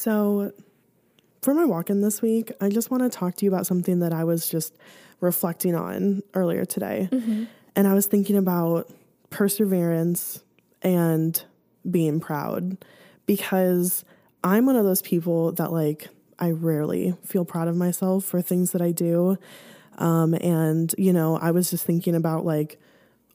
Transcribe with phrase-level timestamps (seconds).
[0.00, 0.52] So,
[1.42, 3.98] for my walk in this week, I just want to talk to you about something
[3.98, 4.74] that I was just
[5.20, 7.10] reflecting on earlier today.
[7.12, 7.44] Mm-hmm.
[7.76, 8.90] And I was thinking about
[9.28, 10.42] perseverance
[10.80, 11.44] and
[11.90, 12.78] being proud
[13.26, 14.06] because
[14.42, 18.72] I'm one of those people that, like, I rarely feel proud of myself for things
[18.72, 19.36] that I do.
[19.98, 22.80] Um, and, you know, I was just thinking about, like,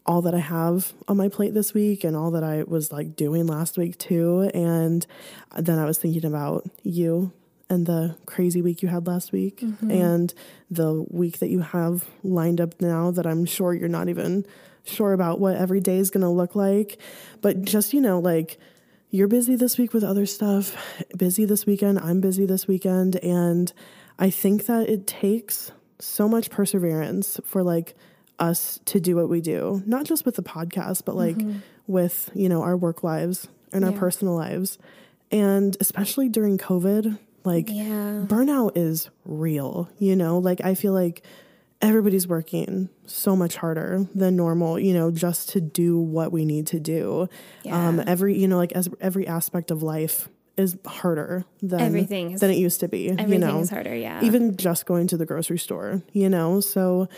[0.06, 3.16] all that I have on my plate this week and all that I was like
[3.16, 4.52] doing last week too.
[4.54, 5.06] And
[5.58, 7.32] then I was thinking about you
[7.70, 9.90] and the crazy week you had last week mm-hmm.
[9.90, 10.34] and
[10.70, 14.46] the week that you have lined up now that I'm sure you're not even
[14.84, 17.00] sure about what every day is going to look like.
[17.42, 18.60] But just, you know, like
[19.10, 23.16] you're busy this week with other stuff, busy this weekend, I'm busy this weekend.
[23.18, 23.74] And
[24.20, 27.96] I think that it takes so much perseverance for like,
[28.40, 31.60] us to do what we do, not just with the podcast, but like mm-hmm.
[31.88, 33.92] with, you know, our work lives and yeah.
[33.92, 34.78] our personal lives.
[35.32, 38.26] And especially during COVID, like yeah.
[38.28, 40.38] burnout is real, you know?
[40.38, 41.24] Like I feel like
[41.82, 46.68] everybody's working so much harder than normal, you know, just to do what we need
[46.68, 47.30] to do.
[47.64, 47.88] Yeah.
[47.88, 52.42] Um every, you know, like as every aspect of life is harder than everything is,
[52.42, 53.10] than it used to be.
[53.10, 53.60] Everything you know?
[53.60, 54.24] is harder, yeah.
[54.24, 56.62] Even just going to the grocery store, you know?
[56.62, 57.10] So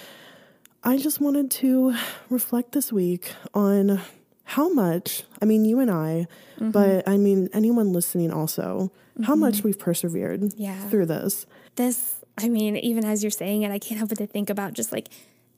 [0.84, 1.96] I just wanted to
[2.30, 4.02] reflect this week on
[4.44, 6.72] how much, I mean, you and I, mm-hmm.
[6.72, 9.24] but I mean, anyone listening also, mm-hmm.
[9.24, 10.88] how much we've persevered yeah.
[10.88, 11.46] through this.
[11.76, 14.74] This, I mean, even as you're saying it, I can't help but to think about
[14.74, 15.10] just like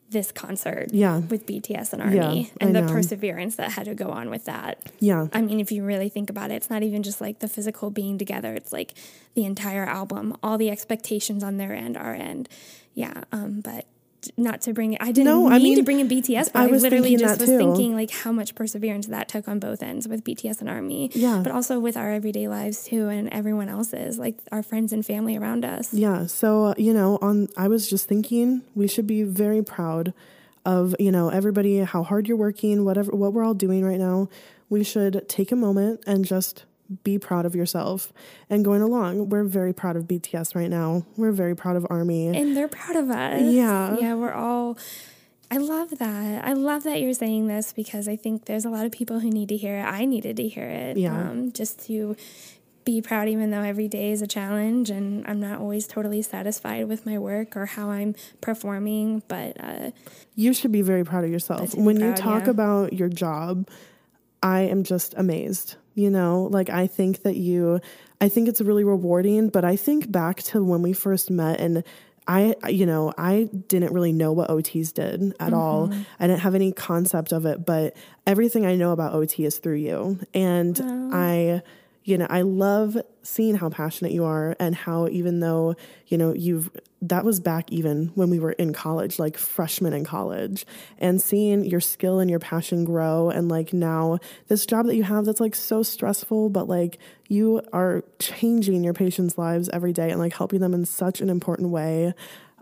[0.10, 1.20] this concert yeah.
[1.20, 2.92] with BTS and Army yeah, and I the know.
[2.92, 4.82] perseverance that had to go on with that.
[5.00, 5.28] Yeah.
[5.34, 7.92] I mean, if you really think about it, it's not even just like the physical
[7.92, 8.96] being together, it's like
[9.36, 12.50] the entire album, all the expectations on their end, our end.
[12.96, 13.24] Yeah.
[13.32, 13.86] Um, but
[14.38, 15.02] not to bring it.
[15.02, 17.40] I didn't no, mean I mean, to bring in BTS, but I, I literally just
[17.40, 17.58] was too.
[17.58, 21.12] thinking like how much perseverance that took on both ends with BTS and Army.
[21.14, 21.42] Yeah.
[21.44, 25.38] But also with our everyday lives too, and everyone else's, like our friends and family
[25.38, 25.94] around us.
[25.94, 26.26] Yeah.
[26.26, 30.14] So uh, you know, on I was just thinking we should be very proud
[30.66, 34.30] of you know everybody how hard you're working, whatever what we're all doing right now.
[34.70, 36.66] We should take a moment and just
[37.04, 38.12] be proud of yourself
[38.50, 39.30] and going along.
[39.30, 41.06] We're very proud of BTS right now.
[41.18, 42.28] We're very proud of Army.
[42.28, 43.42] And they're proud of us.
[43.42, 43.98] Yeah.
[44.00, 44.78] Yeah, we're all
[45.52, 46.46] I love that.
[46.46, 49.30] I love that you're saying this because I think there's a lot of people who
[49.30, 49.84] need to hear it.
[49.84, 50.98] I needed to hear it.
[50.98, 51.30] Yeah.
[51.30, 52.16] Um, just to
[52.86, 56.88] be proud, even though every day is a challenge and I'm not always totally satisfied
[56.88, 59.24] with my work or how I'm performing.
[59.28, 59.92] But uh,
[60.36, 61.76] you should be very proud of yourself.
[61.76, 62.52] When proud, you talk yeah.
[62.52, 63.68] about your job,
[64.44, 67.80] I am just amazed you know like i think that you
[68.22, 71.84] i think it's really rewarding but i think back to when we first met and
[72.28, 75.54] I, you know, I didn't really know what OTs did at mm-hmm.
[75.56, 75.92] all.
[76.20, 79.78] I didn't have any concept of it, but everything I know about OT is through
[79.78, 80.20] you.
[80.36, 81.10] And oh.
[81.12, 81.64] I,
[82.04, 85.76] you know, I love seeing how passionate you are and how even though,
[86.08, 90.04] you know, you've that was back even when we were in college, like freshmen in
[90.04, 90.66] college,
[90.98, 94.18] and seeing your skill and your passion grow and like now
[94.48, 96.98] this job that you have that's like so stressful, but like
[97.28, 101.30] you are changing your patients' lives every day and like helping them in such an
[101.30, 102.14] important way.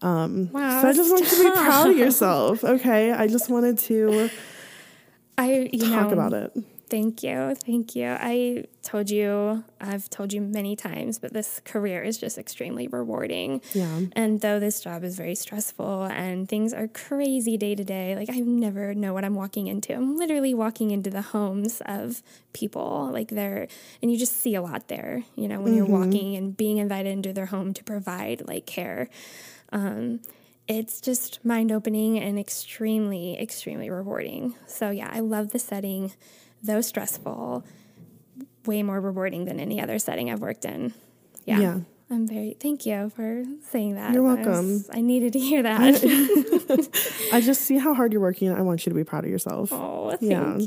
[0.02, 2.64] Um wow, so I just want you to be proud of yourself.
[2.64, 3.12] Okay.
[3.12, 4.30] I just wanted to
[5.38, 6.52] I you talk know, about it
[6.90, 7.54] Thank you.
[7.56, 8.08] Thank you.
[8.08, 13.62] I told you, I've told you many times, but this career is just extremely rewarding.
[13.74, 14.02] Yeah.
[14.14, 18.30] And though this job is very stressful and things are crazy day to day, like
[18.30, 19.94] I never know what I'm walking into.
[19.94, 22.24] I'm literally walking into the homes of
[22.54, 23.68] people, like they're,
[24.02, 25.92] and you just see a lot there, you know, when mm-hmm.
[25.92, 29.10] you're walking and being invited into their home to provide like care.
[29.74, 30.22] Um,
[30.70, 34.56] it's just mind opening and extremely, extremely rewarding.
[34.68, 36.14] So, yeah, I love the setting
[36.64, 37.66] though stressful,
[38.66, 40.94] way more rewarding than any other setting I've worked in.
[41.46, 41.60] Yeah.
[41.60, 41.80] yeah.
[42.10, 44.14] I'm very thank you for saying that.
[44.14, 44.48] You're welcome.
[44.48, 46.02] I, was, I needed to hear that.
[47.34, 48.50] I just see how hard you're working.
[48.50, 49.74] I want you to be proud of yourself.
[49.74, 50.22] Oh, thank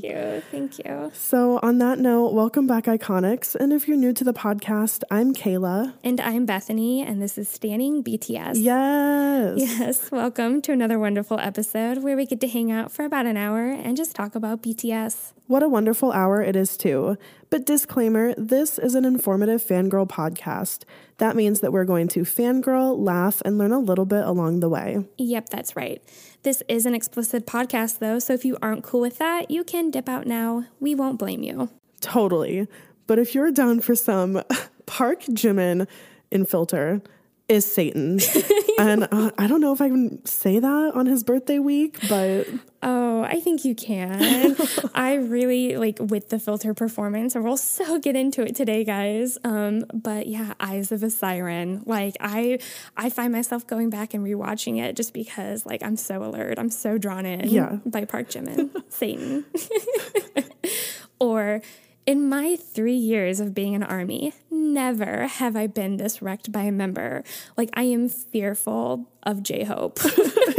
[0.04, 0.34] yeah.
[0.36, 0.42] you.
[0.50, 1.10] Thank you.
[1.14, 3.54] So, on that note, welcome back, Iconics.
[3.54, 5.94] And if you're new to the podcast, I'm Kayla.
[6.04, 8.56] And I'm Bethany, and this is Standing BTS.
[8.56, 9.54] Yes.
[9.56, 10.10] Yes.
[10.10, 13.70] Welcome to another wonderful episode where we get to hang out for about an hour
[13.70, 15.32] and just talk about BTS.
[15.50, 17.18] What a wonderful hour it is, too.
[17.50, 20.84] But disclaimer this is an informative fangirl podcast.
[21.18, 24.68] That means that we're going to fangirl, laugh, and learn a little bit along the
[24.68, 25.04] way.
[25.18, 26.00] Yep, that's right.
[26.44, 29.90] This is an explicit podcast, though, so if you aren't cool with that, you can
[29.90, 30.66] dip out now.
[30.78, 31.68] We won't blame you.
[32.00, 32.68] Totally.
[33.08, 34.44] But if you're down for some
[34.86, 35.88] Park Jimin
[36.30, 37.02] in filter,
[37.48, 38.20] is Satan.
[38.80, 42.46] and uh, I don't know if I can say that on his birthday week, but
[42.82, 44.56] Oh, I think you can.
[44.94, 49.36] I really like with the filter performance, and we'll so get into it today, guys.
[49.44, 51.82] Um, but yeah, Eyes of a Siren.
[51.84, 52.58] Like I,
[52.96, 56.70] I find myself going back and rewatching it just because like I'm so alert, I'm
[56.70, 57.48] so drawn in.
[57.50, 57.78] Yeah.
[57.84, 59.44] by Park Jimin, Satan,
[61.20, 61.60] or
[62.06, 64.32] in my three years of being an army,
[64.72, 67.24] never have I been this wrecked by a member.
[67.56, 69.98] Like, I am fearful of J Hope.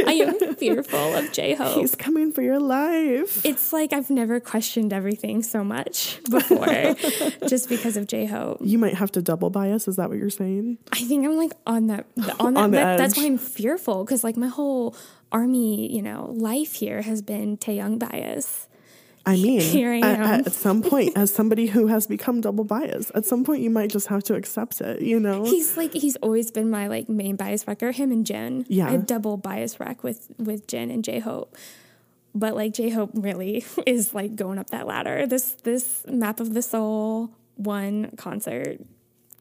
[0.06, 1.80] I am fearful of J Hope.
[1.80, 3.46] He's coming for your life.
[3.46, 6.66] It's like I've never questioned everything so much before
[7.48, 8.60] just because of J Hope.
[8.62, 9.88] You might have to double bias.
[9.88, 10.78] Is that what you're saying?
[10.92, 12.06] I think I'm like on that,
[12.40, 12.62] on that.
[12.62, 14.96] on that that's why I'm fearful because, like, my whole
[15.32, 18.68] army, you know, life here has been Taehyung bias.
[19.26, 23.44] I mean, at, at, some point, as somebody who has become double biased, at some
[23.44, 25.02] point you might just have to accept it.
[25.02, 27.92] You know, he's like he's always been my like main bias wrecker.
[27.92, 28.66] Him and Jin.
[28.68, 31.56] Yeah, I have double bias wreck with with Jin and J Hope.
[32.34, 35.28] But like J Hope really is like going up that ladder.
[35.28, 38.80] This this Map of the Soul one concert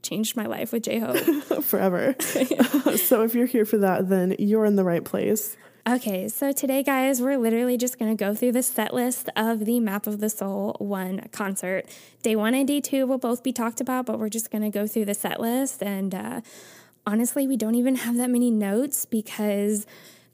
[0.02, 1.16] changed my life with J Hope
[1.64, 2.14] forever.
[2.20, 5.56] so if you're here for that, then you're in the right place.
[5.90, 9.64] Okay, so today, guys, we're literally just going to go through the set list of
[9.64, 11.84] the Map of the Soul 1 concert.
[12.22, 14.70] Day 1 and Day 2 will both be talked about, but we're just going to
[14.70, 15.82] go through the set list.
[15.82, 16.42] And uh,
[17.08, 19.84] honestly, we don't even have that many notes because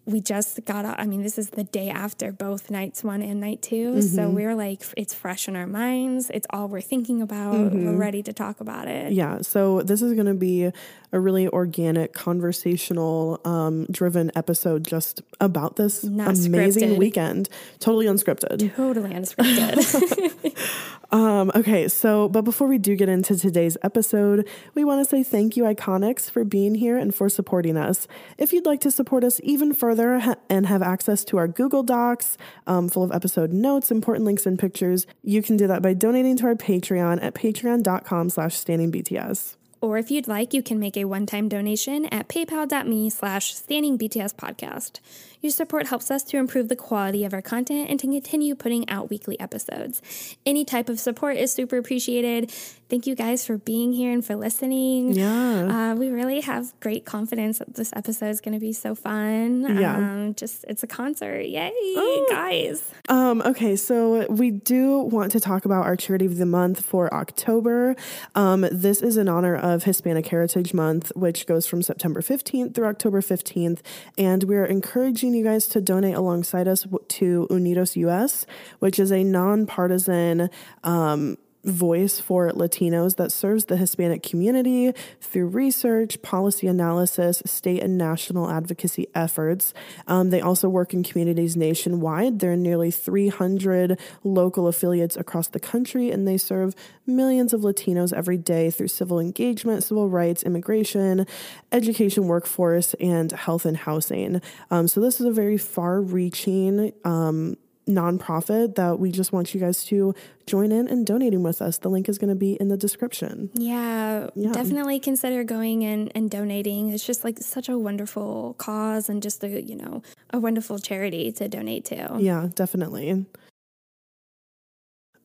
[0.05, 1.01] we just got out.
[1.01, 4.01] I mean, this is the day after both nights one and night 2 mm-hmm.
[4.03, 6.31] So we're like, it's fresh in our minds.
[6.35, 7.55] It's all we're thinking about.
[7.55, 7.87] Mm-hmm.
[7.87, 9.13] We're ready to talk about it.
[9.13, 9.41] Yeah.
[9.41, 10.71] So this is going to be
[11.17, 16.99] a really organic, conversational, um, driven episode just about this Not amazing scripted.
[16.99, 17.49] weekend.
[17.81, 18.75] Totally unscripted.
[18.77, 20.53] Totally unscripted.
[21.13, 25.23] Um, okay, so, but before we do get into today's episode, we want to say
[25.23, 28.09] thank you, Iconics, for being here and for supporting us.
[28.39, 31.85] If you'd like to support us even further ha- and have access to our Google
[31.85, 32.37] Docs
[32.67, 36.37] um, full of episode notes, important links, and pictures, you can do that by donating
[36.39, 39.57] to our Patreon at patreon.com slash standingbts.
[39.87, 44.99] Or if you'd like, you can make a one-time donation at paypal.me slash standingbtspodcast.
[45.47, 48.89] Your support helps us to improve the quality of our content and to continue putting
[48.89, 50.03] out weekly episodes.
[50.45, 52.51] Any type of support is super appreciated.
[52.89, 55.13] Thank you guys for being here and for listening.
[55.13, 55.93] Yeah.
[55.93, 59.63] Uh, we really have great confidence that this episode is going to be so fun.
[59.77, 59.97] Yeah.
[59.97, 61.43] Um, just, it's a concert.
[61.43, 62.27] Yay, oh.
[62.31, 62.89] guys.
[63.09, 67.13] Um, okay, so we do want to talk about our charity of the month for
[67.13, 67.97] October.
[68.37, 72.87] Um, this is in honor of Hispanic Heritage Month, which goes from September 15th through
[72.87, 73.81] October 15th.
[74.17, 78.47] And we're encouraging you guys to donate alongside us to Unidos US,
[78.81, 80.51] which is a nonpartisan
[80.83, 87.99] um, voice for Latinos that serves the Hispanic community through research, policy analysis, state and
[87.99, 89.75] national advocacy efforts.
[90.07, 92.39] Um, they also work in communities nationwide.
[92.39, 96.75] There are nearly 300 local affiliates across the country, and they serve
[97.07, 101.27] millions of Latinos every day through civil engagement, civil rights, immigration,
[101.73, 104.41] education, workforce, and health and housing.
[104.71, 107.57] Um, so, this is a very far reaching um,
[107.89, 110.15] nonprofit that we just want you guys to
[110.47, 111.79] join in and donating with us.
[111.79, 113.51] The link is going to be in the description.
[113.55, 116.91] Yeah, yeah, definitely consider going in and donating.
[116.91, 121.33] It's just like such a wonderful cause and just a, you know, a wonderful charity
[121.33, 122.17] to donate to.
[122.19, 123.27] Yeah, definitely.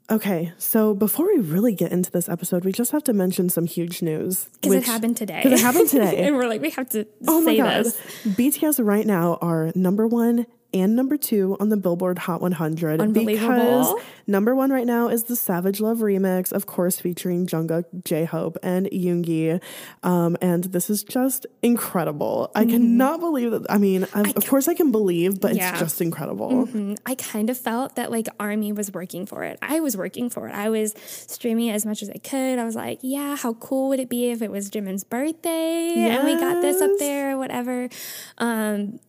[0.09, 3.65] Okay, so before we really get into this episode, we just have to mention some
[3.65, 4.49] huge news.
[4.61, 5.39] Because it happened today.
[5.41, 6.27] Because it happened today.
[6.27, 7.85] and we're like, we have to oh say my God.
[7.85, 7.97] this.
[8.25, 13.01] BTS right now are number one and number two on the Billboard Hot 100.
[13.01, 13.49] Unbelievable.
[13.55, 13.93] Because
[14.27, 18.57] number one right now is the Savage Love remix, of course, featuring Jungkook, J Hope,
[18.63, 19.61] and Yoongi.
[20.03, 22.51] Um, and this is just incredible.
[22.55, 23.65] I cannot believe that.
[23.69, 25.71] I mean, I, of course, I can believe, but Yeah.
[25.71, 26.67] it's just incredible.
[26.67, 26.97] Mhm.
[27.05, 29.57] I kind of felt that like Army was working for it.
[29.61, 30.53] I was working for it.
[30.55, 32.59] I was streaming it as much as I could.
[32.59, 36.25] I was like, yeah, how cool would it be if it was Jimin's birthday and
[36.25, 37.89] we got this up there or whatever.
[38.37, 38.99] Um,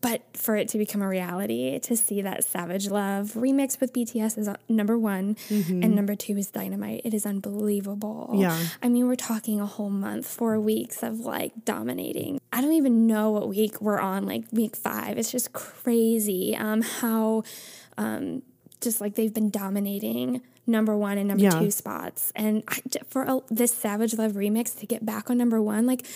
[0.00, 4.38] but for it to become a reality, to see that Savage Love remix with BTS
[4.38, 7.00] is uh, number one, and number two is Dynamite.
[7.04, 8.30] It is unbelievable.
[8.34, 8.56] Yeah.
[8.82, 12.40] I mean, we're talking a whole month, four weeks of like dominating.
[12.52, 15.18] I don't even know what week we're on, like week five.
[15.18, 17.42] It's just crazy um, how
[17.96, 18.42] um,
[18.80, 21.58] just like they've been dominating number one and number Yeah.
[21.58, 22.32] two spots.
[22.36, 22.78] And I,
[23.08, 26.06] for a, this Savage Love remix to get back on number one, like,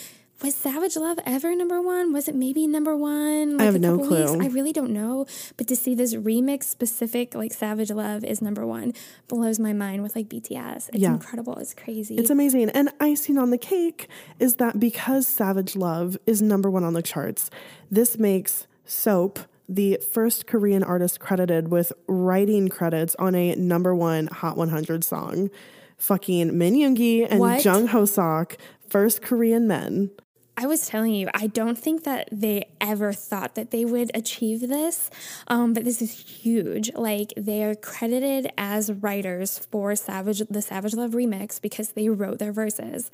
[0.40, 2.12] was Savage Love ever number one?
[2.12, 3.58] Was it maybe number one?
[3.58, 4.30] Like have a no couple weeks?
[4.32, 4.42] clue.
[4.42, 5.26] I really don't know.
[5.56, 8.92] But to see this remix specific, like Savage Love is number one,
[9.28, 10.88] blows my mind with like BTS.
[10.88, 11.12] It's Yeah.
[11.14, 11.56] incredible.
[11.58, 12.16] It's crazy.
[12.16, 12.70] It's amazing.
[12.70, 14.08] And icing on the cake
[14.40, 17.48] is that because Savage Love is number one on the charts,
[17.90, 24.26] this makes Sope the first Korean artist credited with writing credits on a number one
[24.26, 25.50] Hot 100 song.
[25.98, 27.64] Fucking Min Yoongi and What?
[27.64, 28.56] Jung Hoseok,
[28.92, 30.10] first Korean men.
[30.54, 34.60] I was telling you, I don't think that they ever thought that they would achieve
[34.60, 35.08] this,
[35.48, 36.92] um, but this is huge.
[36.94, 42.38] Like they are credited as writers for Savage, the Savage Love remix because they wrote
[42.38, 43.10] their verses,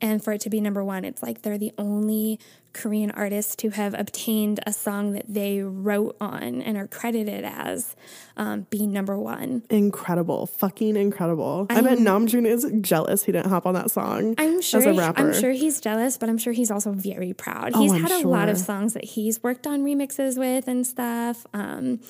[0.00, 2.40] and for it to be number one, it's like they're the only
[2.72, 7.94] Korean artists to have obtained a song that they wrote on and are credited as
[8.36, 9.62] um, being number one.
[9.70, 10.46] Incredible.
[10.46, 11.66] Fucking incredible.
[11.70, 14.80] i bet Namjoon is jealous he didn't hop on that song I'm sure.
[14.80, 15.20] as a rapper.
[15.20, 17.72] I'm sure he's jealous, but I'm sure he's also very proud.
[17.74, 20.86] Oh, He's I'm had a lot of songs that he's worked on remixes with and
[20.86, 22.00] stuff, um,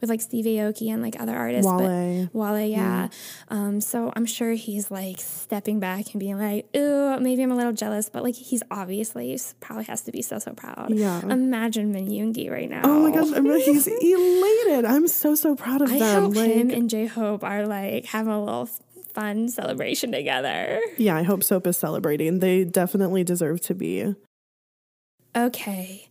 [0.00, 1.66] with like Steve Aoki and like other artists.
[1.70, 2.28] but- Wale.
[2.32, 3.08] Wale, yeah.
[3.48, 7.56] Um, so I'm sure he's like stepping back and being like, "Ooh, maybe I'm a
[7.56, 10.88] little jealous," but like he's obviously probably has to be so so proud.
[10.90, 11.20] Yeah.
[11.22, 12.82] Imagine Min Yoongi right now.
[12.84, 14.84] Oh my gosh, I mean, he's elated.
[14.84, 16.22] I'm so, so proud of I them.
[16.24, 18.68] hope like, him and J Hope are like having a little
[19.14, 20.80] fun celebration together.
[20.96, 22.38] yeah, I hope Sope is celebrating.
[22.38, 24.14] They definitely deserve to be.
[25.36, 26.08] Okay.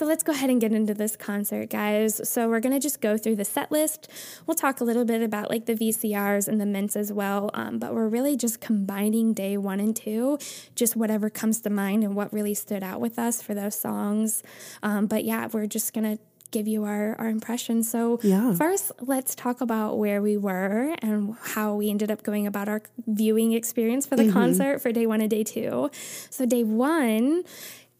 [0.00, 2.26] So let's go ahead and get into this concert, guys.
[2.26, 4.08] So we're gonna just go through the set list.
[4.46, 7.78] We'll talk a little bit about like the VCRs and the ments as well, um,
[7.78, 10.38] but we're really just combining day one and two,
[10.74, 14.42] just whatever comes to mind and what really stood out with us for those songs.
[14.82, 16.16] Um, but yeah, we're just gonna
[16.50, 17.90] give you our, our impressions.
[17.90, 18.54] So Yeah.
[18.54, 22.80] first, let's talk about where we were and how we ended up going about our
[23.06, 24.32] viewing experience for the Mm-hmm.
[24.32, 25.90] concert for day one and day two.
[26.30, 27.44] So day one,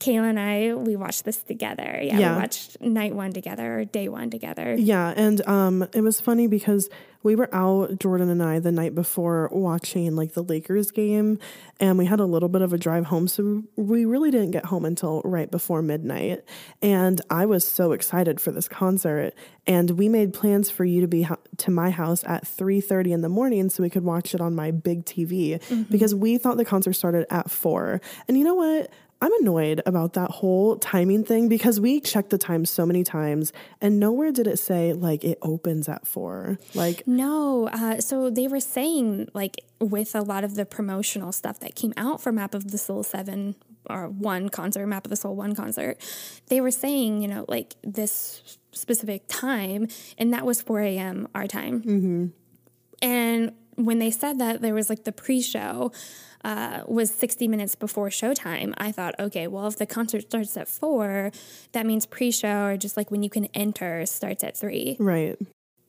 [0.00, 2.00] Kayla and I, we watched this together.
[2.02, 2.34] Yeah, Yeah.
[2.34, 4.74] we watched night one together or day one together.
[4.78, 6.88] Yeah, and um, it was funny because
[7.22, 11.38] we were out, Jordan and I, the night before watching like the Lakers game,
[11.78, 14.64] and we had a little bit of a drive home, so we really didn't get
[14.64, 16.42] home until right before midnight.
[16.80, 19.34] And I was so excited for this concert,
[19.66, 23.12] and we made plans for you to be ho- to my house at three thirty
[23.12, 26.56] in the morning so we could watch it on my big TV because we thought
[26.56, 28.00] the concert started at four.
[28.28, 28.90] And you know what?
[29.22, 33.52] I'm annoyed about that whole timing thing because we checked the time so many times
[33.80, 36.58] and nowhere did it say like it opens at four.
[36.74, 41.60] Like, No, uh, so they were saying like with a lot of the promotional stuff
[41.60, 43.56] that came out for Map of the Soul 7
[43.88, 45.98] or 1 concert, Map of the Soul 1 concert,
[46.48, 51.28] they were saying, you know, like this specific time, and that was 4 a.m.
[51.34, 51.82] our time.
[51.82, 52.26] Mm-hmm.
[53.02, 55.92] And when they said that, there was like the pre show.
[56.42, 58.72] Uh, was 60 minutes before showtime.
[58.78, 61.32] I thought, okay, well, if the concert starts at four,
[61.72, 64.96] that means pre show or just like when you can enter starts at three.
[64.98, 65.36] right.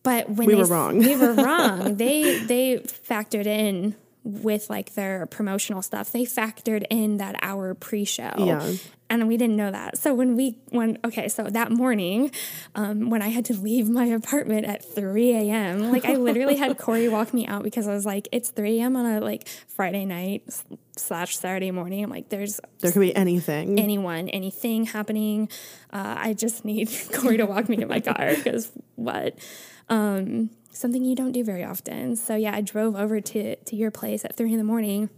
[0.04, 0.98] But when We they were wrong.
[0.98, 1.96] we were wrong.
[1.96, 6.12] They they factored in with like their promotional stuff.
[6.12, 8.34] They factored in that hour pre-show.
[8.38, 8.74] Yeah.
[9.10, 9.98] And we didn't know that.
[9.98, 12.32] So when we when okay, so that morning,
[12.76, 16.78] um, when I had to leave my apartment at 3 a.m., like I literally had
[16.78, 18.96] Corey walk me out because I was like, it's 3 a.m.
[18.96, 20.44] on a like Friday night
[20.96, 22.04] slash Saturday morning.
[22.06, 23.80] I'm like, there's There could be anything.
[23.80, 25.50] anyone, anything happening.
[25.92, 29.38] Uh, I just need Corey to walk me to my car because what?
[29.90, 32.16] Um, something you don't do very often.
[32.16, 35.10] So yeah, I drove over to to your place at three in the morning.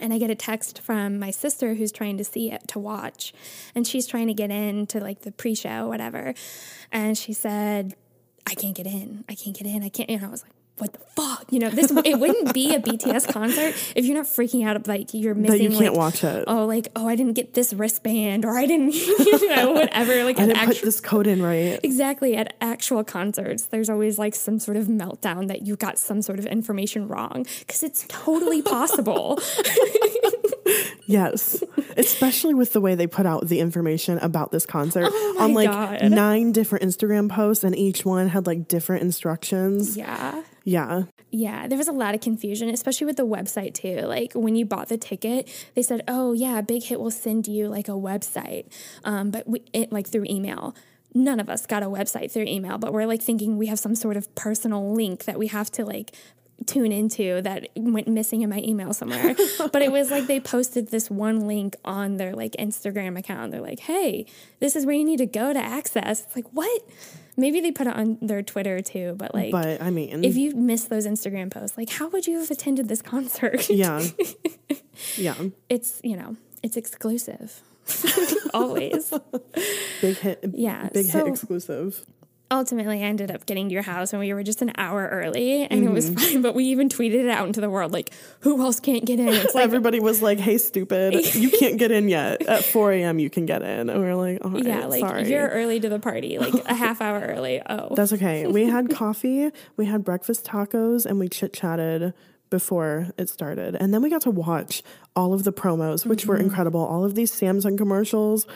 [0.00, 3.32] And I get a text from my sister who's trying to see it to watch.
[3.74, 6.34] And she's trying to get in to like the pre show, whatever.
[6.92, 7.96] And she said,
[8.46, 9.24] I can't get in.
[9.28, 9.82] I can't get in.
[9.82, 10.08] I can't.
[10.08, 11.46] And I was like, what the fuck?
[11.50, 15.14] You know, this it wouldn't be a BTS concert if you're not freaking out like
[15.14, 15.58] you're missing.
[15.58, 16.44] That you can't like, watch it.
[16.46, 20.24] Oh, like oh, I didn't get this wristband, or I didn't, you know, whatever.
[20.24, 21.80] Like I didn't actu- put this code in right.
[21.82, 22.36] Exactly.
[22.36, 26.38] At actual concerts, there's always like some sort of meltdown that you got some sort
[26.38, 29.40] of information wrong because it's totally possible.
[31.06, 31.62] Yes,
[31.96, 35.70] especially with the way they put out the information about this concert Oh on like
[35.70, 36.10] God.
[36.10, 39.96] nine different Instagram posts, and each one had like different instructions.
[39.96, 40.42] yeah.
[40.64, 44.00] Yeah, Yeah, there was a lot of confusion, especially with the website too.
[44.06, 47.68] Like when you bought the ticket, they said, "Oh yeah, Big Hit will send you
[47.68, 48.66] like a website,"
[49.02, 50.74] um, but we, it like through email.
[51.14, 53.94] None of us got a website through email, but we're like thinking we have some
[53.94, 56.14] sort of personal link that we have to like
[56.66, 59.34] tune into that went missing in my email somewhere.
[59.72, 63.52] but it was like they posted this one link on their like Instagram account.
[63.52, 64.26] They're like, "Hey,
[64.60, 66.82] this is where you need to go to access." It's like, "What?"
[67.36, 70.54] Maybe they put it on their Twitter too, but like but I mean, if you
[70.56, 73.70] missed those Instagram posts, like how would you have attended this concert?
[73.70, 74.02] yeah,
[75.16, 75.34] yeah,
[75.68, 77.62] it's you know, it's exclusive.
[78.54, 79.12] Always.
[80.00, 82.04] big hit, Yeah, big so- hit exclusive.
[82.50, 85.64] Ultimately, I ended up getting to your house and we were just an hour early
[85.64, 85.92] and it Mm-hmm.
[85.92, 86.40] was fine.
[86.40, 89.28] But we even tweeted it out into the world like, who else can't get in?
[89.28, 92.40] It's like, Everybody was like, "Hey, stupid, you can't get in yet.
[92.46, 95.30] At 4 a.m., you can get in." And we were like, "Oh, yeah, like sorry."
[95.30, 97.60] you're early to the party, like a half hour early.
[97.68, 98.46] Oh, That's okay.
[98.46, 102.14] We had coffee, we had breakfast tacos, and we chit chatted
[102.50, 103.76] before it started.
[103.76, 104.82] And then we got to watch
[105.14, 106.44] all of the promos, which were Mm-hmm.
[106.46, 106.80] incredible.
[106.80, 108.46] All of these Samsung commercials.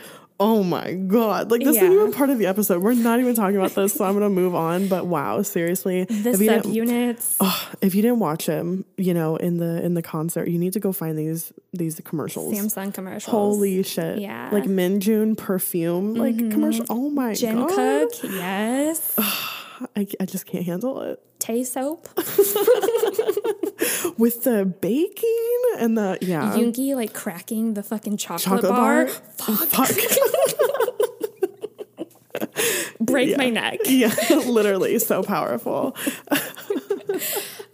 [0.40, 1.50] Oh my God.
[1.50, 1.84] Like, this Yeah.
[1.84, 2.82] isn't even part of the episode.
[2.82, 4.88] We're not even talking about this, so I'm to move on.
[4.88, 6.04] But wow, seriously.
[6.08, 7.36] the if you didn't-
[7.80, 10.80] if you didn't watch them, you know, in the in the concert, you need to
[10.80, 12.54] go find these these commercials.
[12.54, 13.30] Samsung commercials.
[13.30, 14.18] Holy shit.
[14.18, 14.46] Yeah.
[14.46, 14.54] Mm-hmm.
[14.54, 16.86] Like Minjun perfume, like commercial.
[16.90, 17.70] Oh my Jen God.
[18.10, 19.14] Cook, yes.
[19.96, 21.20] I, I just can't handle it.
[21.40, 22.08] Tay soap.
[24.22, 29.06] with the baking and the yeah Yoongi like cracking the fucking chocolate, chocolate bar.
[29.06, 29.14] bar.
[29.66, 29.90] Fuck.
[33.00, 33.80] Break my neck.
[33.86, 35.96] yeah, literally so powerful.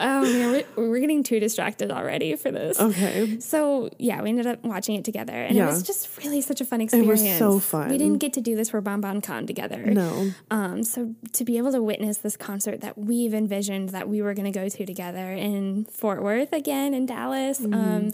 [0.01, 2.81] Oh man, we're, we're getting too distracted already for this.
[2.81, 3.41] Okay.
[3.41, 6.65] So yeah, we ended up watching it together, and it was just really such a
[6.65, 7.21] fun experience.
[7.21, 7.91] It was so fun.
[7.91, 9.85] We didn't get to do this for Bang Bang Con together.
[9.87, 10.33] No.
[10.51, 14.35] Um, so to be able to witness this concert that we've envisioned that we were
[14.35, 17.61] going to go to together in Fort Worth again in Dallas.
[17.61, 17.75] Mm-hmm.
[17.75, 18.13] Um,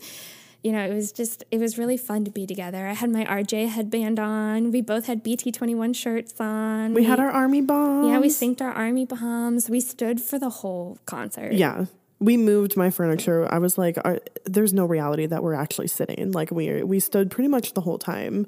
[0.64, 2.86] you know, it was just, it was really fun to be together.
[2.86, 4.72] I had my RJ headband on.
[4.72, 6.94] We both had BT21 shirts on.
[6.94, 8.08] We had our army bombs.
[8.08, 9.68] Yeah, we synced our army bombs.
[9.68, 11.52] We stood for the whole concert.
[11.52, 11.84] Yeah.
[12.18, 13.46] We moved my furniture.
[13.52, 16.32] I was like, are, there's no reality that we're actually sitting.
[16.32, 18.46] Like we we stood pretty much the whole time.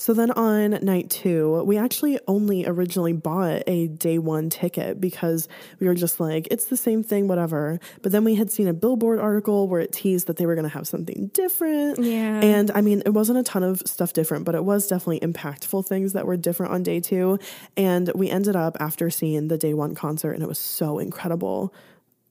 [0.00, 5.48] So then on night two, we actually only originally bought a day one ticket because
[5.80, 7.80] we were just like, it's the same thing, whatever.
[8.00, 10.68] But then we had seen a billboard article where it teased that they were going
[10.68, 11.98] to have something different.
[11.98, 12.40] Yeah.
[12.40, 15.86] And I mean, it wasn't a ton of stuff different, but it was definitely impactful
[15.86, 17.40] things that were different on day two.
[17.76, 21.74] And we ended up after seeing the day one concert, and it was so incredible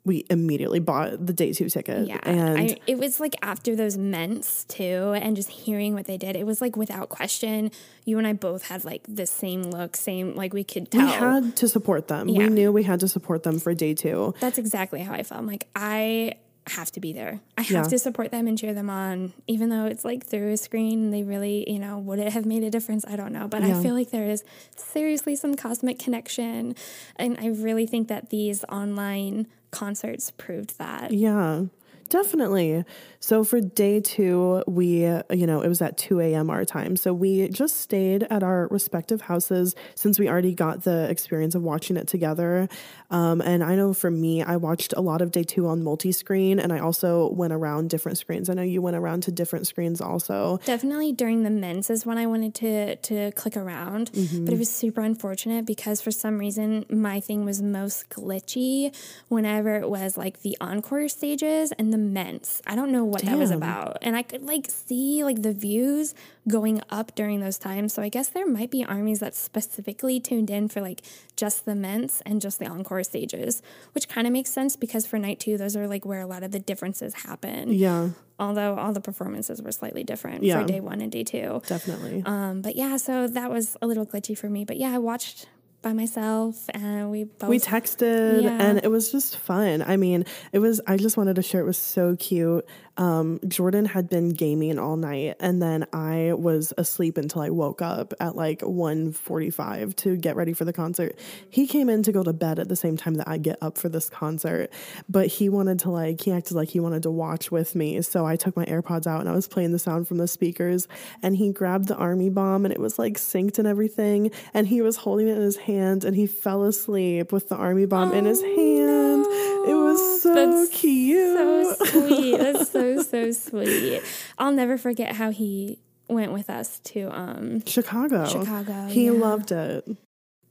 [0.08, 2.08] we immediately bought the day two ticket.
[2.08, 6.18] Yeah, and I, it was like after those ments too, and just hearing what they
[6.18, 7.70] did, it was like without question,
[8.06, 11.06] you and I both had like the same look, same like we could tell.
[11.06, 12.28] we had to support them.
[12.30, 12.40] Yeah.
[12.40, 14.34] We knew we had to support them for day two.
[14.40, 15.40] That's exactly how I felt.
[15.40, 16.34] I'm like I
[16.72, 17.40] have to be there.
[17.58, 17.84] I have Yeah.
[17.84, 21.12] to support them and cheer them on, even though it's like through a screen.
[21.12, 23.06] They really, you know, would it have made a difference?
[23.08, 23.80] I don't know, but Yeah.
[23.80, 24.44] I feel like there is
[24.76, 26.76] seriously some cosmic connection,
[27.16, 31.12] and I really think that these online concerts proved that.
[31.12, 31.66] Yeah,
[32.08, 32.84] definitely.
[33.20, 36.50] So for day two, we, you know, it was at 2 a.m.
[36.50, 36.96] our time.
[36.96, 41.64] So we just stayed at our respective houses since we already got the experience of
[41.64, 42.70] watching it together.
[43.10, 46.12] Um, and I know for me, I watched a lot of day two on multi
[46.12, 48.50] screen and I also went around different screens.
[48.50, 50.60] I know you went around to different screens also.
[50.66, 54.46] Definitely during the ments is when I wanted to to click around, Mm-hmm.
[54.46, 58.94] but it was super unfortunate because for some reason my thing was most glitchy
[59.28, 62.62] whenever it was like the encore stages and the ments.
[62.66, 66.14] I don't know what that was about, and I could like see like the views
[66.48, 67.94] going up during those times.
[67.94, 71.02] So I guess there might be armies that specifically tuned in for like
[71.36, 73.62] just the ments and just the encore stages,
[73.94, 76.44] which kind of makes sense because for night two those are like where a lot
[76.44, 80.62] of the differences happen Yeah, although all the performances were slightly different Yeah.
[80.62, 81.62] for day one and day two.
[81.68, 82.24] definitely.
[82.26, 84.64] Um, but yeah, so that was a little glitchy for me.
[84.64, 85.48] But yeah, I watched
[85.88, 88.58] by myself and we both we texted yeah.
[88.60, 89.82] and it was just fun.
[89.82, 93.86] I mean, it was I just wanted to share it was so cute um, Jordan
[93.86, 98.36] had been gaming all night, and then I was asleep until I woke up at
[98.36, 101.18] like 1.45 to get ready for the concert.
[101.50, 103.78] He came in to go to bed at the same time that I get up
[103.78, 104.72] for this concert,
[105.08, 108.26] but he wanted to like he acted like he wanted to watch with me, so
[108.26, 110.88] I took my AirPods out and I was playing the sound from the speakers,
[111.22, 114.82] and he grabbed the army bomb and it was like synced and everything, and he
[114.82, 118.16] was holding it in his hand and he fell asleep with the army bomb oh,
[118.16, 119.24] in his oh, hand.
[119.24, 119.64] No.
[119.68, 122.38] It was so That's cute, so sweet.
[122.38, 124.02] That's so so sweet.
[124.38, 128.26] I'll never forget how he went with us to um Chicago.
[128.26, 128.88] Chicago.
[128.88, 129.12] He yeah.
[129.12, 129.88] loved it.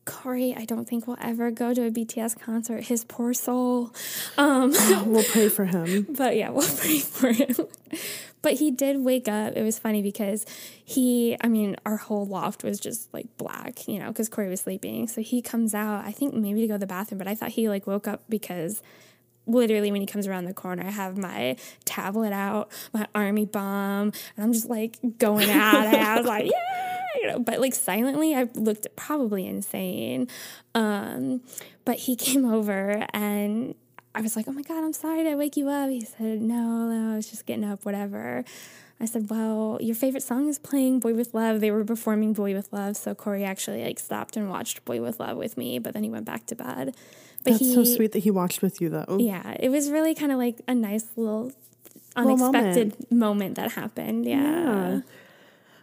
[0.07, 2.85] Corey, I don't think will ever go to a BTS concert.
[2.85, 3.93] His poor soul.
[4.39, 4.73] Um,
[5.05, 6.07] we'll pray for him.
[6.09, 7.55] But yeah, we'll pray for him.
[8.43, 9.55] but he did wake up.
[9.57, 10.47] It was funny because
[10.83, 14.63] he, I mean, our whole loft was just like black, you know, because Corey was
[14.63, 15.09] sleeping.
[15.09, 17.51] So he comes out, I think maybe to go to the bathroom, but I thought
[17.51, 18.83] he like woke up because
[19.47, 24.13] literally when he comes around the corner, I have my tablet out, my army bomb,
[24.37, 26.01] and I'm just like going at it.
[26.01, 30.29] I was like, yeah, you know, but like silently, I looked probably insane.
[30.75, 31.43] Um,
[31.85, 33.75] but he came over and
[34.15, 35.91] I was like, oh my God, I'm sorry to wake you up.
[35.91, 38.45] He said, no, no, I was just getting up, whatever.
[38.99, 41.61] I said, well, your favorite song is playing Boy with Love.
[41.61, 42.97] They were performing Boy with Love.
[42.97, 46.09] So Corey actually like stopped and watched Boy with Love with me, but then he
[46.09, 46.97] went back to bed.
[47.45, 49.19] But That's he, so sweet that he watched with you, though.
[49.21, 51.53] Yeah, it was really kind of like a nice little
[52.17, 53.13] unexpected moment.
[53.13, 53.55] moment.
[53.57, 54.25] that happened.
[54.25, 54.37] Yeah.
[54.37, 55.01] yeah.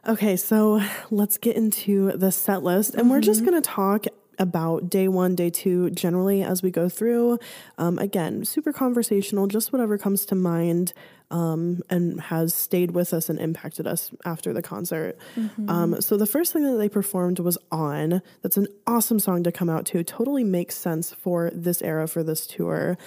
[0.05, 3.11] Okay, so let's get into the set list, and mm-hmm.
[3.11, 3.51] we're just mm-hmm.
[3.51, 4.05] going to talk
[4.39, 7.39] about day one, day two, generally as we go through.
[7.77, 10.91] Um, again, super conversational, just whatever comes to mind
[11.31, 15.17] um, and has stayed with us and impacted us after the concert.
[15.35, 15.69] Mm-hmm.
[15.69, 18.21] Um, so the first thing that they performed was On.
[18.41, 20.03] That's an awesome song to come out to.
[20.03, 22.97] Totally makes sense for this era, for this tour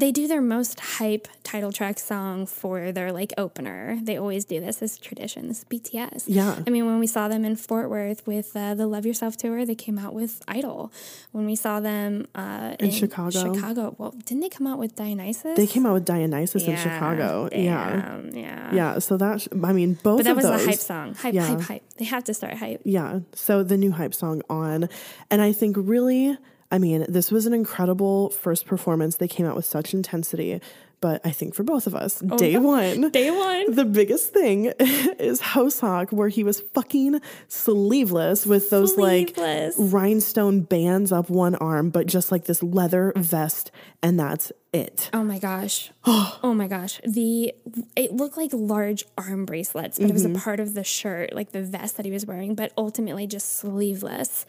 [0.00, 3.98] they do their most hype title track song for their like opener.
[4.02, 5.48] They always do this as tradition.
[5.48, 6.24] This is BTS.
[6.26, 6.62] Yeah.
[6.66, 9.66] I mean, when we saw them in Fort Worth with uh, the Love Yourself tour,
[9.66, 10.90] they came out with Idol.
[11.32, 14.96] When we saw them uh, in, in, Chicago, Chicago, well, didn't they come out with
[14.96, 15.56] Dionysus?
[15.56, 17.48] They came out with Dionysus yeah, in Chicago.
[17.50, 18.40] Damn, yeah.
[18.40, 18.74] Yeah.
[18.74, 18.98] Yeah.
[19.00, 20.18] So that I mean, both.
[20.18, 21.14] But that was those, a hype song.
[21.14, 21.46] Hype, yeah.
[21.46, 21.82] hype, hype.
[21.98, 22.80] They have to start hype.
[22.84, 23.20] Yeah.
[23.34, 24.88] So the new hype song on,
[25.30, 26.38] and I think really
[26.70, 29.16] I mean, this was an incredible first performance.
[29.16, 30.60] They came out with such intensity.
[31.00, 34.66] But I think for both of us, oh, day one, day one, the biggest thing
[34.78, 39.78] is Hoseok, where he was fucking sleeveless with those sleeveless.
[39.78, 43.70] like rhinestone bands up one arm, but just like this leather vest,
[44.02, 45.08] and that's it.
[45.14, 45.90] Oh my gosh.
[46.04, 47.00] oh my gosh.
[47.02, 47.54] The
[47.96, 50.10] it looked like large arm bracelets, but mm-hmm.
[50.10, 50.42] it was a mm-hmm.
[50.42, 54.44] part of the shirt, like the vest that he was wearing, but ultimately just sleeveless.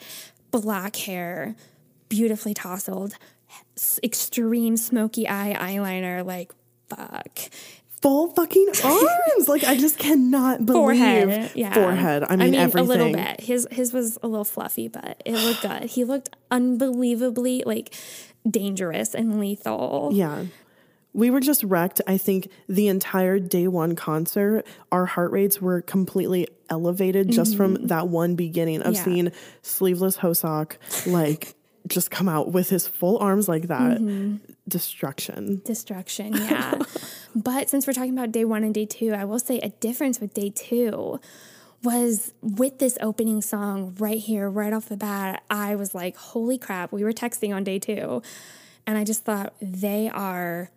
[0.52, 1.56] Black hair,
[2.12, 3.16] beautifully tousled,
[4.04, 6.24] extreme smoky eye eyeliner.
[6.24, 6.52] Like,
[6.90, 7.40] fuck.
[8.02, 9.48] Full fucking arms.
[9.48, 11.52] like I just cannot believe forehead.
[11.56, 11.74] Yeah.
[11.74, 12.24] Forehead.
[12.24, 12.86] I mean, I mean everything.
[12.86, 13.42] a little bit.
[13.42, 15.84] His his was a little fluffy, but it looked good.
[15.84, 17.96] He looked unbelievably like
[18.50, 20.10] dangerous and lethal.
[20.14, 20.46] Yeah.
[21.14, 22.02] We were just wrecked.
[22.08, 27.76] I think the entire day one concert, our heart rates were completely elevated just mm-hmm.
[27.76, 29.04] from that one beginning of yeah.
[29.04, 31.54] seeing sleeveless Hoseok like
[31.88, 34.00] just come out with his full arms like that.
[34.00, 34.38] Mm-hmm.
[34.68, 35.62] Destruction.
[35.66, 36.80] Destruction, yeah.
[37.36, 40.20] but since we're talking about day one and day two, I will say a difference
[40.20, 41.20] with day two
[41.84, 45.44] was with this opening song right here, right off the bat.
[45.50, 46.92] I was like, holy crap.
[46.92, 48.22] We were texting on day two,
[48.86, 50.70] and I just thought they are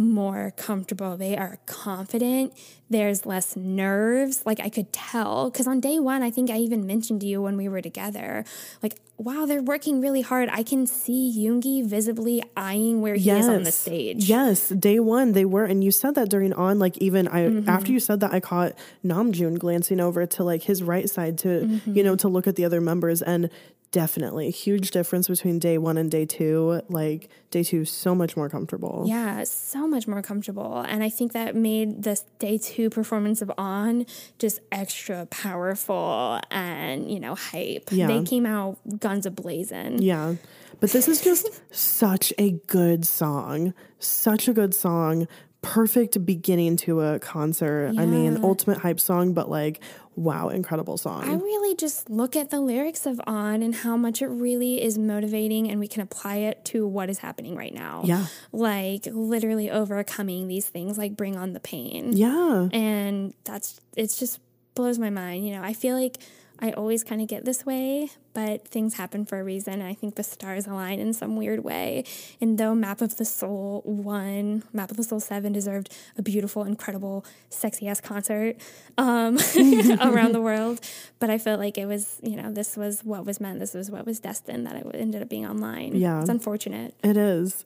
[0.00, 1.16] more comfortable.
[1.16, 2.54] They are confident.
[2.88, 4.42] There's less nerves.
[4.44, 5.50] Like I could tell.
[5.50, 8.44] Because on day one, I think I even mentioned to you when we were together,
[8.82, 10.48] like, wow, they're working really hard.
[10.50, 13.44] I can see Yoongi visibly eyeing where he yes.
[13.44, 14.28] is on the stage.
[14.28, 16.78] Yes, day one they were, and you said that during on.
[16.78, 17.68] Like even I mm-hmm.
[17.68, 18.72] after you said that, I caught
[19.04, 21.94] Namjoon glancing over to like his right side to mm-hmm.
[21.94, 23.50] you know to look at the other members, and
[23.92, 26.80] definitely huge difference between day one and day two.
[26.88, 29.04] Like day two so much more comfortable.
[29.06, 30.78] Yeah so much more comfortable.
[30.88, 34.06] And i think that made this day two performance of on
[34.38, 37.90] just extra powerful and you know hype.
[37.90, 38.06] Yeah.
[38.06, 40.34] they came out guns a blazing yeah.
[40.80, 43.74] But this is just such a good song.
[43.98, 45.28] Such a good song.
[45.62, 47.92] Perfect beginning to a concert.
[47.92, 48.02] Yeah.
[48.02, 49.82] I mean, ultimate hype song, but like
[50.16, 51.28] wow, incredible song.
[51.28, 54.98] I really just look at the lyrics of On and how much it really is
[54.98, 58.02] motivating and we can apply it to what is happening right now.
[58.04, 58.26] Yeah.
[58.52, 62.16] Like literally overcoming these things like bring on the pain.
[62.16, 62.68] Yeah.
[62.72, 64.40] And that's it's just
[64.74, 65.46] blows my mind.
[65.46, 66.18] You know, I feel like
[66.62, 69.80] I always kind of get this way, but things happen for a reason.
[69.80, 72.04] I think the stars align in some weird way.
[72.40, 76.64] And though Map of the Soul 1, Map of the Soul 7 deserved a beautiful,
[76.64, 78.56] incredible, sexy ass concert
[78.98, 79.38] um,
[80.00, 80.80] around the world.
[81.18, 83.58] But I felt like it was, you know, this was what was meant.
[83.58, 85.96] This was what was destined that it ended up being online.
[85.96, 86.20] Yeah.
[86.20, 86.94] It's unfortunate.
[87.02, 87.64] It is.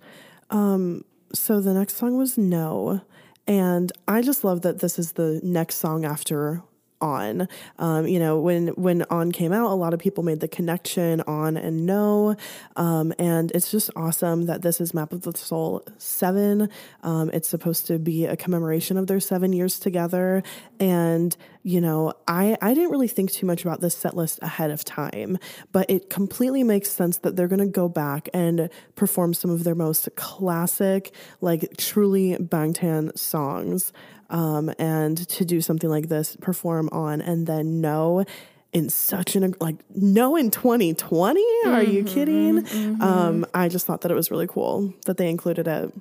[0.50, 3.00] Um, so the next song was No.
[3.46, 6.62] And I just love that this is the next song after
[7.04, 7.46] on.
[7.78, 11.20] Um, you know, when when on came out, a lot of people made the connection
[11.22, 12.34] on and no,
[12.76, 16.70] um, and it's just awesome that this is Map of the Soul seven.
[17.02, 20.42] Um, it's supposed to be a commemoration of their seven years together,
[20.80, 24.70] and you know, I I didn't really think too much about this set list ahead
[24.70, 25.38] of time,
[25.72, 29.64] but it completely makes sense that they're going to go back and perform some of
[29.64, 33.92] their most classic, like truly Bangtan songs
[34.34, 38.24] um, and to do something like this, perform on, and then know
[38.72, 42.62] in such an like no in 2020 are you mm-hmm, kidding?
[42.64, 43.00] mm-hmm.
[43.00, 45.94] um i just thought that it was really cool that they included it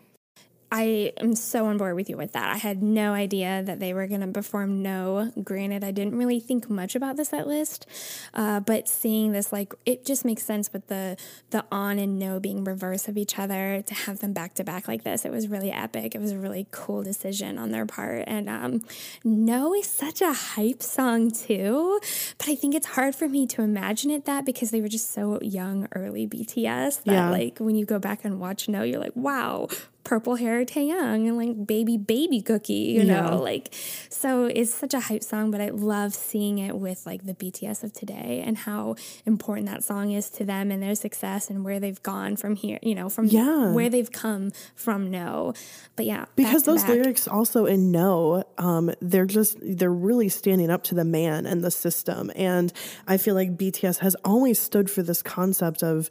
[0.76, 2.50] I am so on board with you with that.
[2.50, 5.32] I had no idea that they were going to perform No.
[5.44, 7.86] Granted, I didn't really think much about the set list,
[8.34, 11.16] uh, but seeing this, like, it just makes sense with the
[11.52, 14.88] the on and No being reverse of each other to have them back to back
[14.88, 15.26] like this.
[15.26, 16.16] It was really epic.
[16.16, 18.24] It was a really cool decision on their part.
[18.26, 18.82] And um,
[19.24, 22.00] No is such a hype song too,
[22.40, 25.14] but I think it's hard for me to imagine it that because they were just
[25.14, 27.30] so young, early BTS that yeah.
[27.30, 29.68] like when you go back and watch No, you're like, wow,
[30.04, 33.22] purple hair Taeyang and like baby baby cookie, you yeah.
[33.22, 33.74] know, like
[34.10, 37.84] so it's such a hype song, but I love seeing it with like the BTS
[37.84, 41.80] of today and how important that song is to them and their success and where
[41.80, 43.72] they've gone from here, you know, from yeah.
[43.72, 45.54] where they've come from no.
[45.96, 46.26] But yeah.
[46.36, 46.92] Because those back.
[46.92, 51.64] lyrics also in no, um, they're just they're really standing up to the man and
[51.64, 52.32] the system.
[52.36, 52.72] And
[53.08, 56.10] I feel like BTS has always stood for this concept of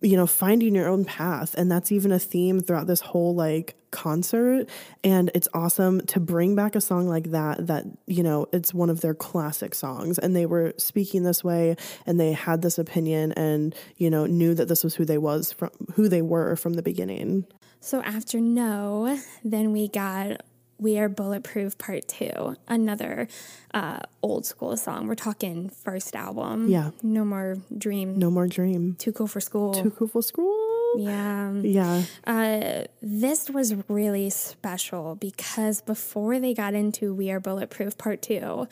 [0.00, 1.54] you know finding your own path.
[1.56, 4.68] And that's even a theme throughout this whole like concert.
[5.04, 8.90] And it's awesome to bring back a song like that that you know it's one
[8.90, 10.18] of their classic songs.
[10.18, 14.54] And they were speaking this way and they had this opinion and you know knew
[14.54, 17.46] that this was who they was from who they were from the beginning.
[17.80, 20.42] So after no then we got
[20.78, 23.28] we Are Bulletproof Part 2, another
[23.74, 25.08] uh, old school song.
[25.08, 26.68] We're talking first album.
[26.68, 26.90] Yeah.
[27.02, 28.18] No More Dream.
[28.18, 28.94] No More Dream.
[28.98, 29.74] Too Cool for School.
[29.74, 30.56] Too Cool for School.
[30.96, 31.52] Yeah.
[31.52, 32.02] Yeah.
[32.26, 38.68] Uh, this was really special because before they got into We Are Bulletproof Part 2,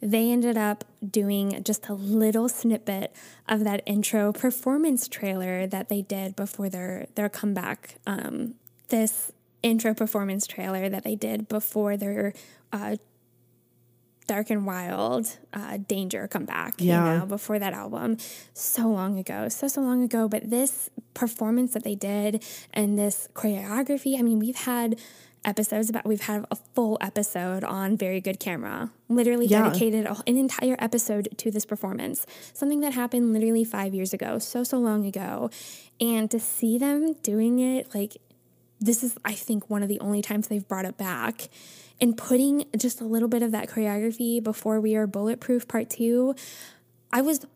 [0.00, 3.14] they ended up doing just a little snippet
[3.48, 7.96] of that intro performance trailer that they did before their their comeback.
[8.06, 8.54] Um,
[8.88, 12.32] this intro performance trailer that they did before their
[12.72, 12.96] uh,
[14.30, 17.14] Dark and Wild uh, Danger comeback, yeah.
[17.14, 18.16] you know, before that album,
[18.54, 20.28] so long ago, so, so long ago.
[20.28, 25.00] But this performance that they did and this choreography, I mean, we've had
[25.44, 29.62] episodes about we've had a full episode on very good camera literally yeah.
[29.62, 34.62] dedicated an entire episode to this performance something that happened literally five years ago so
[34.62, 35.48] so long ago
[35.98, 38.18] and to see them doing it like
[38.80, 41.48] this is, I think, one of the only times they've brought it back.
[42.00, 46.34] And putting just a little bit of that choreography before we are bulletproof part two,
[47.12, 47.46] I was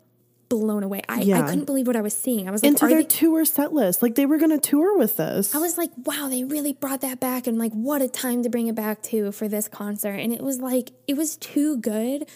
[0.50, 1.00] blown away.
[1.08, 1.40] I, yeah.
[1.40, 2.46] I couldn't believe what I was seeing.
[2.46, 3.08] I was like, into their they...
[3.08, 4.02] tour set list.
[4.02, 5.54] Like they were going to tour with us.
[5.54, 8.50] I was like, wow, they really brought that back, and like, what a time to
[8.50, 10.16] bring it back to for this concert.
[10.16, 12.28] And it was like, it was too good.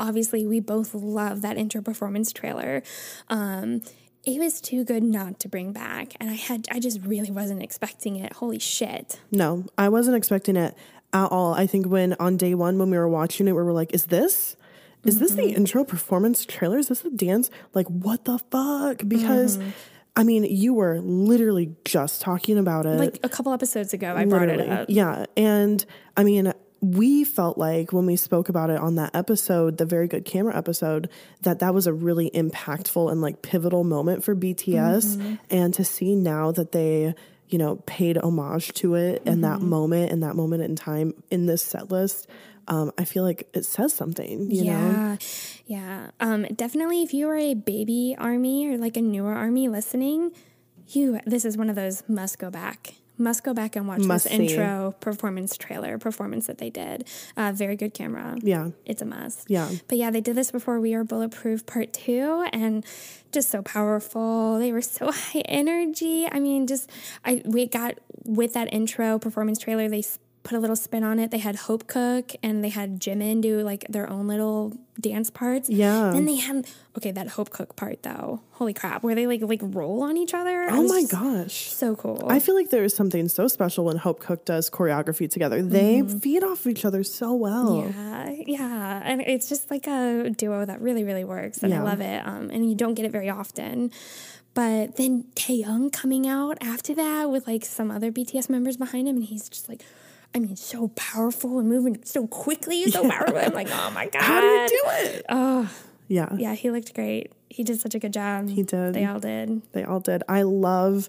[0.00, 2.82] Obviously, we both love that intro performance trailer.
[3.28, 3.82] Um,
[4.24, 7.62] it was too good not to bring back and i had i just really wasn't
[7.62, 10.76] expecting it holy shit no i wasn't expecting it
[11.12, 13.72] at all i think when on day one when we were watching it we were
[13.72, 14.56] like is this
[15.04, 15.24] is mm-hmm.
[15.24, 15.56] this the mm-hmm.
[15.56, 19.70] intro performance trailer is this a dance like what the fuck because mm-hmm.
[20.14, 22.98] I mean, you were literally just talking about it.
[22.98, 24.56] Like a couple episodes ago, I literally.
[24.56, 24.86] brought it up.
[24.90, 25.24] Yeah.
[25.38, 25.82] And
[26.18, 26.52] I mean,
[26.82, 30.56] we felt like when we spoke about it on that episode, the very good camera
[30.56, 31.08] episode,
[31.42, 35.16] that that was a really impactful and like pivotal moment for BTS.
[35.16, 35.34] Mm-hmm.
[35.48, 37.14] And to see now that they,
[37.48, 39.28] you know, paid homage to it mm-hmm.
[39.28, 42.26] and that moment and that moment in time in this set list,
[42.66, 45.18] um, I feel like it says something, you yeah, know?
[45.66, 46.10] Yeah.
[46.18, 50.32] Um, definitely if you are a baby army or like a newer army listening,
[50.88, 54.24] you this is one of those must go back must go back and watch must
[54.24, 54.48] this see.
[54.48, 57.06] intro performance trailer performance that they did.
[57.36, 58.36] Uh, very good camera.
[58.42, 58.70] Yeah.
[58.84, 59.48] It's a must.
[59.50, 59.70] Yeah.
[59.88, 62.84] But yeah, they did this before We Are Bulletproof Part 2 and
[63.30, 64.58] just so powerful.
[64.58, 66.26] They were so high energy.
[66.30, 66.90] I mean, just
[67.24, 70.02] I we got with that intro performance trailer, they
[70.42, 71.30] put a little spin on it.
[71.30, 75.70] They had Hopekook and they had Jimin do like their own little dance parts.
[75.70, 76.10] Yeah.
[76.12, 78.42] Then they had okay that Hopekook part though.
[78.52, 80.66] Holy crap, where they like like roll on each other.
[80.70, 82.24] Oh my gosh, so cool.
[82.28, 85.62] I feel like there is something so special when Hopekook does choreography together.
[85.62, 86.18] They mm-hmm.
[86.18, 87.90] feed off of each other so well.
[87.94, 91.80] Yeah, yeah, and it's just like a duo that really really works, and yeah.
[91.80, 92.26] I love it.
[92.26, 93.90] Um, and you don't get it very often.
[94.54, 99.16] But then Taehyung coming out after that with like some other BTS members behind him,
[99.16, 99.82] and he's just like,
[100.34, 103.10] I mean, so powerful and moving so quickly, so yeah.
[103.10, 103.38] powerful.
[103.38, 105.26] I'm like, oh my god, how do you do it?
[105.28, 105.70] Oh,
[106.08, 106.54] yeah, yeah.
[106.54, 107.32] He looked great.
[107.50, 108.48] He did such a good job.
[108.48, 108.94] He did.
[108.94, 109.62] They all did.
[109.72, 110.22] They all did.
[110.28, 111.08] I love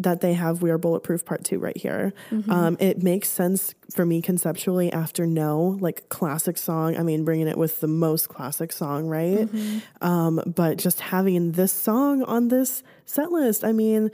[0.00, 2.12] that they have We Are Bulletproof Part Two right here.
[2.30, 2.50] Mm-hmm.
[2.50, 6.96] Um, it makes sense for me conceptually after No, like classic song.
[6.96, 9.40] I mean, bringing it with the most classic song, right?
[9.40, 10.04] Mm-hmm.
[10.04, 14.10] Um, but just having this song on this set list, I mean,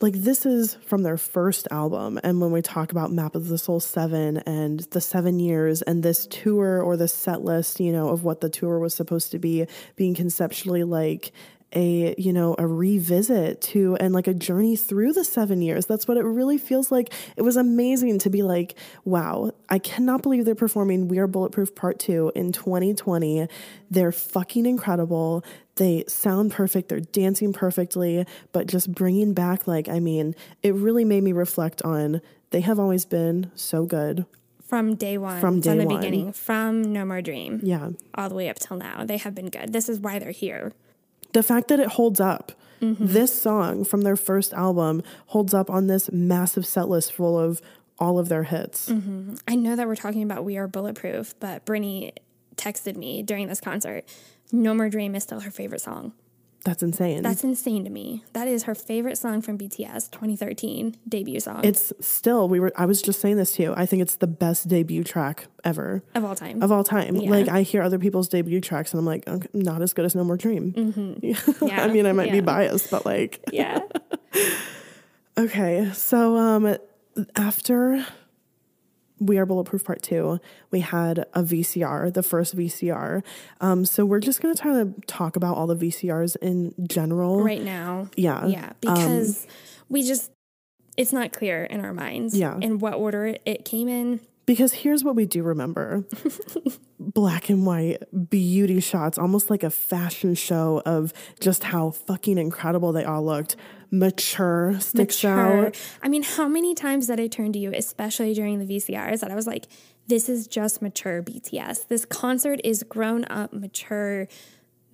[0.00, 3.56] like this is from their first album and when we talk about map of the
[3.56, 8.10] soul 7 and the 7 years and this tour or the set list you know
[8.10, 11.32] of what the tour was supposed to be being conceptually like
[11.72, 15.86] a you know a revisit to and like a journey through the 7 years.
[15.86, 17.12] That's what it really feels like.
[17.36, 21.74] It was amazing to be like wow i cannot believe they're performing we are bulletproof
[21.74, 23.48] part 2 in 2020
[23.90, 25.44] they're fucking incredible.
[25.76, 26.88] They sound perfect.
[26.88, 28.26] They're dancing perfectly.
[28.52, 32.78] But just bringing back like i mean it really made me reflect on they have
[32.78, 34.24] always been so good.
[34.62, 35.96] From day one, from, day from the one.
[35.96, 39.48] beginning, from No More Dream, yeah, all the way up till now, they have been
[39.48, 39.72] good.
[39.72, 40.72] This is why they're here
[41.36, 42.52] the fact that it holds up.
[42.80, 43.08] Mm-hmm.
[43.08, 47.60] This song from their first album holds up on this massive set list full of
[47.98, 48.88] all of their hits.
[48.88, 49.34] Mm-hmm.
[49.46, 52.14] I know that we're talking about We Are Bulletproof, but Brittany
[52.56, 54.04] texted me during this concert.
[54.50, 56.14] No More Dream is still her favorite song.
[56.66, 57.22] That's insane.
[57.22, 58.24] That's insane to me.
[58.32, 61.60] That is her favorite song from BTS 2013 debut song.
[61.62, 63.74] It's still we were I was just saying this to you.
[63.76, 66.60] I think it's the best debut track ever of all time.
[66.64, 67.14] Of all time.
[67.14, 67.30] Yeah.
[67.30, 70.16] Like I hear other people's debut tracks and I'm like okay, not as good as
[70.16, 70.72] No More Dream.
[70.72, 71.66] Mm-hmm.
[71.68, 71.84] Yeah.
[71.84, 72.32] I mean I might yeah.
[72.32, 73.82] be biased but like Yeah.
[75.38, 75.92] okay.
[75.94, 76.76] So um
[77.36, 78.04] after
[79.18, 80.38] we Are Bulletproof Part 2,
[80.70, 83.22] we had a VCR, the first VCR.
[83.60, 87.42] Um, so we're just going to kind of talk about all the VCRs in general.
[87.42, 88.08] Right now.
[88.16, 88.46] Yeah.
[88.46, 88.72] Yeah.
[88.80, 89.50] Because um,
[89.88, 90.30] we just,
[90.96, 92.58] it's not clear in our minds yeah.
[92.60, 94.20] in what order it came in.
[94.44, 96.04] Because here's what we do remember
[97.00, 102.92] black and white beauty shots, almost like a fashion show of just how fucking incredible
[102.92, 103.56] they all looked
[103.98, 105.66] mature sticks mature.
[105.66, 105.76] out.
[106.02, 109.30] I mean, how many times did I turn to you, especially during the VCRs, that
[109.30, 109.66] I was like,
[110.06, 111.88] this is just mature BTS.
[111.88, 114.28] This concert is grown up, mature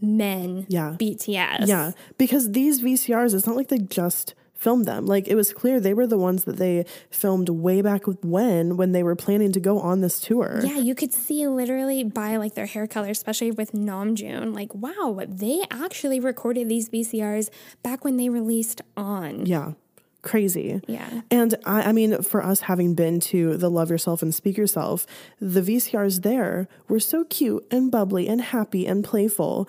[0.00, 0.96] men yeah.
[0.98, 1.66] BTS.
[1.66, 1.92] Yeah.
[2.18, 5.06] Because these VCRs, it's not like they just filmed them.
[5.06, 8.92] Like it was clear they were the ones that they filmed way back when when
[8.92, 10.60] they were planning to go on this tour.
[10.62, 15.20] Yeah, you could see literally by like their hair color, especially with Namjoon, like wow,
[15.26, 17.50] they actually recorded these VCRs
[17.82, 19.46] back when they released on.
[19.46, 19.72] Yeah
[20.22, 20.80] crazy.
[20.86, 21.22] Yeah.
[21.32, 25.04] And I, I mean, for us having been to the Love Yourself and Speak Yourself,
[25.40, 29.68] the VCRs there were so cute and bubbly and happy and playful.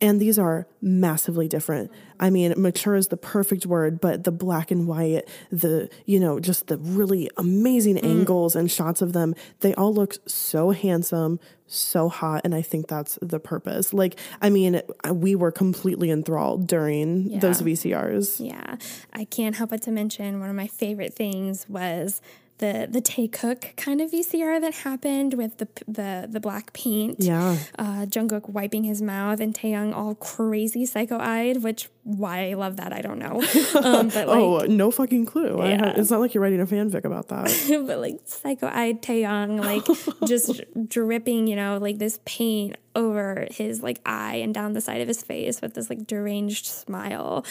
[0.00, 1.90] And these are massively different.
[2.18, 6.40] I mean, mature is the perfect word, but the black and white, the, you know,
[6.40, 8.04] just the really amazing mm.
[8.04, 12.42] angles and shots of them, they all look so handsome, so hot.
[12.44, 13.92] And I think that's the purpose.
[13.92, 14.80] Like, I mean,
[15.12, 17.38] we were completely enthralled during yeah.
[17.40, 18.44] those VCRs.
[18.44, 18.76] Yeah.
[19.12, 22.22] I can't help but to mention one of my favorite things was
[22.60, 27.16] the the Taekook kind of VCR that happened with the the the black paint.
[27.18, 27.56] Yeah.
[27.78, 32.76] Uh, Jungkook wiping his mouth and Taehyung all crazy psycho eyed, which why I love
[32.76, 33.42] that I don't know.
[33.80, 35.56] Um, but like, oh, no fucking clue.
[35.64, 35.78] Yeah.
[35.78, 37.46] Ha- it's not like you're writing a fanfic about that.
[37.86, 39.86] but like psycho eyed Taehyung, like
[40.28, 45.00] just dripping, you know, like this paint over his like eye and down the side
[45.00, 47.44] of his face with this like deranged smile.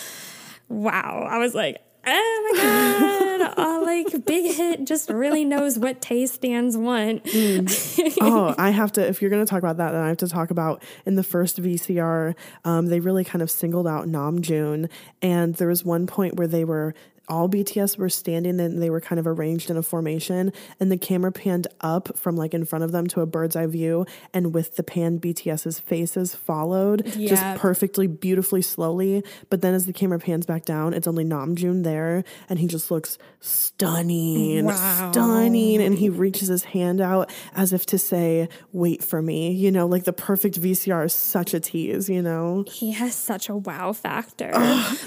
[0.67, 1.27] Wow.
[1.27, 3.19] I was like, oh my god.
[3.59, 7.23] Uh, like big hit just really knows what taste stands want.
[7.25, 8.17] Mm.
[8.21, 10.27] oh i have to if you're going to talk about that then i have to
[10.27, 14.89] talk about in the first vcr um, they really kind of singled out Namjoon,
[15.21, 16.93] and there was one point where they were
[17.29, 20.97] all BTS were standing and they were kind of arranged in a formation and the
[20.97, 24.53] camera panned up from like in front of them to a bird's eye view and
[24.53, 27.29] with the pan BTS's faces followed yeah.
[27.29, 29.23] just perfectly beautifully slowly.
[29.49, 32.89] But then as the camera pans back down it's only Namjoon there and he just
[32.89, 35.11] looks stunning wow.
[35.11, 39.71] stunning and he reaches his hand out as if to say wait for me you
[39.71, 39.85] know?
[39.85, 42.65] Like the perfect VCR is such a tease you know?
[42.67, 44.51] He has such a wow factor.
[44.53, 44.97] Oh,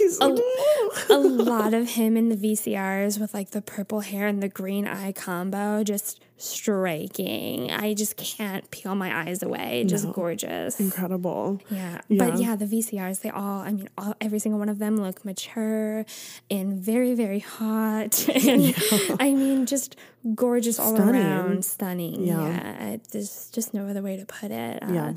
[1.11, 4.42] a, a lot of him him in the VCRs with like the purple hair and
[4.42, 7.70] the green eye combo, just striking.
[7.70, 9.84] I just can't peel my eyes away.
[9.86, 10.12] Just no.
[10.12, 10.80] gorgeous.
[10.80, 11.60] Incredible.
[11.70, 12.00] Yeah.
[12.08, 12.24] yeah.
[12.24, 15.24] But yeah, the VCRs, they all, I mean, all, every single one of them look
[15.24, 16.04] mature
[16.50, 18.28] and very, very hot.
[18.46, 19.16] and yeah.
[19.20, 19.96] I mean, just
[20.34, 21.22] gorgeous all stunning.
[21.22, 21.64] around.
[21.64, 22.26] Stunning.
[22.26, 22.42] Yeah.
[22.42, 22.96] yeah.
[23.10, 24.82] There's just no other way to put it.
[24.82, 25.12] Uh, yeah.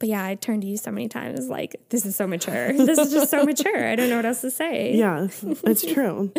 [0.00, 2.72] But yeah, I turned to you so many times like, this is so mature.
[2.72, 3.88] this is just so mature.
[3.88, 4.94] I don't know what else to say.
[4.96, 5.28] Yeah,
[5.62, 6.32] it's true.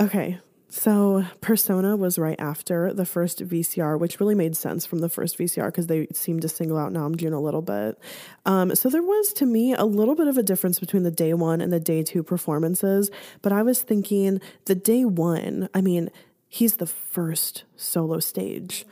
[0.00, 5.10] Okay, so Persona was right after the first VCR, which really made sense from the
[5.10, 7.98] first VCR because they seemed to single out Namjoon a little bit.
[8.46, 11.34] Um, so there was, to me, a little bit of a difference between the day
[11.34, 13.10] one and the day two performances.
[13.42, 16.08] But I was thinking the day one, I mean,
[16.48, 18.86] he's the first solo stage.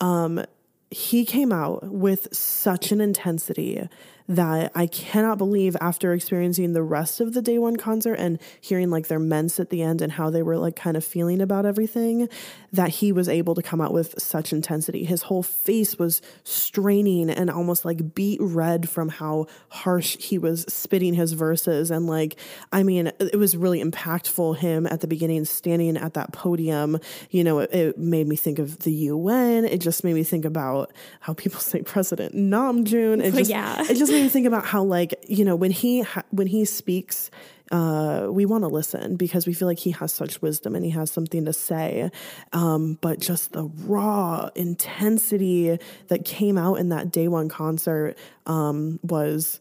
[0.00, 0.44] Um,
[0.90, 3.88] he came out with such an intensity
[4.28, 8.90] that I cannot believe after experiencing the rest of the day one concert and hearing
[8.90, 11.64] like their ments at the end and how they were like kind of feeling about
[11.64, 12.28] everything
[12.72, 15.04] that he was able to come out with such intensity.
[15.04, 20.64] His whole face was straining and almost like beat red from how harsh he was
[20.68, 21.90] spitting his verses.
[21.90, 22.36] And like,
[22.72, 26.98] I mean, it was really impactful him at the beginning standing at that podium.
[27.30, 29.64] You know, it, it made me think of the UN.
[29.64, 33.22] It just made me think about how people say President Namjoon.
[33.22, 33.82] It just, yeah.
[33.82, 36.64] it just made me think about how like you know when he ha- when he
[36.64, 37.30] speaks
[37.72, 40.90] uh, we want to listen because we feel like he has such wisdom and he
[40.92, 42.10] has something to say.
[42.52, 49.00] Um, but just the raw intensity that came out in that day one concert um,
[49.02, 49.60] was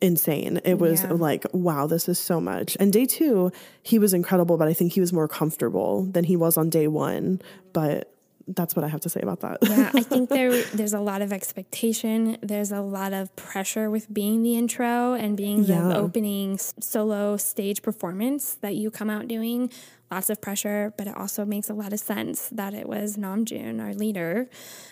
[0.00, 0.60] insane.
[0.64, 1.12] It was yeah.
[1.12, 2.76] like, wow, this is so much.
[2.80, 3.52] And day two,
[3.84, 6.88] he was incredible, but I think he was more comfortable than he was on day
[6.88, 7.40] one.
[7.72, 8.12] But
[8.48, 9.58] that's what I have to say about that.
[9.62, 12.38] yeah, I think there there's a lot of expectation.
[12.42, 15.96] There's a lot of pressure with being the intro and being the yeah.
[15.96, 19.70] opening solo stage performance that you come out doing.
[20.10, 23.80] Lots of pressure, but it also makes a lot of sense that it was Namjoon,
[23.80, 24.50] our leader,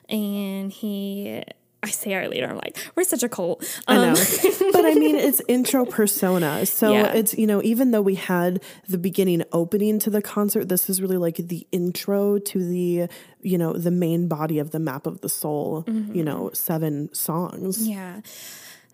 [0.09, 1.43] and he
[1.83, 3.63] I say our leader, I'm like, we're such a cult.
[3.87, 4.09] Um, I know.
[4.11, 4.17] Um,
[4.73, 6.67] but I mean, it's intro persona.
[6.67, 7.13] So yeah.
[7.13, 11.01] it's, you know, even though we had the beginning opening to the concert, this is
[11.01, 13.09] really like the intro to the,
[13.41, 16.15] you know, the main body of the map of the soul, mm-hmm.
[16.15, 17.87] you know, seven songs.
[17.87, 18.21] Yeah.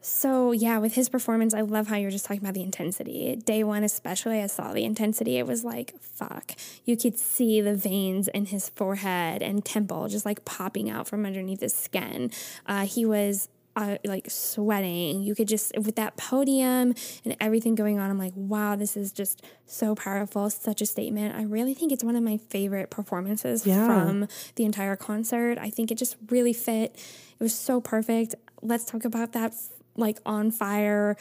[0.08, 3.34] So, yeah, with his performance, I love how you're just talking about the intensity.
[3.34, 5.36] Day one, especially, I saw the intensity.
[5.36, 6.52] It was like, fuck.
[6.84, 11.26] You could see the veins in his forehead and temple just like popping out from
[11.26, 12.30] underneath his skin.
[12.66, 15.24] Uh, he was uh, like sweating.
[15.24, 16.94] You could just, with that podium
[17.24, 21.34] and everything going on, I'm like, wow, this is just so powerful, such a statement.
[21.34, 23.84] I really think it's one of my favorite performances yeah.
[23.88, 25.58] from the entire concert.
[25.58, 26.94] I think it just really fit.
[26.94, 28.36] It was so perfect.
[28.62, 29.52] Let's talk about that
[29.96, 31.16] like on fire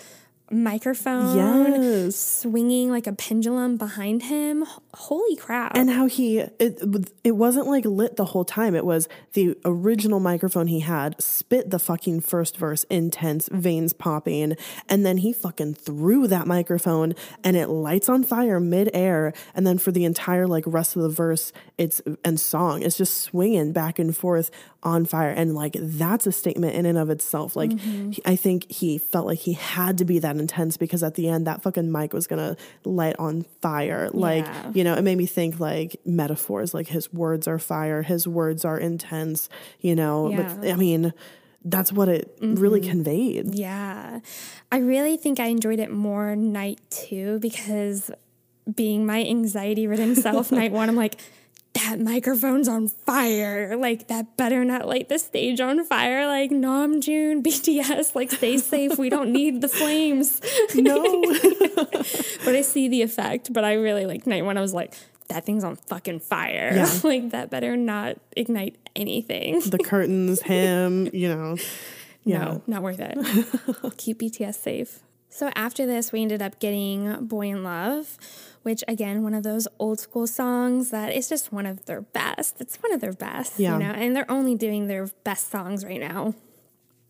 [0.51, 2.15] microphone yes.
[2.15, 4.63] swinging like a pendulum behind him.
[4.93, 5.75] Holy crap.
[5.75, 6.81] And how he it,
[7.23, 8.75] it wasn't like lit the whole time.
[8.75, 14.55] It was the original microphone he had spit the fucking first verse intense veins popping.
[14.87, 19.33] And then he fucking threw that microphone and it lights on fire mid-air.
[19.55, 23.17] And then for the entire like rest of the verse it's and song it's just
[23.21, 24.51] swinging back and forth
[24.85, 28.11] on fire and like that's a statement in and of itself like mm-hmm.
[28.11, 31.27] he, i think he felt like he had to be that intense because at the
[31.27, 34.71] end that fucking mic was gonna light on fire like yeah.
[34.75, 38.63] you know it made me think like metaphors like his words are fire his words
[38.63, 40.55] are intense you know yeah.
[40.59, 41.11] but i mean
[41.63, 42.53] that's what it mm-hmm.
[42.53, 44.19] really conveyed yeah
[44.71, 48.11] i really think i enjoyed it more night two because
[48.75, 51.19] being my anxiety ridden self night one i'm like
[51.75, 53.75] that microphone's on fire.
[53.75, 56.25] Like that better not light the stage on fire.
[56.25, 58.97] Like Namjoon, BTS, like stay safe.
[58.97, 60.41] We don't need the flames.
[60.75, 61.01] No.
[62.45, 63.53] but I see the effect.
[63.53, 64.57] But I really like night one.
[64.57, 64.93] I was like,
[65.29, 66.71] that thing's on fucking fire.
[66.73, 66.89] Yeah.
[67.03, 69.59] like that better not ignite anything.
[69.61, 71.57] The curtains, him, you know.
[72.23, 72.39] Yeah.
[72.39, 73.17] No, not worth it.
[73.97, 74.99] Keep BTS safe.
[75.29, 78.17] So after this, we ended up getting Boy in Love
[78.65, 82.55] which again, one of those old school songs that is just one of their best.
[82.59, 83.73] It's one of their best, yeah.
[83.73, 86.33] you know, and they're only doing their best songs right now.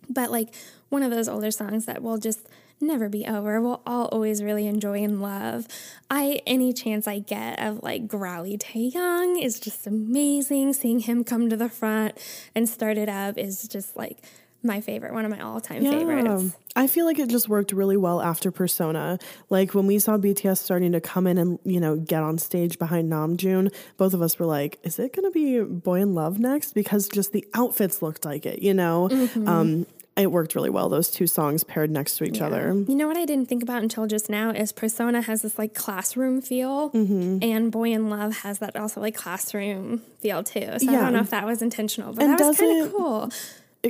[0.10, 0.54] But like
[0.90, 2.50] one of those older songs that will just
[2.82, 3.62] never be over.
[3.62, 5.66] We'll all always really enjoy and love.
[6.12, 10.74] I any chance I get of like growly Taehyung is just amazing.
[10.74, 12.18] Seeing him come to the front
[12.54, 14.18] and start it up is just like
[14.66, 15.92] my favorite, one of my all time yeah.
[15.92, 16.56] favorites.
[16.76, 19.18] I feel like it just worked really well after Persona.
[19.50, 22.78] Like when we saw BTS starting to come in and, you know, get on stage
[22.78, 26.40] behind Namjoon, both of us were like, is it going to be Boy in Love
[26.40, 26.74] next?
[26.74, 29.08] Because just the outfits looked like it, you know?
[29.10, 29.48] Mm-hmm.
[29.48, 29.86] Um,
[30.16, 30.88] it worked really well.
[30.88, 32.48] Those two songs paired next to each yeah.
[32.48, 32.74] other.
[32.88, 35.74] You know what I didn't think about until just now is Persona has this like
[35.74, 37.40] classroom feel, mm-hmm.
[37.42, 40.80] and Boy in Love has that also like classroom feel too.
[40.80, 41.00] So yeah.
[41.00, 43.30] I don't know if that was intentional, but and that was kind of cool.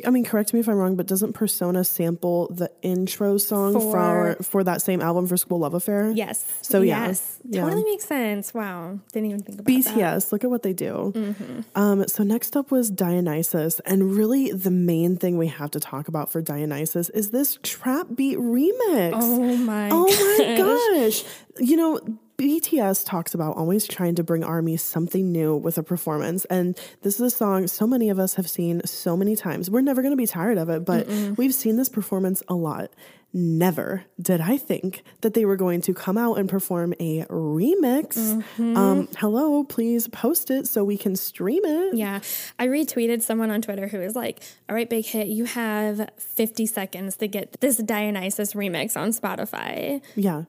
[0.06, 4.36] I mean, correct me if I'm wrong, but doesn't Persona sample the intro song for
[4.38, 6.12] for, for that same album for School Love Affair?
[6.12, 6.44] Yes.
[6.62, 7.62] So yeah, yes, yeah.
[7.62, 8.54] totally makes sense.
[8.54, 9.86] Wow, didn't even think about it.
[9.86, 9.96] BTS.
[9.96, 10.32] That.
[10.32, 11.14] Look at what they do.
[11.16, 11.62] Mm-hmm.
[11.76, 16.08] Um, so next up was Dionysus, and really the main thing we have to talk
[16.08, 19.12] about for Dionysus is this trap beat remix.
[19.14, 19.90] Oh my!
[19.92, 20.58] Oh my
[21.08, 21.24] gosh!
[21.60, 26.46] You know BTS talks about always trying to bring ARMY something new with a performance.
[26.46, 29.70] And this is a song so many of us have seen so many times.
[29.70, 31.38] We're never going to be tired of it, but Mm-mm.
[31.38, 32.92] we've seen this performance a lot.
[33.38, 38.16] Never did I think that they were going to come out and perform a remix.
[38.16, 38.78] Mm-hmm.
[38.78, 41.96] Um, hello, please post it so we can stream it.
[41.96, 42.22] Yeah.
[42.58, 46.66] I retweeted someone on Twitter who was like, All right, Big Hit, you have 50
[46.66, 50.02] seconds to get this Dionysus remix on Spotify.
[50.16, 50.44] Yeah.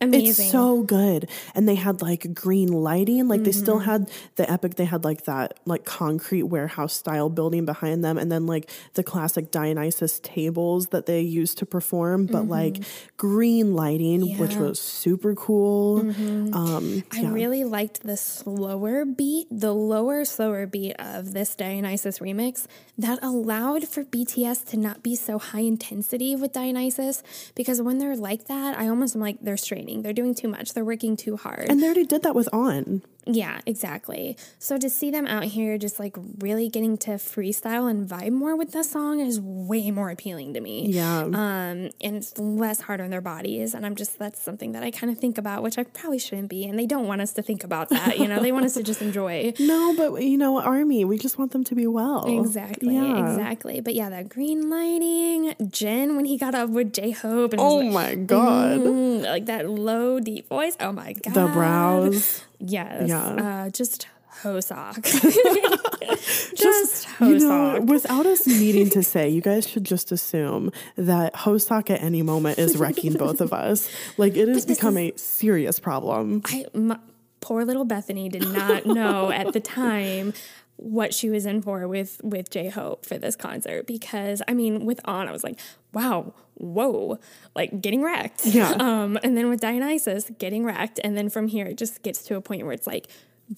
[0.00, 0.44] Amazing.
[0.44, 1.28] It's so good.
[1.54, 3.28] And they had like green lighting.
[3.28, 3.44] Like mm-hmm.
[3.44, 3.90] they still mm-hmm.
[3.90, 8.18] had the epic, they had like that like concrete warehouse style building behind them.
[8.18, 12.50] And then like the classic Dionysus tables that they used to perform, but mm-hmm.
[12.50, 12.76] like
[13.16, 14.38] green lighting, yeah.
[14.38, 16.02] which was super cool.
[16.02, 16.54] Mm-hmm.
[16.54, 22.66] Um, I really liked the slower beat, the lower, slower beat of this Dionysus remix
[22.98, 27.22] that allowed for BTS to not be so high intensity with Dionysus.
[27.54, 30.74] Because when they're like that, I almost am like, they're straight they're doing too much.
[30.74, 31.66] They're working too hard.
[31.68, 33.02] And they already did that with On.
[33.28, 34.36] Yeah, exactly.
[34.60, 38.54] So to see them out here just like really getting to freestyle and vibe more
[38.54, 40.86] with the song is way more appealing to me.
[40.90, 41.22] Yeah.
[41.22, 43.74] Um, and it's less hard on their bodies.
[43.74, 46.50] And I'm just, that's something that I kind of think about, which I probably shouldn't
[46.50, 46.66] be.
[46.66, 48.16] And they don't want us to think about that.
[48.16, 49.52] You know, they want us to just enjoy.
[49.66, 52.24] No, but you know, Army, we just want them to be well.
[52.40, 52.94] Exactly.
[52.94, 53.32] Yeah.
[53.32, 53.80] Exactly.
[53.80, 57.52] But yeah, that green lighting, Jin, when he got up with J Hope.
[57.52, 58.78] And Oh like, my God.
[58.80, 60.76] Mm, like that low, deep voice.
[60.80, 61.34] Oh my God.
[61.34, 62.44] The brows.
[62.58, 63.08] Yes.
[63.08, 63.64] Yeah.
[63.66, 64.08] Uh, just
[64.42, 65.02] Hoseok.
[66.56, 67.20] just, just.
[67.20, 72.02] You know, without us needing to say, you guys should just assume that Hoseok at
[72.02, 73.90] any moment is wrecking both of us.
[74.16, 76.42] Like it has become is, a serious problem.
[76.46, 76.98] I my,
[77.40, 80.34] poor little Bethany did not know at the time
[80.76, 84.84] what she was in for with with J Hope for this concert because I mean
[84.84, 85.58] with On I was like
[85.92, 87.18] wow whoa
[87.54, 88.46] like getting wrecked.
[88.46, 88.70] Yeah.
[88.80, 92.36] Um and then with Dionysus getting wrecked and then from here it just gets to
[92.36, 93.08] a point where it's like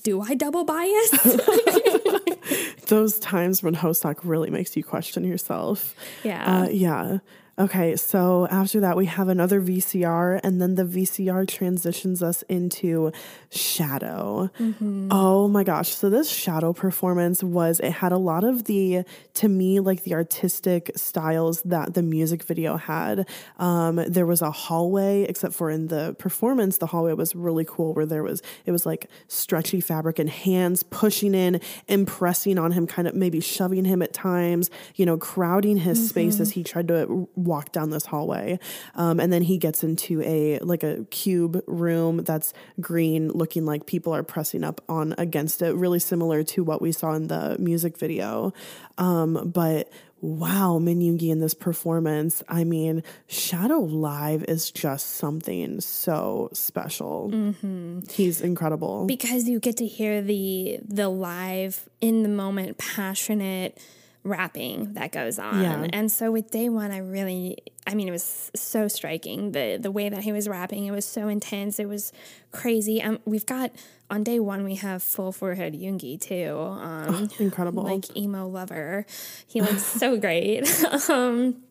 [0.03, 1.11] do I double bias?
[2.89, 5.95] Those times when Hoseok really makes you question yourself.
[6.23, 6.63] Yeah.
[6.63, 7.19] Uh, yeah
[7.59, 13.11] Okay, so after that, we have another VCR, and then the VCR transitions us into
[13.51, 14.49] Shadow.
[14.61, 15.09] Mm-hmm.
[15.11, 15.89] Oh my gosh.
[15.89, 19.03] So, this Shadow performance was, it had a lot of the,
[19.35, 23.29] to me, like the artistic styles that the music video had.
[23.57, 27.93] Um, there was a hallway, except for in the performance, the hallway was really cool,
[27.93, 32.71] where there was, it was like stretchy fabric and hands pushing in and pressing on
[32.71, 36.07] him, kind of maybe shoving him at times, you know, crowding his mm-hmm.
[36.07, 38.61] space as he tried to walk down this hallway.
[38.95, 43.87] Um, and then he gets into a like a cube room that's green, looking like
[43.87, 47.57] people are pressing up on against it, really similar to what we saw in the
[47.59, 48.53] music video.
[48.99, 49.91] Um, but
[50.21, 52.43] wow, Min Yoongi in this performance.
[52.49, 57.31] I mean, Shadow Live is just something so special.
[57.33, 58.01] Mm-hmm.
[58.11, 63.79] He's incredible because you get to hear the the live in the moment, passionate
[64.25, 65.63] rapping that goes on.
[65.63, 65.87] Yeah.
[65.93, 69.53] And so with day one, I really, I mean, it was so striking.
[69.53, 71.79] The the way that he was rapping, it was so intense.
[71.79, 72.13] It was
[72.53, 73.03] crazy.
[73.03, 73.73] Um, we've got
[74.11, 76.57] on day one, we have full forehead Yoongi too.
[76.59, 77.83] Um, oh, incredible.
[77.83, 79.07] Like emo lover.
[79.47, 80.67] He looks so great.
[81.09, 81.63] um,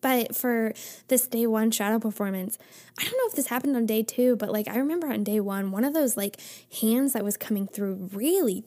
[0.00, 0.72] but for
[1.08, 2.58] this day one shadow performance,
[2.98, 5.40] I don't know if this happened on day two, but like I remember on day
[5.40, 6.40] one, one of those like
[6.80, 8.64] hands that was coming through really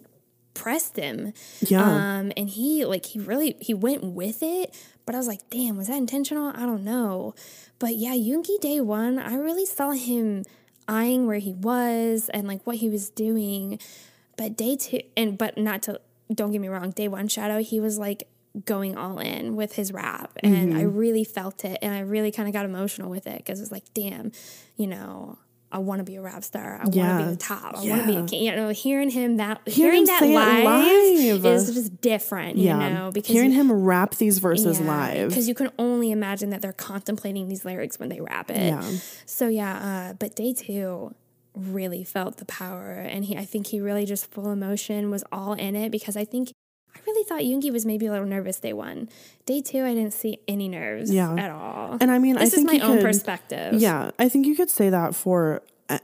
[0.53, 1.33] pressed him.
[1.61, 1.83] Yeah.
[1.83, 4.75] Um, and he like he really he went with it,
[5.05, 6.51] but I was like, damn, was that intentional?
[6.55, 7.35] I don't know.
[7.79, 10.43] But yeah, Yoongi day one, I really saw him
[10.87, 13.79] eyeing where he was and like what he was doing.
[14.37, 16.01] But day two and but not to
[16.33, 18.27] don't get me wrong, day one shadow, he was like
[18.65, 20.79] going all in with his rap and mm-hmm.
[20.79, 23.63] I really felt it and I really kind of got emotional with it because it
[23.63, 24.31] was like, damn,
[24.75, 25.37] you know,
[25.71, 26.79] I want to be a rap star.
[26.81, 27.07] I yeah.
[27.07, 27.77] want to be the top.
[27.77, 27.91] I yeah.
[27.91, 28.43] want to be a king.
[28.43, 32.57] You know, hearing him that hearing, hearing that live, live, is just different.
[32.57, 32.87] Yeah.
[32.87, 36.11] You know, because hearing you, him rap these verses yeah, live because you can only
[36.11, 38.57] imagine that they're contemplating these lyrics when they rap it.
[38.57, 38.81] Yeah.
[39.25, 41.13] So yeah, uh, but day two
[41.55, 45.53] really felt the power, and he I think he really just full emotion was all
[45.53, 46.51] in it because I think
[46.95, 49.09] I really thought Yoongi was maybe a little nervous day one.
[49.45, 51.33] Day two, I didn't see any nerves Yeah.
[51.35, 51.97] at all.
[51.99, 53.73] And I mean, this I think is my you own could- perspective.
[53.75, 55.61] Yeah, I think you could say that for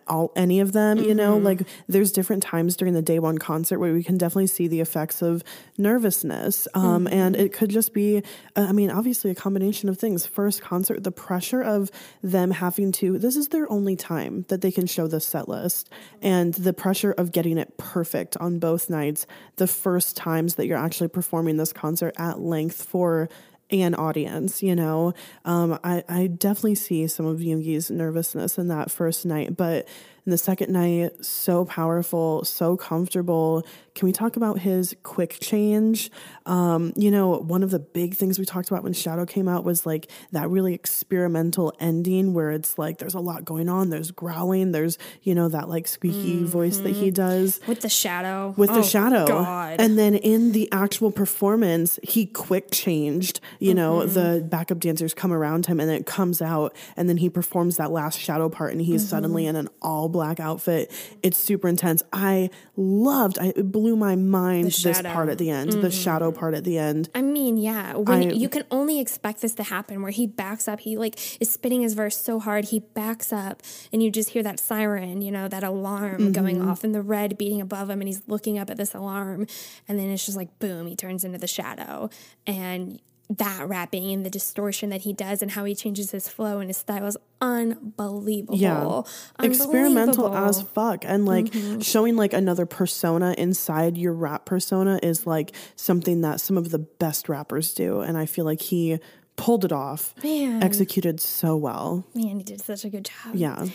[0.08, 0.98] all any of them.
[1.00, 1.46] You know, Mm-hmm.
[1.46, 4.80] like there's different times during the day one concert where we can definitely see the
[4.80, 5.44] effects of
[5.78, 7.14] nervousness, um, Mm-hmm.
[7.14, 8.18] and it could just be,
[8.56, 10.26] uh, I mean, obviously a combination of things.
[10.26, 11.92] First concert, the pressure of
[12.24, 13.18] them having to.
[13.18, 15.90] This is their only time that they can show this set list,
[16.22, 19.28] and the pressure of getting it perfect on both nights.
[19.58, 23.30] The first times that you're actually performing this concert at length for
[23.70, 25.14] an audience, you know.
[25.44, 29.88] Um, I, I definitely see some of Yoongi's nervousness in that first night, but
[30.26, 33.66] in the second night, so powerful, so comfortable.
[33.94, 36.10] Can we talk about his quick change?
[36.46, 39.64] Um, you know, one of the big things we talked about when Shadow came out
[39.64, 44.12] was like that really experimental ending where it's like there's a lot going on, there's
[44.12, 48.54] growling, there's, you know, that like squeaky voice that he does With the shadow.
[48.58, 49.28] with Oh, the shadow.
[49.28, 49.80] God.
[49.80, 53.40] And then in the actual performance, he quick changed.
[53.60, 54.14] You know, Mm-hmm.
[54.14, 57.92] the backup dancers come around him and it comes out, and then he performs that
[57.92, 59.10] last shadow part, and he's Mm-hmm.
[59.10, 60.92] suddenly in an all black outfit.
[61.22, 62.02] It's super intense.
[62.14, 63.38] I loved.
[63.40, 64.66] I, it blew my mind.
[64.68, 64.84] This.
[64.86, 65.14] Mm-hmm.
[65.14, 67.10] part at the end, the shadow part at the end.
[67.14, 67.96] I mean, yeah.
[67.96, 71.16] When I- you can only expect this to happen, where he backs up, he like
[71.42, 73.62] is spinning his verse so hard, he backs up,
[73.92, 76.70] and you just hear that siren, you know, that alarm going Mm-hmm.
[76.70, 79.48] off, and the red beating above him, and he's looking up at this alarm,
[79.88, 82.10] and then it's just like boom, he turns into the shadow,
[82.48, 83.00] and
[83.30, 86.70] that rapping and the distortion that he does and how he changes his flow and
[86.70, 88.56] his style is unbelievable.
[88.58, 89.02] Yeah.
[89.42, 91.04] Experimental as fuck.
[91.06, 91.80] And like mm-hmm.
[91.80, 96.80] showing like another persona inside your rap persona is like something that some of the
[96.80, 98.02] best rappers do.
[98.02, 99.00] And I feel like he
[99.36, 100.64] pulled it off, Man.
[100.64, 102.06] executed so well.
[102.14, 103.36] Man, he did such a good job.
[103.36, 103.66] Yeah.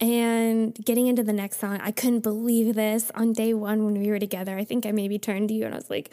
[0.00, 4.08] And getting into the next song, I couldn't believe this on day one when we
[4.08, 4.56] were together.
[4.56, 6.10] I think I maybe turned to you and I was like,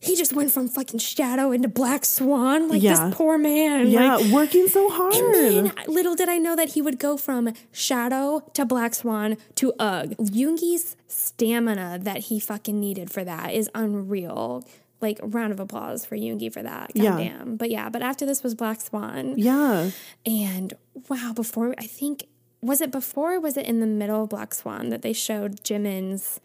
[0.00, 2.68] he just went from fucking Shadow into Black Swan.
[2.68, 3.06] Like Yeah.
[3.08, 3.88] this poor man.
[3.88, 5.14] Yeah, Like, working so hard.
[5.14, 9.72] and little did I know that he would go from Shadow to Black Swan to
[9.80, 10.14] UGH.
[10.18, 14.64] Yoongi's stamina that he fucking needed for that is unreal.
[15.00, 16.90] Like round of applause for Yoongi for that.
[16.94, 17.10] Yeah.
[17.12, 17.56] Goddamn.
[17.56, 19.34] But yeah, but after this was Black Swan.
[19.36, 19.90] yeah.
[20.26, 20.74] And
[21.08, 22.26] wow, before I think
[22.60, 25.62] was it before or was it in the middle of Black Swan that they showed
[25.62, 26.40] Jimin's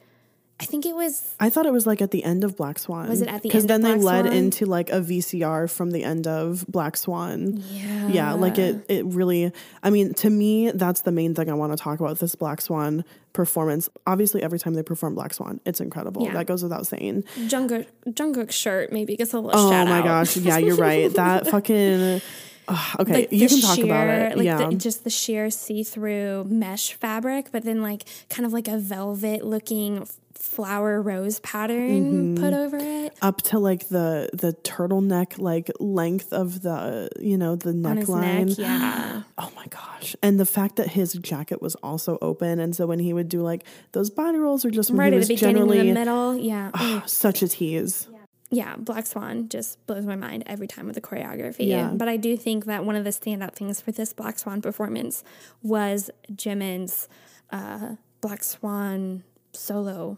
[0.59, 3.09] I think it was I thought it was like at the end of Black Swan.
[3.09, 3.41] Was it at the end?
[3.43, 4.35] Because then they led Swan?
[4.35, 7.57] into like a VCR from the end of Black Swan.
[7.69, 8.07] yeah.
[8.07, 9.51] Yeah, like it it really
[9.81, 12.61] I mean, to me, that's the main thing I want to talk about this Black
[12.61, 13.89] Swan performance.
[14.05, 16.23] Obviously, every time they perform Black Swan, it's incredible.
[16.23, 16.33] Yeah.
[16.33, 17.23] That goes without saying.
[17.47, 20.03] Jungkook Jungkook's shirt maybe gets a little Oh my out.
[20.03, 20.37] gosh.
[20.37, 21.11] Yeah, you're right.
[21.23, 22.21] That fucking
[22.67, 24.37] Ugh, okay, like you can talk about it.
[24.37, 24.69] Like yeah.
[24.69, 30.07] the, just the sheer see-through mesh fabric, but then like kind of like a velvet-looking
[30.43, 32.43] flower rose pattern Mm-hmm.
[32.43, 37.55] put over it up to like the the turtleneck like length of the you know
[37.55, 38.49] the neckline.
[38.49, 38.57] neck.
[38.57, 40.15] Yeah, Oh my gosh.
[40.21, 42.59] And the fact that his jacket was also open.
[42.59, 43.63] And so when he would do like
[43.93, 46.35] those body rolls or just right at the beginning, generally in the middle.
[46.37, 47.07] Yeah, Mm.
[47.07, 48.07] such a tease.
[48.51, 48.75] yeah.
[48.75, 51.67] Black Swan just blows my mind every time with the choreography.
[51.67, 51.91] Yeah.
[51.95, 55.23] But I do think that one of the standout things for this Black Swan performance
[55.63, 57.07] was Jimin's
[57.49, 59.23] uh, Black Swan
[59.53, 60.17] solo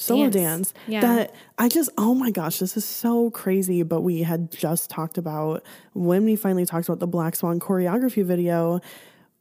[0.00, 0.72] Solo Dance.
[0.72, 0.74] dance.
[0.86, 1.00] Yeah.
[1.00, 3.82] That I just oh my gosh, this is so crazy.
[3.82, 8.24] But we had just talked about when we finally talked about the Black Swan choreography
[8.24, 8.80] video.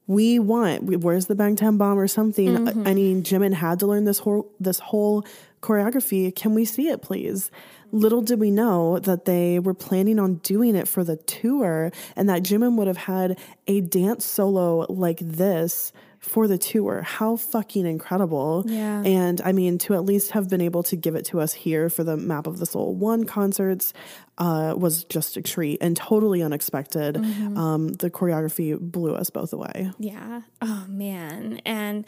[0.08, 2.50] We want we- where's the Bangtan Bomb or something.
[2.50, 2.88] Mm-hmm.
[2.88, 5.26] I mean, Jimin had to learn this whole this whole
[5.62, 6.36] choreography.
[6.36, 7.52] Can we see it, please?
[7.92, 12.30] Little did we know that they were planning on doing it for the tour, and
[12.30, 17.02] that Jimin would have had a dance solo like this for the tour.
[17.02, 18.64] How fucking incredible!
[18.68, 19.02] Yeah.
[19.04, 21.90] And I mean, to at least have been able to give it to us here
[21.90, 23.94] for the Map of the Soul ON:E concerts
[24.38, 27.16] uh, was just a treat and totally unexpected.
[27.16, 27.58] Mm-hmm.
[27.58, 29.92] Um, the choreography blew us both away.
[30.00, 30.42] Yeah.
[30.62, 31.62] Oh man.
[31.66, 32.06] And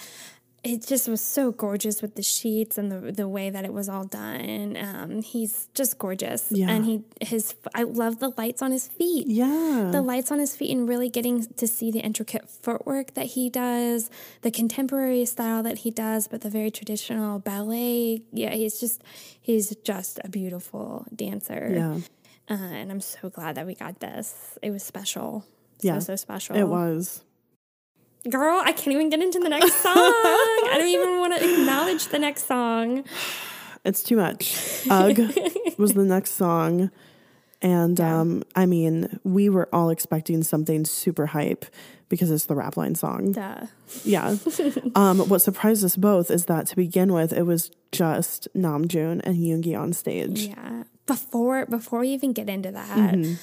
[0.63, 3.89] it just was so gorgeous with the sheets and the the way that it was
[3.89, 4.77] all done.
[4.77, 6.51] Um, he's just gorgeous.
[6.51, 6.69] Yeah.
[6.69, 9.25] And he his I love the lights on his feet.
[9.27, 9.89] Yeah.
[9.91, 13.49] The lights on his feet and really getting to see the intricate footwork that he
[13.49, 14.11] does,
[14.43, 18.21] the contemporary style that he does, but the very traditional ballet.
[18.31, 19.03] Yeah, he's just
[19.41, 21.71] he's just a beautiful dancer.
[21.73, 21.97] yeah.
[22.49, 24.57] Uh, and I'm so glad that we got this.
[24.61, 25.45] It was special.
[25.81, 26.55] Yeah, So so special.
[26.55, 27.23] It was.
[28.29, 29.93] Girl, I can't even get into the next song.
[29.95, 33.03] I don't even want to acknowledge the next song.
[33.83, 34.85] It's too much.
[34.91, 35.19] Ugh
[35.81, 36.91] was the next song.
[37.61, 41.65] And um, I mean, we were all expecting something super hype
[42.09, 43.33] because it's the rap line song.
[43.33, 43.65] Duh.
[44.03, 44.37] Yeah.
[44.95, 49.37] um, what surprised us both is that to begin with, it was just Namjoon and
[49.37, 50.47] Yoongi on stage.
[50.47, 50.83] Yeah.
[51.05, 53.33] Before before we even get into that, mm-hmm.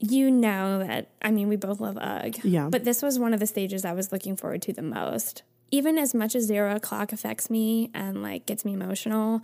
[0.00, 2.44] You know that I mean we both love UGH.
[2.44, 2.68] Yeah.
[2.70, 5.42] But this was one of the stages I was looking forward to the most.
[5.70, 9.42] Even as much as Zero O'Clock affects me and like gets me emotional,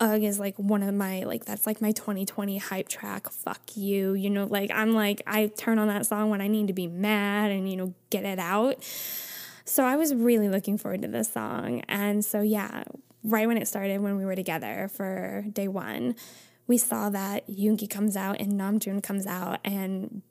[0.00, 3.30] UGH is like one of my like that's like my 2020 hype track.
[3.30, 4.44] Fuck you, you know.
[4.44, 7.70] Like I'm like I turn on that song when I need to be mad and
[7.70, 8.82] you know get it out.
[9.64, 12.82] So I was really looking forward to this song, and so yeah,
[13.22, 16.16] right when it started, when we were together for day one,
[16.72, 20.22] we saw that Yoongi comes out and Namjoon comes out, and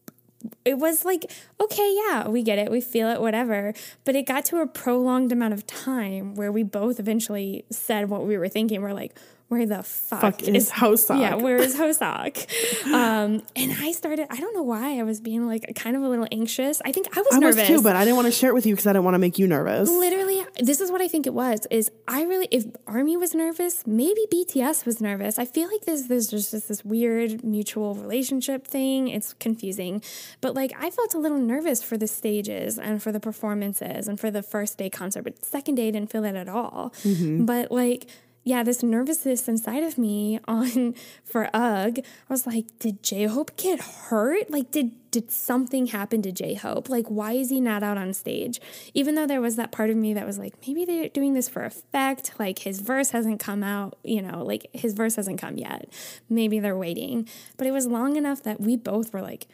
[0.66, 3.76] it was like, okay, yeah, we get it, we feel it, whatever.
[4.06, 8.26] But it got to a prolonged amount of time where we both eventually said what
[8.26, 8.82] we were thinking.
[8.82, 9.16] We're like,
[9.52, 11.20] where the fuck, fuck is, is Hoseok?
[11.20, 12.86] Yeah, where is Hoseok?
[12.94, 16.08] um, and I started, I don't know why I was being like kind of a
[16.08, 16.82] little anxious.
[16.86, 17.58] I think I was I nervous.
[17.58, 19.16] was too, but I didn't want to share it with you because I didn't want
[19.16, 19.90] to make you nervous.
[19.90, 23.86] Literally, this is what I think it was, is I really, if Army was nervous,
[23.86, 25.38] maybe BTS was nervous.
[25.38, 29.10] I feel like there's, there's just this weird mutual relationship thing.
[29.10, 30.02] It's confusing.
[30.40, 34.18] But like, I felt a little nervous for the stages and for the performances and
[34.18, 36.94] for the first day concert, but second day I didn't feel that at all.
[37.04, 37.44] Mm-hmm.
[37.44, 38.08] But like,
[38.44, 43.56] yeah, this nervousness inside of me on for UGH, I was like, did J Hope
[43.56, 44.50] get hurt?
[44.50, 46.90] Like, did did something happen to J Hope?
[46.90, 48.62] Like, why is he not out on stage?
[48.94, 51.50] Even though there was that part of me that was like, maybe they're doing this
[51.50, 52.32] for effect.
[52.40, 55.92] Like, his verse hasn't come out, you know, like his verse hasn't come yet.
[56.30, 57.28] Maybe they're waiting.
[57.58, 59.48] But it was long enough that we both were like,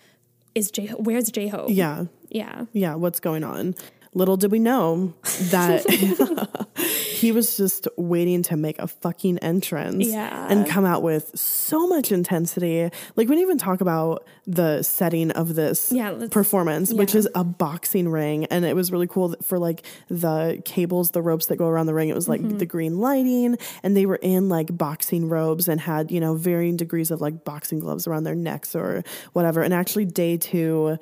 [0.56, 1.70] is J where's J Hope?
[1.72, 2.06] Yeah.
[2.30, 2.66] Yeah.
[2.72, 2.96] Yeah.
[2.96, 3.76] What's going on?
[4.18, 5.13] Little did we know
[5.51, 5.88] that
[7.18, 10.47] he was just waiting to make a fucking entrance yeah.
[10.49, 12.89] and come out with so much intensity.
[13.15, 16.97] Like we didn't even talk about the setting of this yeah, performance, yeah.
[16.97, 21.22] which is a boxing ring, and it was really cool for like the cables, the
[21.22, 22.09] ropes that go around the ring.
[22.09, 22.57] It was like mm-hmm.
[22.57, 26.76] the green lighting, and they were in like boxing robes and had you know varying
[26.76, 29.03] degrees of like boxing gloves around their necks or
[29.34, 29.61] whatever.
[29.61, 30.97] And actually, day two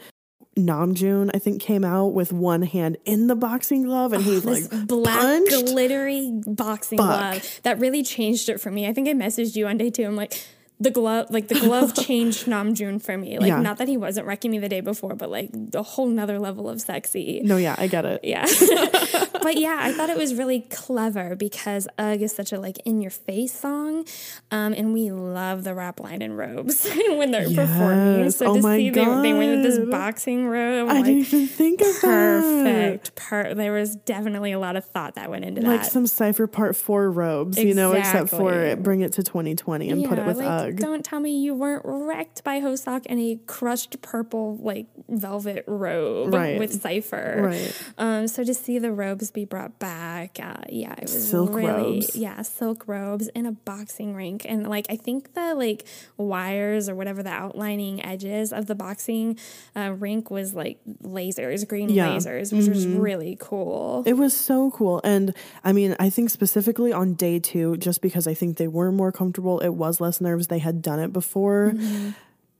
[0.57, 4.39] Namjoon, I think, came out with one hand in the boxing glove, and he oh,
[4.39, 5.65] like black punched.
[5.65, 7.07] glittery boxing Fuck.
[7.07, 8.87] glove that really changed it for me.
[8.87, 10.05] I think I messaged you on day two.
[10.05, 10.41] I'm like,
[10.79, 13.39] the glove like the glove changed Namjoon for me.
[13.39, 13.61] Like yeah.
[13.61, 16.69] not that he wasn't wrecking me the day before, but like the whole nother level
[16.69, 17.41] of sexy.
[17.43, 18.21] No, yeah, I get it.
[18.23, 18.45] Yeah.
[19.41, 23.01] but yeah, I thought it was really clever because UGH is such a like in
[23.01, 24.05] your face song.
[24.51, 27.69] Um, and we love the rap line in robes when they're yes.
[27.69, 28.31] performing.
[28.31, 29.23] So oh to see God.
[29.23, 30.89] they, they were in this boxing robe.
[30.89, 33.15] I like, didn't even think of perfect.
[33.15, 33.55] that.
[33.55, 35.83] There was definitely a lot of thought that went into like that.
[35.83, 37.69] Like some Cypher Part 4 robes, exactly.
[37.69, 40.64] you know, except for bring it to 2020 and yeah, put it with like, UGH.
[40.71, 46.33] Don't tell me you weren't wrecked by Hoseok in a crushed purple like velvet robe
[46.33, 46.59] right.
[46.59, 47.41] with Cypher.
[47.49, 47.83] Right.
[47.97, 51.67] Um, so to see the robes be brought back, uh, yeah, it was silk really,
[51.67, 52.15] robes.
[52.15, 55.85] Yeah, silk robes in a boxing rink, and like I think the like
[56.17, 59.37] wires or whatever the outlining edges of the boxing
[59.75, 62.09] uh, rink was like lasers, green yeah.
[62.09, 62.73] lasers, which mm-hmm.
[62.73, 64.03] was really cool.
[64.05, 68.27] It was so cool, and I mean, I think specifically on day two, just because
[68.27, 70.47] I think they were more comfortable, it was less nerves.
[70.55, 71.73] They had done it before.
[71.75, 72.11] Mm-hmm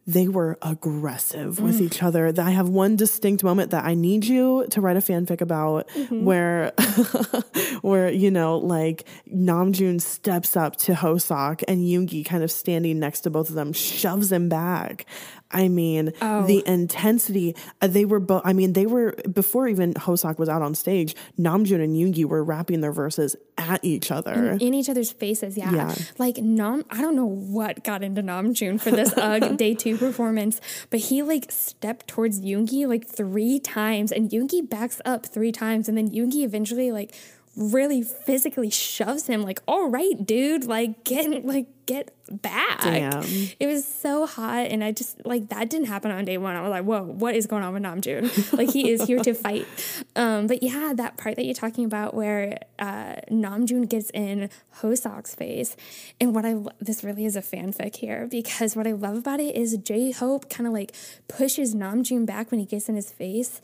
[0.07, 1.81] they were aggressive with mm.
[1.81, 2.31] each other.
[2.37, 6.23] I have one distinct moment that I need you to write a fanfic about mm-hmm.
[6.23, 6.73] where
[7.81, 13.21] where you know like Namjoon steps up to Hoseok and Yoongi kind of standing next
[13.21, 15.07] to both of them shoves him back.
[15.55, 16.45] I mean, oh.
[16.45, 17.55] the intensity.
[17.81, 18.41] Uh, they were both.
[18.43, 21.15] I mean, they were before even Hoseok was out on stage.
[21.39, 25.55] Namjoon and Yoongi were rapping their verses at each other, in, in each other's faces.
[25.55, 25.71] Yeah.
[25.71, 26.83] yeah, like Nam.
[26.89, 31.23] I don't know what got into Namjoon for this UGH day two performance, but he
[31.23, 36.09] like stepped towards Yoongi like three times, and Yoongi backs up three times, and then
[36.09, 37.15] Yoongi eventually like
[37.55, 42.81] really physically shoves him like all right dude like get like get back.
[42.81, 43.23] Damn.
[43.59, 46.55] it was so hot and i just like that didn't happen on day one.
[46.55, 49.33] I was like whoa what is going on with namjoon like he is here to
[49.33, 49.67] fight.
[50.15, 54.49] Um but yeah that part that you're talking about where uh namjoon gets in
[54.81, 55.77] hoseok's face
[56.19, 59.55] and what i this really is a fanfic here because what i love about it
[59.55, 60.93] is j-hope kind of like
[61.27, 63.61] pushes namjoon back when he gets in his face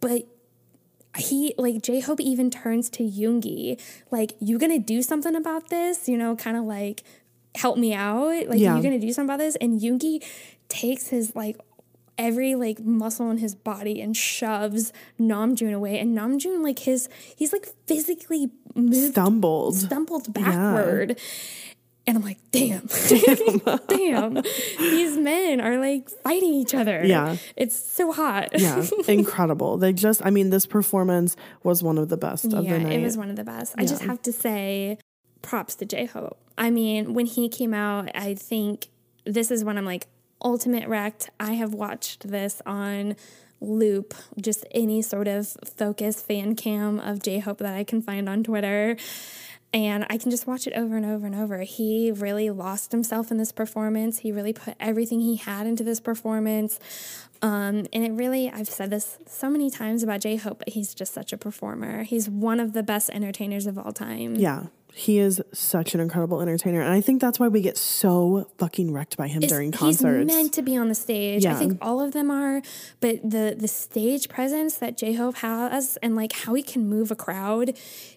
[0.00, 0.26] but
[1.18, 6.08] he like J Hope even turns to Yoongi, like, you gonna do something about this?
[6.08, 7.02] You know, kind of like
[7.54, 8.48] help me out.
[8.48, 8.76] Like, yeah.
[8.76, 9.56] you gonna do something about this?
[9.56, 10.24] And Yoongi
[10.68, 11.60] takes his like
[12.18, 15.98] every like muscle in his body and shoves Namjoon away.
[15.98, 19.76] And Namjoon, like his he's like physically moved stumbled.
[19.76, 21.10] Stumbled backward.
[21.10, 21.24] Yeah
[22.06, 22.86] And I'm like, damn,
[23.88, 24.34] damn,
[24.78, 27.04] these men are like fighting each other.
[27.04, 27.36] Yeah.
[27.54, 28.58] It's so hot.
[28.60, 29.76] yeah, incredible.
[29.78, 32.92] They just, I mean, this performance was one of the best of yeah, the night.
[32.98, 33.74] it was one of the best.
[33.78, 34.08] I just Yeah.
[34.08, 34.98] have to say
[35.42, 36.38] props to J Hope.
[36.58, 38.88] I mean, when he came out, I think
[39.24, 40.06] this is when I'm like,
[40.44, 41.30] ultimate wrecked.
[41.38, 43.14] I have watched this on
[43.60, 48.28] loop, just any sort of focus fan cam of J Hope that I can find
[48.28, 48.96] on Twitter.
[49.74, 51.60] And I can just watch it over and over and over.
[51.60, 54.18] He really lost himself in this performance.
[54.18, 56.78] He really put everything he had into this performance.
[57.40, 60.94] Um, and it really, I've said this so many times about J Hope, but he's
[60.94, 62.02] just such a performer.
[62.04, 64.36] He's one of the best entertainers of all time.
[64.36, 64.66] Yeah.
[64.94, 66.80] He is such an incredible entertainer.
[66.82, 70.18] And I think that's why we get so fucking wrecked by him It's- during concerts.
[70.18, 71.46] He's meant to be on the stage.
[71.46, 72.60] I think all of them are,
[73.00, 77.10] but the the stage presence that J Hope has and like how he can move
[77.10, 77.72] a crowd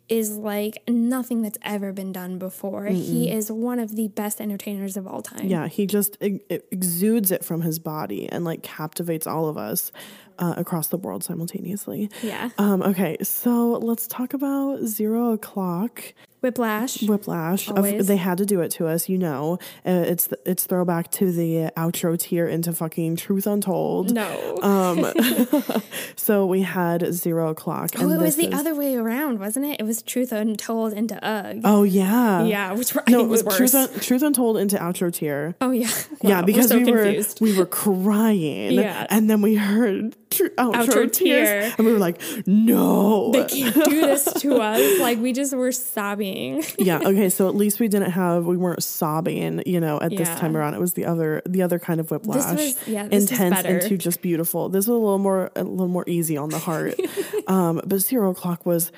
[0.10, 2.86] is like nothing that's ever been done before.
[2.86, 5.48] He is one of the best entertainers of all time.
[5.48, 9.92] yeah, he just exudes it from his body and like captivates all of us
[10.38, 12.10] uh, across the world simultaneously.
[12.22, 12.50] Yeah.
[12.58, 16.14] Um, okay, so let's talk about Zero O'Clock.
[16.46, 17.02] Whiplash.
[17.02, 17.70] Whiplash.
[17.70, 18.06] Always.
[18.08, 19.58] they had to do it to us, you know.
[19.86, 24.14] Uh, it's it's throwback to the outro Tear into fucking Truth Untold.
[24.14, 24.58] no.
[24.62, 25.12] Um,
[26.16, 27.92] so we had Zero O'Clock.
[27.98, 29.80] oh, it was the is- other way around, wasn't it?
[29.80, 31.62] It was Truth Untold into UGH.
[31.64, 32.44] Oh yeah.
[32.44, 33.76] yeah, which were, I No, think was Truth, worse.
[33.76, 35.56] Un- Truth Untold into outro Tear.
[35.62, 35.90] oh yeah.
[36.22, 37.42] yeah, because we're we were confused.
[37.42, 39.08] we were crying, Yeah.
[39.10, 41.74] and then we heard tr- outro, Outro Tear.
[41.78, 45.00] and we were like, "No, They can't do this to us.
[45.00, 46.35] Like we just were sobbing.
[46.80, 50.00] yeah, okay." So at least we didn't have we weren't sobbing, you know.
[50.00, 50.36] At this Yeah.
[50.36, 53.62] time around, it was the other the other kind of whiplash, was- yeah, this intense
[53.66, 54.70] into just beautiful.
[54.70, 56.96] This was a little more a little more easy on the heart,
[57.48, 58.92] um, but Zero O'clock was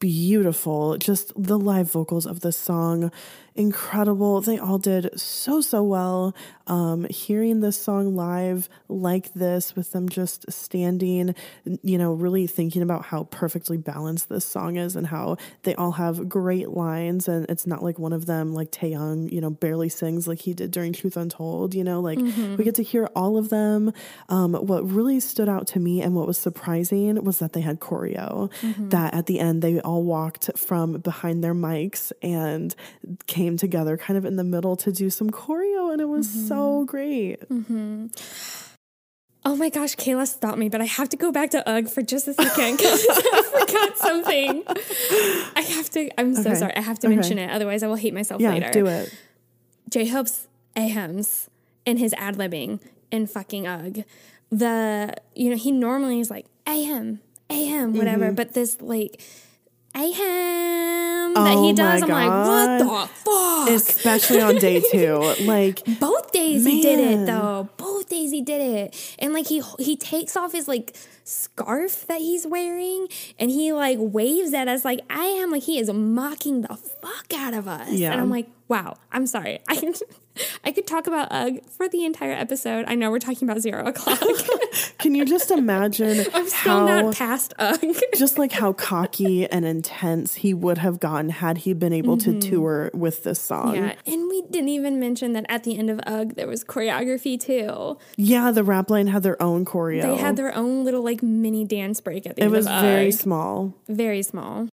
[0.00, 0.96] beautiful.
[0.98, 3.10] Just the live vocals of the song,
[3.58, 4.40] incredible.
[4.40, 6.34] They all did so, so well.
[6.68, 11.34] Um, hearing this song live like this, with them just standing,
[11.82, 15.92] you know, really thinking about how perfectly balanced this song is and how they all
[15.92, 17.26] have great lines.
[17.26, 20.54] And it's not like one of them, like Taehyung, you know, barely sings like he
[20.54, 23.92] did during Truth Untold, you know, like we get to hear all of them.
[24.28, 27.80] Um, what really stood out to me and what was surprising was that they had
[27.80, 28.50] choreo,
[28.90, 32.74] that at the end they all walked from behind their mics and
[33.26, 35.92] came together kind of in the middle to do some choreo.
[35.92, 37.42] And it was so great.
[39.44, 42.02] Oh my gosh, Kayla stopped me, but I have to go back to UGH for
[42.02, 44.62] just a second because I forgot something.
[45.56, 46.54] I have to, I'm so Okay.
[46.58, 46.76] sorry.
[46.76, 47.16] I have to Okay.
[47.16, 47.50] mention it.
[47.50, 48.70] Otherwise, I will hate myself Yeah, later.
[48.72, 49.14] do it.
[49.88, 51.48] J Hope's ahems
[51.86, 52.80] and his ad libbing
[53.10, 54.04] in fucking UGH.
[54.50, 58.34] The, you know, he normally is like, ahem, ahem, whatever, Mm-hmm.
[58.34, 59.22] but this like,
[59.98, 63.68] ahem that Oh he does, I'm like, what the fuck?
[63.70, 65.34] Especially on day two.
[65.44, 67.68] Like, Both days he did it though.
[67.76, 69.16] Both days he did it.
[69.18, 73.06] And like he he takes off his like scarf that he's wearing
[73.38, 77.32] and he like waves at us like I am like he is mocking the fuck
[77.34, 77.90] out of us.
[77.90, 78.12] Yeah.
[78.12, 79.60] And I'm like, wow, I'm sorry.
[79.68, 79.94] I
[80.64, 82.84] I could talk about UGH for the entire episode.
[82.88, 84.20] I know we're talking about zero o'clock.
[84.98, 88.02] can you just imagine I'm still how not past UGH.
[88.16, 92.38] just like how cocky and intense he would have gotten had he been able to
[92.40, 93.74] tour with this song.
[93.74, 93.84] Mm-hmm.
[93.84, 97.38] Yeah, and we didn't even mention that at the end of UGH there was choreography
[97.38, 97.98] too.
[98.16, 100.02] Yeah, the rap line had their own choreo.
[100.02, 102.66] They had their own little like mini dance break at the end of it was
[102.66, 104.68] very small, very small,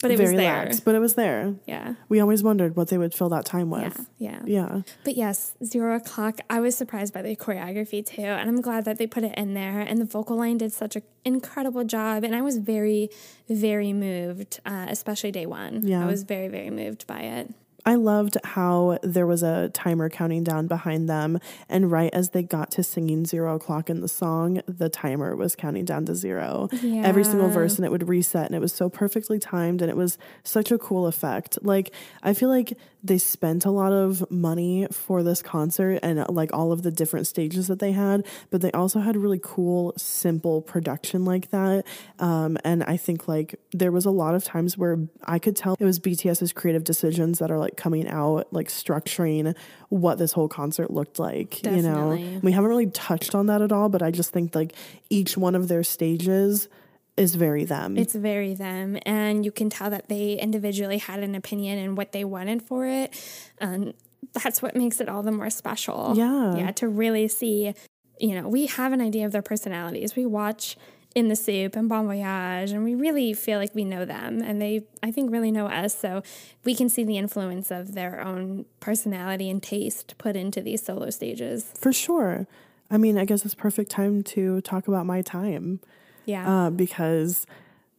[0.00, 0.64] but it very was there.
[0.64, 1.54] lax, but it was there.
[1.66, 4.06] Yeah, We always wondered what they would fill that time yeah, with.
[4.18, 4.82] yeah, Yeah.
[5.04, 6.40] But yes, zero o'clock.
[6.48, 9.54] I was surprised by the choreography too, and I'm glad that they put it in
[9.54, 9.80] there.
[9.80, 13.10] And the vocal line did such an incredible job, and I was very,
[13.48, 15.86] very moved, uh, especially day one.
[15.86, 16.02] Yeah.
[16.02, 17.54] I was very, very moved by it.
[17.88, 22.42] I loved how there was a timer counting down behind them, and right as they
[22.42, 26.68] got to singing zero o'clock in the song, the timer was counting down to zero.
[27.06, 29.96] Every single verse, and it would reset, and it was so perfectly timed, and it
[29.96, 31.56] was such a cool effect.
[31.62, 36.52] Like, I feel like they spent a lot of money for this concert and like
[36.52, 40.60] all of the different stages that they had, but they also had really cool, simple
[40.60, 41.86] production like that.
[42.18, 45.76] Um, and I think like there was a lot of times where I could tell
[45.78, 49.56] it was BTS's creative decisions that are like coming out, like structuring
[49.88, 51.64] what this whole concert looked like.
[51.64, 54.74] You know, we haven't really touched on that at all, but I just think like
[55.08, 56.68] each one of their stages
[57.16, 57.96] is very them.
[57.96, 62.12] It's very them, and you can tell that they individually had an opinion and what
[62.12, 63.14] they wanted for it,
[63.58, 63.94] and
[64.34, 66.12] that's what makes it all the more special.
[66.14, 66.56] Yeah.
[66.56, 67.74] yeah, to really see,
[68.20, 70.14] you know, we have an idea of their personalities.
[70.14, 70.76] We watch
[71.14, 74.60] in the SOOP and bon voyage and we really feel like we know them and
[74.60, 76.22] they i think really know us so
[76.64, 81.10] we can see the influence of their own personality and taste put into these solo
[81.10, 81.72] stages.
[81.76, 82.46] For sure.
[82.90, 85.80] I mean i guess it's perfect time to talk about my time.
[86.26, 86.66] Yeah.
[86.66, 87.46] Uh, because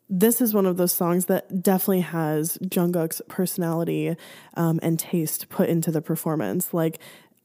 [0.09, 4.15] this is one of those songs that definitely has Jungkook's personality
[4.55, 6.73] um, and taste put into the performance.
[6.73, 6.99] Like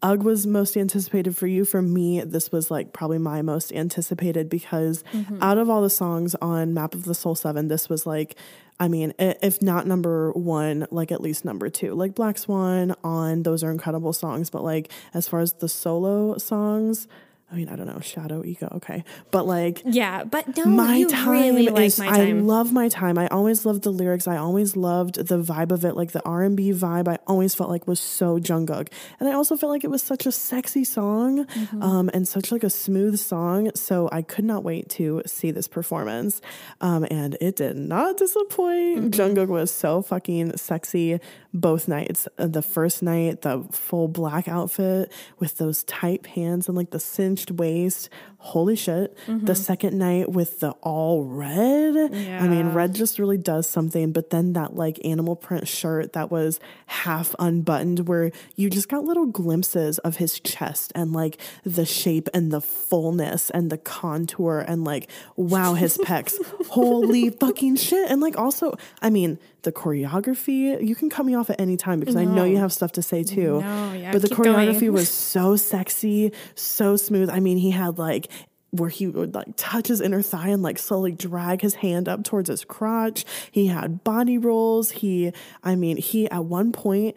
[0.04, 1.64] UGH was most anticipated for you.
[1.64, 5.42] For me, this was like probably my most anticipated because mm-hmm.
[5.42, 8.36] out of all the songs on Map of the Soul 7, this was like,
[8.78, 11.94] I mean, if not number one, like at least number two.
[11.94, 14.50] Like Black Swan on, those are incredible songs.
[14.50, 17.08] But like as far as the solo songs,
[17.52, 21.54] I mean, I don't know, shadow ego, okay, but like, yeah, but no, my time
[21.54, 21.98] really is.
[21.98, 23.18] Like I love my time.
[23.18, 24.26] I always loved the lyrics.
[24.26, 27.06] I always loved the vibe of it, like the R and B vibe.
[27.06, 28.88] I always felt like was so Jungkook,
[29.20, 31.82] and I also felt like it was such a sexy song, mm-hmm.
[31.82, 33.70] um, and such like a smooth song.
[33.74, 36.40] So I could not wait to see this performance,
[36.80, 39.12] um, and it did not disappoint.
[39.12, 39.20] Mm-hmm.
[39.20, 41.20] Jungkook was so fucking sexy
[41.52, 42.26] both nights.
[42.36, 47.00] The first night, the full black outfit with those tight pants and like the
[47.34, 48.08] cinched waist.
[48.44, 49.16] Holy shit.
[49.26, 49.46] Mm-hmm.
[49.46, 52.12] The second night with the all red.
[52.12, 52.44] Yeah.
[52.44, 54.12] I mean, red just really does something.
[54.12, 59.02] But then that like animal print shirt that was half unbuttoned, where you just got
[59.02, 64.62] little glimpses of his chest and like the shape and the fullness and the contour
[64.68, 66.34] and like, wow, his pecs.
[66.68, 68.10] Holy fucking shit.
[68.10, 71.98] And like, also, I mean, the choreography, you can cut me off at any time
[71.98, 72.20] because no.
[72.20, 73.62] I know you have stuff to say too.
[73.62, 77.30] No, yeah, but the choreography was so sexy, so smooth.
[77.30, 78.28] I mean, he had like
[78.74, 82.24] where he would like touch his inner thigh and like slowly drag his hand up
[82.24, 83.24] towards his crotch.
[83.50, 84.90] He had body rolls.
[84.90, 87.16] He, I mean, he at one point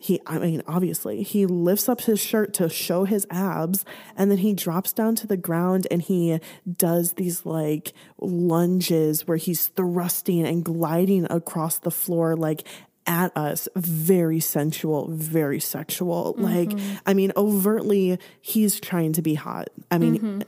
[0.00, 3.84] he i mean obviously he lifts up his shirt to show his abs
[4.16, 6.38] and then he drops down to the ground and he
[6.76, 12.66] does these like lunges where he's thrusting and gliding across the floor like
[13.06, 16.44] at us very sensual very sexual mm-hmm.
[16.44, 20.40] like i mean overtly he's trying to be hot i mean mm-hmm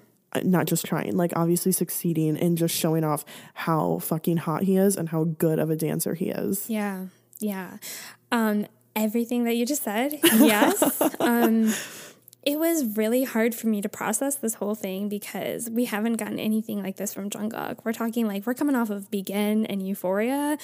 [0.43, 3.25] not just trying, like obviously succeeding and just showing off
[3.55, 6.69] how fucking hot he is and how good of a dancer he is.
[6.69, 7.07] Yeah.
[7.41, 7.79] Yeah.
[8.31, 10.19] Um, everything that you just said.
[10.35, 11.03] Yes.
[11.21, 11.73] um,
[12.43, 16.39] it was really hard for me to process this whole thing because we haven't gotten
[16.39, 17.85] anything like this from Jungkook.
[17.85, 20.57] We're talking like we're coming off of Begin and Euphoria.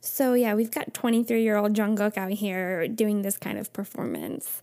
[0.00, 4.62] So yeah, we've got 23 year old Jungkook out here doing this kind of performance.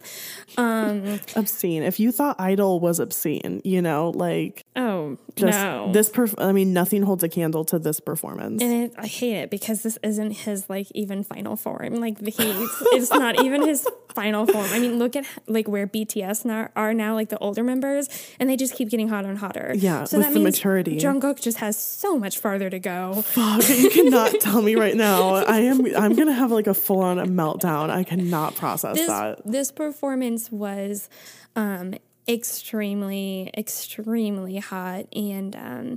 [0.57, 1.83] Um, obscene.
[1.83, 5.91] If you thought Idol was obscene, you know, like oh just no.
[5.91, 6.09] this.
[6.09, 8.61] Perf- I mean, nothing holds a candle to this performance.
[8.63, 11.95] And it, I hate it because this isn't his like even final form.
[11.95, 14.67] Like he's it's not even his final form.
[14.71, 18.07] I mean, look at like where BTS now are now, like the older members,
[18.39, 19.73] and they just keep getting hotter and hotter.
[19.75, 20.97] Yeah, so with the maturity.
[20.97, 23.21] Jungkook just has so much farther to go.
[23.21, 25.35] Fuck, you cannot tell me right now.
[25.35, 25.85] I am.
[25.95, 27.89] I'm gonna have like a full on meltdown.
[27.89, 29.41] I cannot process this, that.
[29.45, 31.09] This performance was.
[31.55, 31.95] Um,
[32.27, 35.95] extremely extremely hot and um,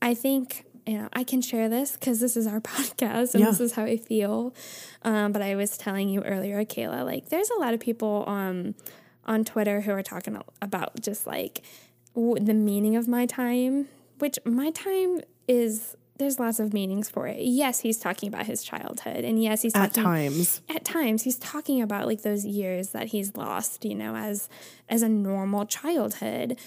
[0.00, 3.46] i think you know, I can share this because this is our podcast and yeah.
[3.46, 4.54] this is how I feel.
[5.02, 8.74] Um, but I was telling you earlier, Kayla, like there's a lot of people um,
[9.26, 11.62] on Twitter who are talking about just like
[12.14, 17.26] w- the meaning of my time, which my time is there's lots of meanings for
[17.26, 17.38] it.
[17.40, 20.60] Yes, he's talking about his childhood, and yes, he's talking, at times.
[20.68, 24.48] At times, he's talking about like those years that he's lost, you know, as
[24.88, 26.58] as a normal childhood.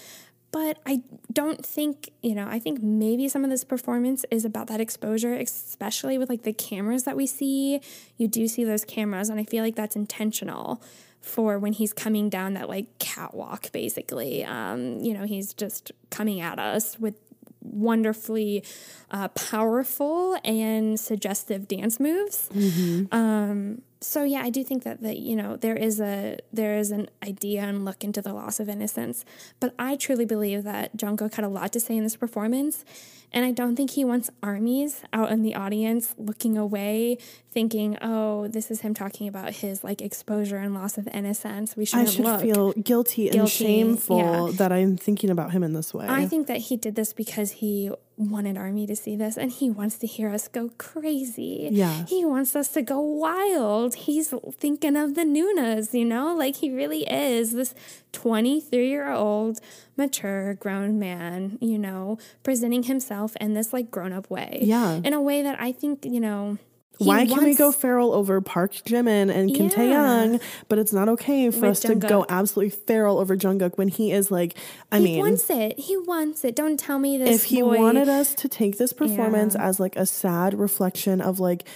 [0.52, 1.02] But I
[1.32, 5.34] don't think, you know, I think maybe some of this performance is about that exposure,
[5.34, 7.80] especially with like the cameras that we see.
[8.16, 10.82] You do see those cameras, and I feel like that's intentional
[11.20, 14.44] for when he's coming down that like catwalk, basically.
[14.44, 17.18] Um, you know, he's just coming at us with
[17.62, 18.64] wonderfully
[19.10, 22.48] uh, powerful and suggestive dance moves.
[22.54, 23.14] Mm-hmm.
[23.14, 26.90] Um, so yeah, I do think that that you know there is a there is
[26.90, 29.24] an idea and look into the loss of innocence,
[29.60, 32.84] but I truly believe that Jungkook had a lot to say in this performance,
[33.32, 37.18] and I don't think he wants armies out in the audience looking away,
[37.50, 41.84] thinking, "Oh, this is him talking about his like exposure and loss of innocence." We
[41.84, 42.40] should I should look.
[42.40, 44.56] feel guilty, guilty and shameful yeah.
[44.56, 46.06] that I'm thinking about him in this way.
[46.08, 47.90] I think that he did this because he
[48.28, 51.68] wanted Army to see this and he wants to hear us go crazy.
[51.72, 52.04] Yeah.
[52.06, 53.94] He wants us to go wild.
[53.94, 56.34] He's thinking of the Nunas, you know?
[56.34, 57.74] Like he really is this
[58.12, 59.60] 23 year old,
[59.96, 64.60] mature, grown man, you know, presenting himself in this like grown up way.
[64.62, 65.00] Yeah.
[65.04, 66.58] In a way that I think, you know,
[67.06, 69.70] Why can we go feral over Park Jimin and Kim yeah.
[69.70, 72.00] Taehyung, but it's not okay for With us Jungkook.
[72.02, 74.56] to go absolutely feral over Jungkook when he is like,
[74.92, 75.78] I he mean, he wants it.
[75.78, 76.54] He wants it.
[76.54, 77.42] Don't tell me this.
[77.42, 77.78] If he boy.
[77.78, 79.66] wanted us to take this performance yeah.
[79.66, 81.66] as like a sad reflection of like,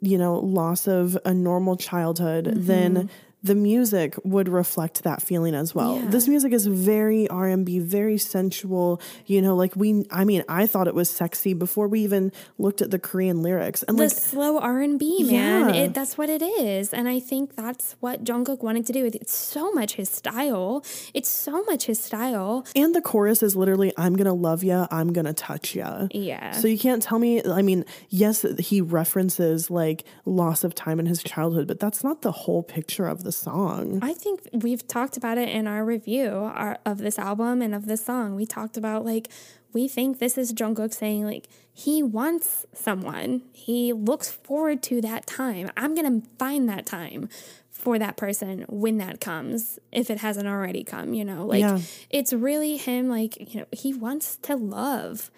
[0.00, 2.66] you know, loss of a normal childhood, mm-hmm.
[2.66, 3.10] then
[3.44, 5.98] the music would reflect that feeling as well.
[5.98, 6.06] Yeah.
[6.06, 10.88] This music is very R&B, very sensual, you know, like we I mean, I thought
[10.88, 13.82] it was sexy before we even looked at the Korean lyrics.
[13.82, 15.74] And the like slow R&B, man.
[15.74, 15.82] Yeah.
[15.82, 16.94] It, that's what it is.
[16.94, 19.04] And I think that's what Jungkook wanted to do.
[19.04, 20.82] It's so much his style.
[21.12, 22.64] It's so much his style.
[22.74, 26.08] And the chorus is literally I'm going to love ya, I'm going to touch ya.
[26.12, 26.52] Yeah.
[26.52, 31.04] So you can't tell me I mean, yes, he references like loss of time in
[31.04, 33.98] his childhood, but that's not the whole picture of the song.
[34.02, 37.86] I think we've talked about it in our review our, of this album and of
[37.86, 38.34] this song.
[38.34, 39.28] We talked about like
[39.72, 43.42] we think this is Jungkook saying like he wants someone.
[43.52, 45.70] He looks forward to that time.
[45.76, 47.28] I'm going to find that time
[47.70, 51.44] for that person when that comes if it hasn't already come, you know.
[51.44, 51.80] Like yeah.
[52.08, 55.30] it's really him like, you know, he wants to love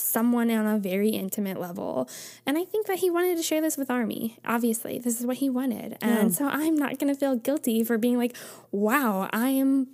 [0.00, 2.08] someone on a very intimate level.
[2.46, 4.38] And I think that he wanted to share this with Army.
[4.44, 5.98] Obviously, this is what he wanted.
[6.00, 6.36] And yeah.
[6.36, 8.36] so I'm not going to feel guilty for being like,
[8.72, 9.88] wow, I am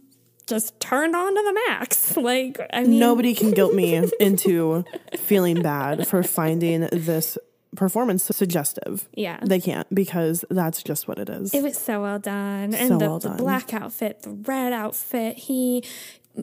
[0.46, 2.16] just turned on to the max.
[2.24, 4.84] Like, I mean, nobody can guilt me into
[5.16, 7.36] feeling bad for finding this
[7.76, 9.08] performance suggestive.
[9.14, 9.40] Yeah.
[9.42, 11.52] They can't because that's just what it is.
[11.52, 12.72] It was so well done.
[12.72, 13.36] And the, well done.
[13.36, 15.84] the black outfit, the red outfit, he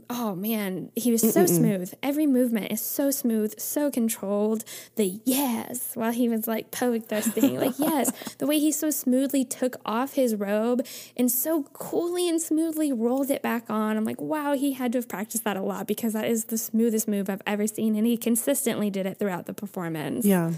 [0.09, 1.49] oh man, he was so Mm-mm.
[1.49, 1.93] smooth.
[2.01, 4.63] Every movement is so smooth, so controlled.
[4.95, 9.43] The yes, while he was like poke thrusting, like yes, the way he so smoothly
[9.43, 10.85] took off his robe
[11.17, 13.97] and so coolly and smoothly rolled it back on.
[13.97, 16.57] I'm like, wow, he had to have practiced that a lot because that is the
[16.57, 20.25] smoothest move I've ever seen, and he consistently did it throughout the performance.
[20.25, 20.53] Yeah,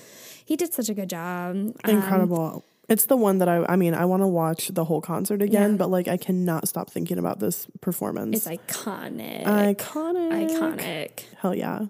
[0.45, 1.55] he did such a good job.
[1.85, 2.63] Incredible.
[2.67, 5.41] Um, it's the one that I I mean, I want to watch the whole concert
[5.41, 5.77] again, yeah.
[5.77, 8.45] but like I cannot stop thinking about this performance.
[8.45, 9.43] It's iconic.
[9.43, 10.49] Iconic.
[10.49, 11.23] Iconic.
[11.39, 11.87] Hell yeah.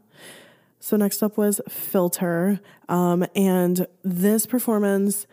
[0.80, 2.60] So next up was Filter.
[2.90, 5.28] Um, and this performance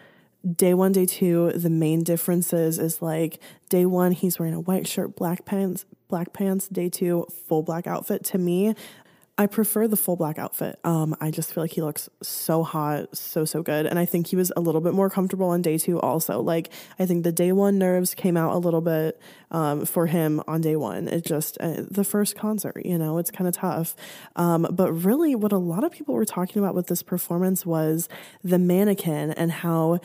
[0.56, 4.86] day one, day two, the main differences is like day one, he's wearing a white
[4.86, 6.68] shirt, black pants, black pants.
[6.68, 8.24] Day two, full black outfit.
[8.26, 8.74] To me,
[9.41, 10.78] I prefer the full black outfit.
[10.84, 14.26] Um, I just feel like he looks so hot, so so good, and I think
[14.26, 15.99] he was a little bit more comfortable on day two.
[15.99, 19.18] Also, like I think the day one nerves came out a little bit
[19.51, 21.09] um, for him on day one.
[21.09, 23.97] It just uh, the first concert, you know, it's kind of tough.
[24.36, 28.11] Um, but really, what a lot of people were talking about with this performance was
[28.45, 30.01] the mannequin and how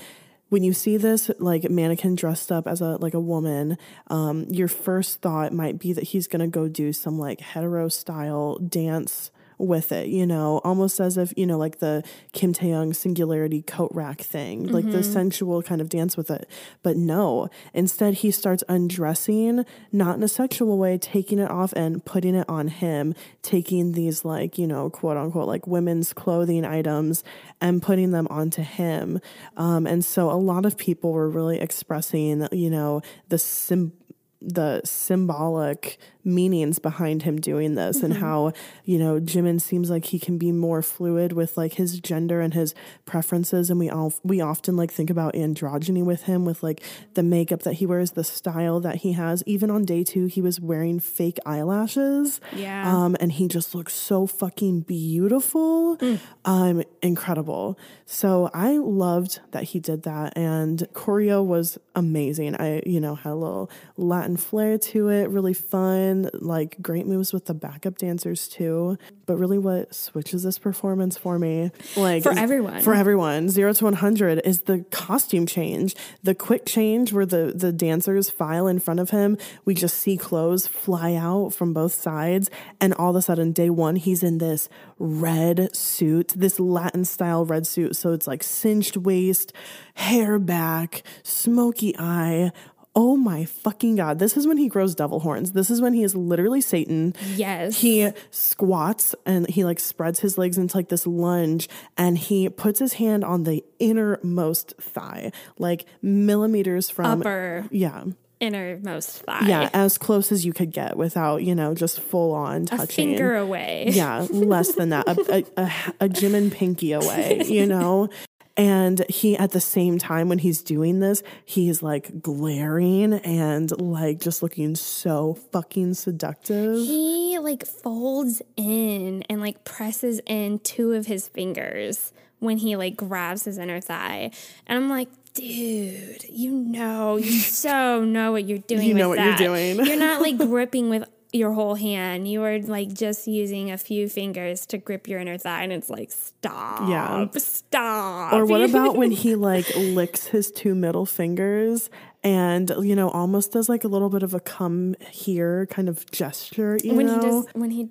[0.56, 3.78] when you see this like mannequin dressed up as a like a woman,
[4.08, 8.58] um, your first thought might be that he's gonna go do some like hetero style
[8.60, 12.04] dance with it, you know, almost as if, you know, like the
[12.34, 14.74] Kim Taehyung singularity coat rack thing, mm-hmm.
[14.74, 15.14] like the mm-hmm.
[15.14, 16.50] sensual kind of dance with it.
[16.84, 22.04] But no, instead he starts undressing, not in a sexual way, taking it off and
[22.04, 27.24] putting it on him, taking these like, you know, quote unquote, like women's clothing items
[27.62, 29.20] and putting them onto him.
[29.58, 33.94] Um, and so a lot of people were really expressing, you know, the sim
[34.42, 38.08] the symbolic meanings behind him doing this mm-hmm.
[38.08, 38.52] and how
[38.84, 42.54] you know Jimin seems like he can be more fluid with like his gender and
[42.54, 42.74] his
[43.06, 43.70] preferences.
[43.70, 46.82] And we all we often like think about androgyny with him with like
[47.14, 49.44] the makeup that he wears the style that he has.
[49.46, 52.42] Even on day 2 he was wearing fake eyelashes.
[52.54, 52.92] Yeah.
[52.92, 55.98] Um and he just looks so fucking beautiful.
[55.98, 56.20] Mm.
[56.46, 57.78] um incredible.
[58.06, 60.36] So I loved that he did that.
[60.36, 62.56] And choreo was amazing.
[62.56, 67.34] I you know had a little Latin flair to it really fun like great moves
[67.34, 68.98] with the backup dancers too.
[69.26, 73.84] But really, what switches this performance for me, like for everyone, for everyone, zero to
[73.84, 78.80] one hundred, is the costume change, the quick change where the the dancers file in
[78.80, 79.38] front of him.
[79.66, 82.50] We just see clothes fly out from both sides,
[82.80, 87.46] and all of a sudden, day one, he's in this red suit, this Latin style
[87.46, 87.96] red suit.
[87.96, 89.52] So it's like cinched waist,
[89.96, 92.52] hair back, smoky eye,
[92.96, 96.04] oh my fucking god this is when he grows devil horns this is when he
[96.04, 101.06] is literally satan yes he squats and he like spreads his legs into like this
[101.06, 101.68] lunge
[101.98, 108.04] and he puts his hand on the innermost thigh like millimeters from upper yeah
[108.40, 109.48] innermost thigh.
[109.48, 113.10] Yeah, as close as you could get without, you know, just full on touching.
[113.10, 113.86] A finger away.
[113.90, 115.08] Yeah, less than that.
[115.08, 115.72] A, a, a,
[116.02, 118.10] a Jimin pinky away, you know?
[118.58, 124.22] And he, at the same time, when he's doing this, he's like glaring and like
[124.22, 126.78] just looking so fucking seductive.
[126.78, 132.96] He like folds in and like presses in two of his fingers when he like
[132.96, 134.32] grabs his inner thigh.
[134.68, 138.84] And I'm like, dude, you know, you so know what you're doing.
[138.84, 139.40] You know what that.
[139.40, 139.86] you're doing.
[139.86, 141.04] you're not like gripping with
[141.36, 142.28] your whole hand.
[142.28, 145.90] You are like just using a few fingers to grip your inner thigh, and it's
[145.90, 147.28] like stop, Yeah.
[147.38, 148.34] stop.
[148.34, 151.90] Or what about when he like licks his two middle fingers
[152.24, 156.10] and you know almost does like a little bit of a come here kind of
[156.12, 157.14] gesture, you when know?
[157.16, 157.90] he does when he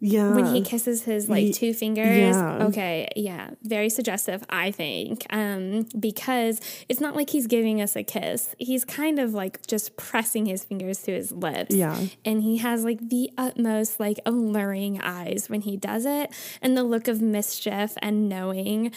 [0.00, 0.34] yeah.
[0.34, 2.64] when he kisses his like two fingers yeah.
[2.66, 8.02] okay yeah very suggestive i think um because it's not like he's giving us a
[8.02, 11.98] kiss he's kind of like just pressing his fingers to his lips Yeah.
[12.24, 16.84] and he has like the utmost like alluring eyes when he does it and the
[16.84, 18.92] look of mischief and knowing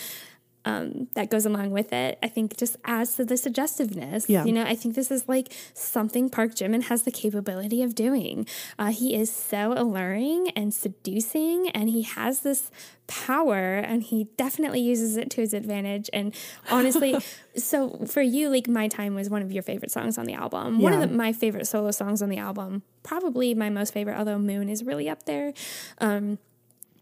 [0.70, 4.30] um, that goes along with it, I think just adds to the suggestiveness.
[4.30, 4.46] Yeah.
[4.46, 8.46] You know, I think this is like something Park Jimin has the capability of doing.
[8.78, 12.70] Uh, he is so alluring and seducing, and he has this
[13.08, 16.10] power, and he definitely uses it to his advantage.
[16.14, 16.36] And
[16.70, 17.18] honestly,
[17.56, 20.80] so for you, like My Time was one of your favorite songs on the album.
[20.80, 24.38] One of the, my favorite solo songs on the album, probably my most favorite, although
[24.38, 25.54] Moon is really up there.
[25.98, 26.38] Um,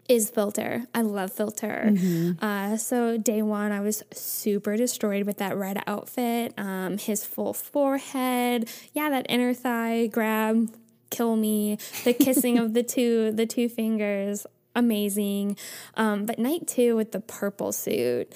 [0.08, 0.84] is filter.
[0.94, 1.92] I love filter.
[2.40, 6.54] Uh, so day one, I was super destroyed with that red outfit.
[6.56, 10.70] Um, his full forehead, yeah, that inner thigh grab,
[11.10, 11.78] kill me.
[12.04, 15.56] The kissing of the two, the two fingers, amazing.
[15.94, 18.32] Um, but night two with the purple suit,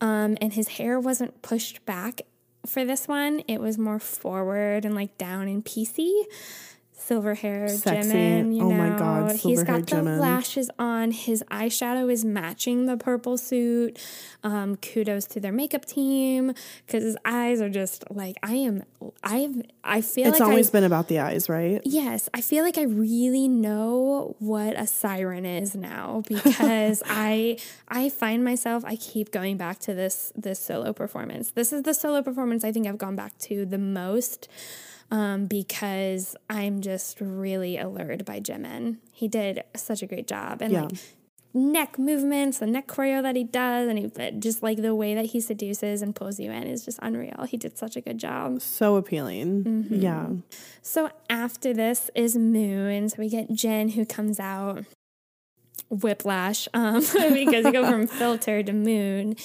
[0.00, 2.22] um, and his hair wasn't pushed back
[2.66, 3.42] for this one.
[3.46, 6.24] It was more forward and like down and piecey
[7.02, 8.10] silver hair Sexy.
[8.10, 8.76] Jimin, you Oh know.
[8.76, 10.20] my God, He's got the Jimin.
[10.20, 11.10] lashes on.
[11.10, 13.98] His eyeshadow is matching the purple suit.
[14.44, 16.52] Um, kudos to their makeup team
[16.86, 18.84] because his eyes are just like I am.
[19.22, 19.62] I've.
[19.84, 21.80] I feel it's like always I, been about the eyes, right?
[21.84, 27.58] Yes, I feel like I really know what a siren is now because I
[27.88, 31.50] I find myself I keep going back to this this solo performance.
[31.50, 34.48] This is the solo performance I think I've gone back to the most
[35.12, 38.96] um, because I'm just really allured by Jimin.
[39.12, 40.82] He did such a great job and Yeah.
[40.84, 40.94] like
[41.54, 45.26] neck movements, the neck choreo that he does, and he, just like the way that
[45.26, 47.44] he seduces and pulls you in is just unreal.
[47.46, 48.62] He did such a good job.
[48.62, 49.64] So appealing.
[49.64, 50.00] Mm-hmm.
[50.00, 50.28] Yeah.
[50.80, 53.10] So after this is Moon.
[53.10, 54.86] So we get Jin who comes out
[55.90, 57.00] whiplash um,
[57.34, 59.36] because you go from filter to Moon.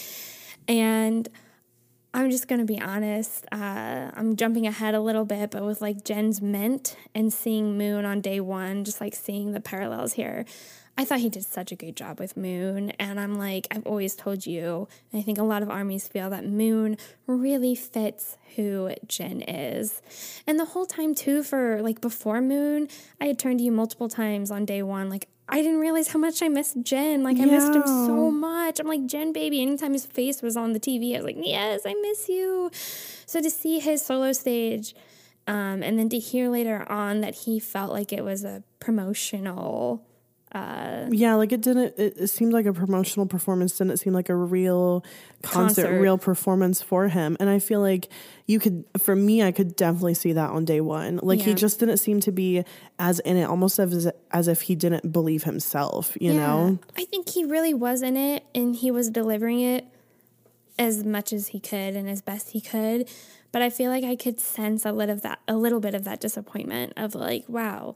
[0.70, 1.28] And
[2.14, 3.46] I'm just going to be honest.
[3.52, 8.06] Uh, I'm jumping ahead a little bit, but with like Jin's Mint and seeing Moon
[8.06, 10.46] on day one, just like seeing the parallels here.
[11.00, 12.90] I thought he did such a great job with Moon.
[13.00, 16.32] And I'm like, I've always told you, and I think a lot of armies feel
[16.32, 16.98] that Moon
[17.28, 20.02] really fits who Jen is.
[20.48, 22.88] And the whole time, too, for like before Moon,
[23.22, 26.20] I had turned to you multiple times on day one, like, I didn't realize how
[26.20, 27.24] much I missed Jin.
[27.24, 28.80] Like I missed him so much.
[28.80, 29.62] I'm like Jin, baby.
[29.62, 32.70] Anytime his face was on the TV, I was like, yes, I miss you.
[33.26, 34.94] So to see his solo stage,
[35.48, 40.06] um, and then to hear later on that he felt like it was a promotional.
[40.52, 41.94] Uh, yeah, like it didn't.
[41.98, 43.78] It, it seemed like a promotional performance.
[43.78, 45.04] Didn't seem like a real
[45.42, 46.00] concert, Concert.
[46.00, 47.36] real performance for him.
[47.40, 48.08] And I feel like
[48.46, 51.20] you could, for me, I could definitely see that on day one.
[51.22, 52.64] Like he just didn't seem to be
[52.98, 56.18] as in it, almost as as if he didn't believe himself.
[56.20, 56.80] You know?
[56.98, 59.86] I think he really was in it, and he was delivering it
[60.80, 63.10] as much as he could and as best he could.
[63.52, 66.04] But I feel like I could sense a little of that, a little bit of
[66.04, 67.96] that disappointment of like, wow,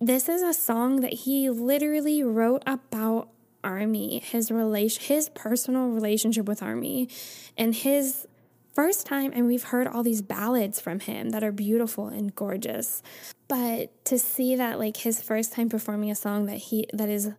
[0.00, 3.28] this is a song that he literally wrote about
[3.64, 7.08] Army, his relation, his personal relationship with Army,
[7.56, 8.26] and his
[8.72, 9.32] first time.
[9.34, 13.02] And we've heard all these ballads from him that are beautiful and gorgeous,
[13.48, 17.32] but to see that like his first time performing a song that he that is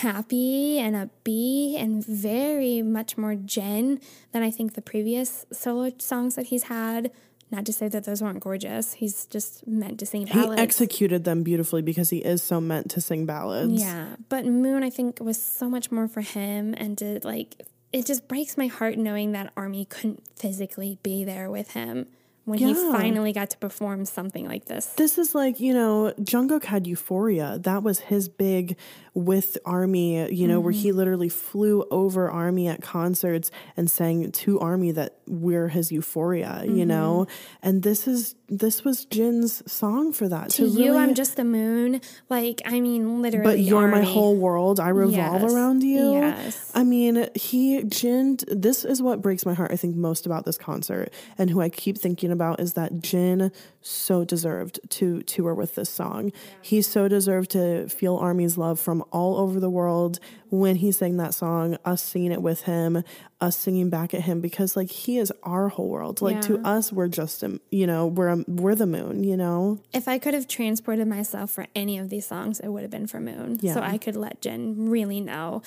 [0.00, 4.00] happy and upbeat and very much more Jin
[4.32, 7.10] than I think the previous solo songs that he's had.
[7.52, 8.94] Not to say that those weren't gorgeous.
[8.94, 10.54] He's just meant to sing ballads.
[10.54, 13.74] He executed them beautifully because he is so meant to sing ballads.
[13.74, 18.06] Yeah, but Moon, I think, was so much more for him, and to like, it
[18.06, 22.06] just breaks my heart knowing that Army couldn't physically be there with him
[22.44, 24.86] when he finally got to perform something like this.
[24.86, 27.58] This is like, you know, Jungkook had Euphoria.
[27.60, 28.76] That was his big
[29.14, 30.96] with Army, you know, where he mm-hmm.
[30.96, 36.70] literally flew over Army at concerts and sang to Army that we're his Euphoria, you
[36.70, 36.88] mm-hmm.
[36.88, 37.26] know?
[37.62, 40.50] And this is this was Jin's song for that.
[40.50, 42.00] To you, I'm just the moon.
[42.28, 43.50] Like, I mean, literally.
[43.50, 44.80] but you're my whole world.
[44.80, 45.52] I revolve Yes.
[45.52, 46.12] around you.
[46.12, 46.72] Yes.
[46.74, 48.38] I mean, he Jin.
[48.48, 49.70] This is what breaks my heart.
[49.72, 53.52] I think most about this concert, and who I keep thinking about is that Jin
[53.80, 56.26] so deserved to tour with this song.
[56.26, 56.40] Yeah.
[56.62, 60.18] He so deserved to feel Army's love from all over the world
[60.50, 63.02] when he sang that song, us singing it with him,
[63.40, 66.20] us singing back at him because like he is our whole world.
[66.20, 66.40] Like yeah.
[66.42, 69.80] to us we're just um, you know, we're um, we're the moon, you know.
[69.92, 73.06] If I could have transported myself for any of these songs, it would have been
[73.06, 73.58] for Moon.
[73.60, 73.74] Yeah.
[73.74, 75.62] So I could let Jin really know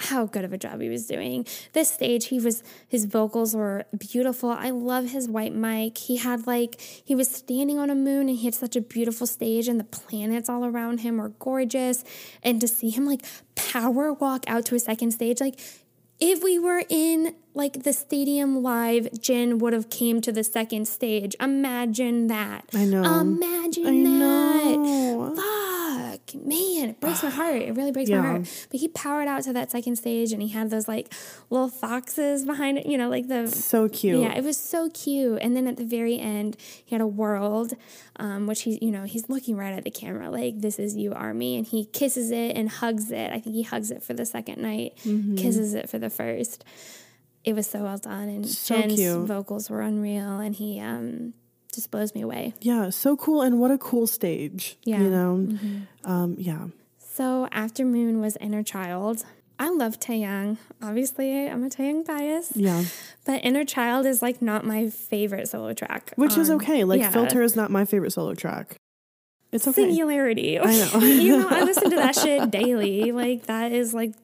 [0.00, 1.46] how good of a job he was doing.
[1.72, 4.50] This stage, he was his vocals were beautiful.
[4.50, 5.98] I love his white mic.
[5.98, 9.26] He had like he was standing on a moon and he had such a beautiful
[9.26, 12.02] stage and the planets all around him were gorgeous.
[12.42, 13.22] And to see him like
[13.54, 15.60] power walk out to a second stage, like
[16.18, 20.86] if we were in like the stadium live, Jin would have came to the second
[20.86, 21.34] stage.
[21.40, 22.64] Imagine that.
[22.74, 23.20] I know.
[23.20, 24.76] Imagine I that.
[24.78, 25.34] Know.
[25.36, 25.69] Fuck,
[26.34, 27.62] man, it breaks my heart.
[27.62, 28.20] It really breaks yeah.
[28.20, 28.66] my heart.
[28.70, 31.12] But he powered out to that second stage, and he had those like
[31.50, 32.86] little foxes behind it.
[32.86, 34.20] You know, like the so cute.
[34.20, 35.38] Yeah, it was so cute.
[35.42, 37.74] And then at the very end, he had a world,
[38.16, 41.12] um, which he's you know he's looking right at the camera, like this is you,
[41.12, 43.32] army, and he kisses it and hugs it.
[43.32, 45.36] I think he hugs it for the second night, mm-hmm.
[45.36, 46.64] kisses it for the first
[47.44, 49.26] it was so well done and so Jin's cute.
[49.26, 51.32] vocals were unreal and he um
[51.70, 52.54] just blows me away.
[52.60, 54.76] Yeah, so cool and what a cool stage.
[54.84, 55.00] Yeah.
[55.00, 55.46] You know?
[55.48, 56.10] Mm-hmm.
[56.10, 56.66] Um, yeah.
[56.98, 59.24] So after Moon was Inner Child.
[59.58, 60.56] I love Taehyung.
[60.82, 62.52] Obviously, I'm a Taehyung bias.
[62.54, 62.82] Yeah.
[63.26, 66.14] But Inner Child is like not my favorite solo track.
[66.16, 66.82] Which um, is okay.
[66.84, 67.10] Like yeah.
[67.10, 68.76] Filter is not my favorite solo track.
[69.52, 69.82] It's okay.
[69.82, 70.58] Singularity.
[70.58, 71.00] I know.
[71.00, 73.12] you know, I listen to that shit daily.
[73.12, 74.14] Like that is like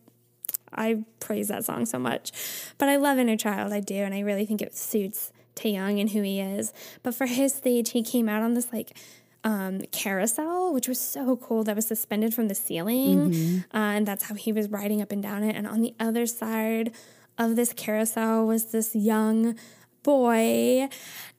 [0.73, 2.33] I praise that song so much.
[2.79, 6.11] But I love Inner Child, I do, and I really think it suits Taehyung and
[6.11, 6.73] who he is.
[7.03, 8.97] But for his stage, he came out on this like
[9.43, 13.31] um, carousel, which was so cool, that was suspended from the ceiling.
[13.31, 13.77] Mm-hmm.
[13.77, 15.57] Uh, and that's how he was riding up and down it.
[15.57, 16.93] And on the other side
[17.39, 19.57] of this carousel was this young
[20.03, 20.89] boy.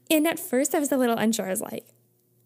[0.09, 1.47] And at first, I was a little unsure.
[1.47, 1.85] I was like,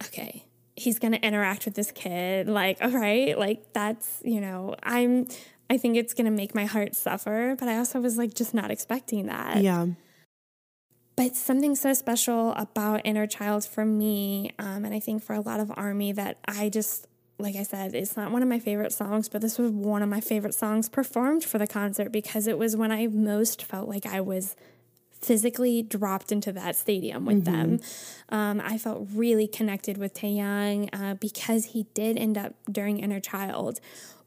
[0.05, 0.45] okay,
[0.75, 2.47] he's going to interact with this kid.
[2.47, 5.27] Like, all right, like that's, you know, I'm
[5.69, 7.55] I think it's going to make my heart suffer.
[7.57, 9.61] But I also was like, just not expecting that.
[9.61, 9.87] Yeah.
[11.21, 15.39] But something so special about Inner Child for me, um, and I think for a
[15.39, 17.05] lot of Army, that I just,
[17.37, 20.09] like I said, it's not one of my favorite songs, but this was one of
[20.09, 24.07] my favorite songs performed for the concert because it was when I most felt like
[24.07, 24.55] I was
[25.11, 27.75] physically dropped into that stadium with mm-hmm.
[27.75, 27.79] them.
[28.29, 33.19] Um, I felt really connected with Taehyung uh, because he did end up during Inner
[33.19, 33.79] Child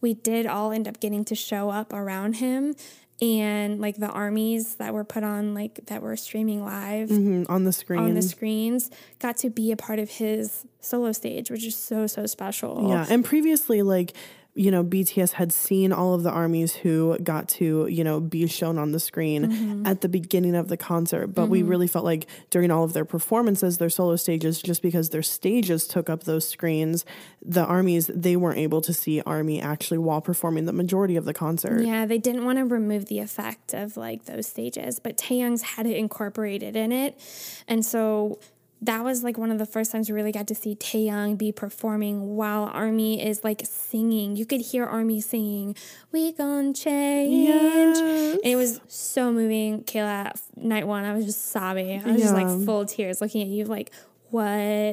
[0.05, 2.77] we did all end up getting to show up around him
[3.20, 7.65] and like the armies that were put on like that were streaming live mm-hmm, on
[7.65, 11.65] the screen on the screens got to be a part of his solo stage which
[11.65, 12.89] is so so special.
[12.89, 14.15] Yeah and previously like
[14.57, 18.47] you know, BTS had seen all of the armies who got to, you know, be
[18.47, 19.87] shown on the screen mm-hmm.
[19.87, 21.29] at the beginning of the concert.
[21.29, 21.51] But mm-hmm.
[21.51, 25.23] we really felt like during all of their performances, their solo stages, just because their
[25.23, 27.05] stages took up those screens,
[27.43, 31.35] the armies, they weren't able to see Army actually while performing the majority of the
[31.35, 31.83] concert.
[31.83, 35.87] Yeah, they didn't want to remove the effect of like those stages, but Taehyung's had
[35.87, 37.19] it incorporated in it.
[37.67, 38.39] And so
[38.86, 41.52] that was like one of the first times we really got to see Taehyung be
[41.52, 44.36] performing while Army is like singing.
[44.36, 45.77] You could hear Army singing,
[46.12, 47.98] "We gon' change," yes.
[47.98, 49.85] and it was so moving.
[49.85, 52.02] Kayla, night one, I was just sobbing.
[52.02, 52.24] I was yeah.
[52.24, 53.90] just like full tears, looking at you, like,
[54.31, 54.44] what?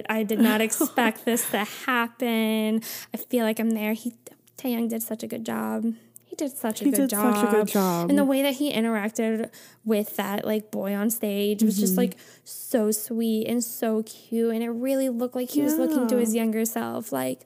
[0.09, 2.81] I did not expect this to happen.
[3.13, 3.93] I feel like I'm there.
[3.93, 4.13] He
[4.57, 5.85] Taehyung did such a good job
[6.31, 7.35] he did such a he good job.
[7.35, 8.09] Such a good job.
[8.09, 9.49] And the way that he interacted
[9.83, 11.65] with that like boy on stage mm-hmm.
[11.65, 12.03] was just mm-hmm.
[12.03, 14.53] like so sweet and so cute.
[14.53, 15.65] And it really looked like he yeah.
[15.65, 17.11] was looking to his younger self.
[17.11, 17.41] Like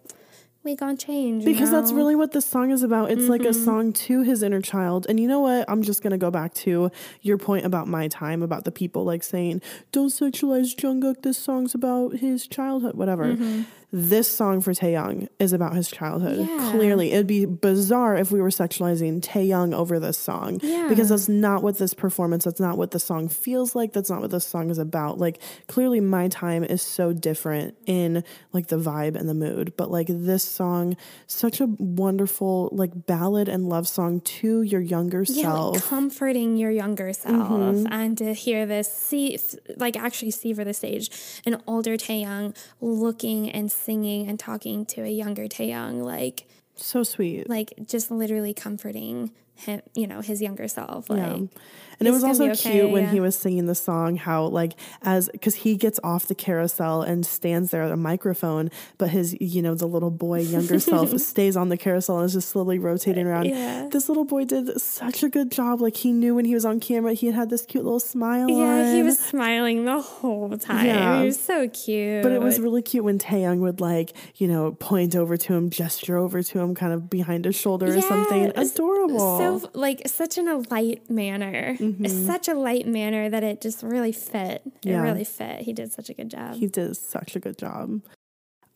[0.63, 1.79] we gonna change because know?
[1.79, 3.31] that's really what this song is about it's mm-hmm.
[3.31, 3.63] like a mm-hmm.
[3.63, 6.89] song to his inner child and you know what i'm just gonna go back to
[7.21, 11.75] your point about my time about the people like saying don't sexualize jungkook this song's
[11.75, 13.61] about his childhood whatever mm-hmm
[13.95, 16.45] this song for Taehyung is about his childhood.
[16.45, 16.71] Yeah.
[16.71, 20.87] Clearly, it'd be bizarre if we were sexualizing Taehyung over this song yeah.
[20.89, 22.43] because that's not what this performance.
[22.43, 23.93] That's not what the song feels like.
[23.93, 25.17] That's not what this song is about.
[25.17, 29.89] Like clearly, my time is so different in like the vibe and the mood, but
[29.89, 35.43] like this song, such a wonderful like ballad and love song to your younger yeah,
[35.43, 37.87] self, like comforting your younger self, mm-hmm.
[37.89, 39.39] and to hear this, see
[39.77, 41.09] like actually see for the stage
[41.45, 47.49] an older Taehyung looking and singing and talking to a younger Taehyung, like so sweet,
[47.49, 51.09] like just literally comforting him, you know, his younger self.
[51.09, 51.47] Like, yeah.
[51.99, 53.11] And it was also okay, cute when yeah.
[53.11, 57.25] he was singing the song, how like as because he gets off the carousel and
[57.25, 61.55] stands there at a microphone, but his you know the little boy younger self stays
[61.55, 63.45] on the carousel and is just slowly rotating around.
[63.45, 63.87] Yeah.
[63.89, 65.81] This little boy did such a good job.
[65.81, 68.49] Like he knew when he was on camera, he had had this cute little smile.
[68.49, 68.95] Yeah, on.
[68.95, 70.85] he was smiling the whole time.
[70.85, 71.19] Yeah.
[71.21, 72.23] He was so cute.
[72.23, 75.69] But it was really cute when Taehyung would like you know point over to him,
[75.69, 78.51] gesture over to him, kind of behind his shoulder yeah, or something.
[78.55, 79.37] Adorable.
[79.37, 82.05] So like such in a light manner mm-hmm.
[82.25, 84.61] such a light manner that it just really fit.
[84.65, 85.01] It yeah.
[85.01, 85.61] really fit.
[85.61, 86.55] He did such a good job.
[86.55, 88.01] He did such a good job.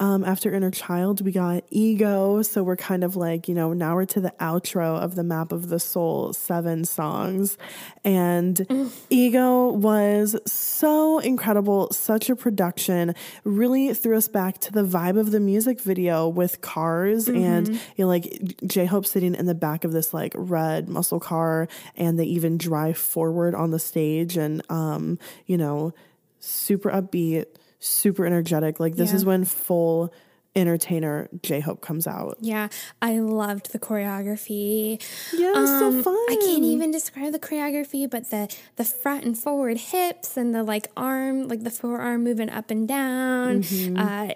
[0.01, 2.41] Um, after Inner Child, we got Ego.
[2.41, 5.51] So we're kind of like, you know, now we're to the outro of the Map
[5.51, 7.57] of the Soul seven songs.
[8.05, 8.91] And mm.
[9.09, 13.13] Ego was so incredible, such a production,
[13.43, 17.43] really threw us back to the vibe of the music video with cars mm-hmm.
[17.43, 21.19] and, you know, like J Hope sitting in the back of this like red muscle
[21.19, 21.67] car.
[21.97, 25.93] And they even drive forward on the stage and, um, you know,
[26.39, 27.47] super upbeat
[27.79, 28.79] super energetic.
[28.79, 29.15] Like this yeah.
[29.17, 30.13] is when full
[30.55, 32.37] entertainer J Hope comes out.
[32.41, 32.69] Yeah,
[33.01, 35.01] I loved the choreography.
[35.33, 36.25] Yeah, um, so fun.
[36.29, 40.63] I can't even describe the choreography, but the the front and forward hips and the
[40.63, 43.63] like arm, like the forearm moving up and down.
[43.63, 43.97] Mm-hmm.
[43.97, 44.33] Uh,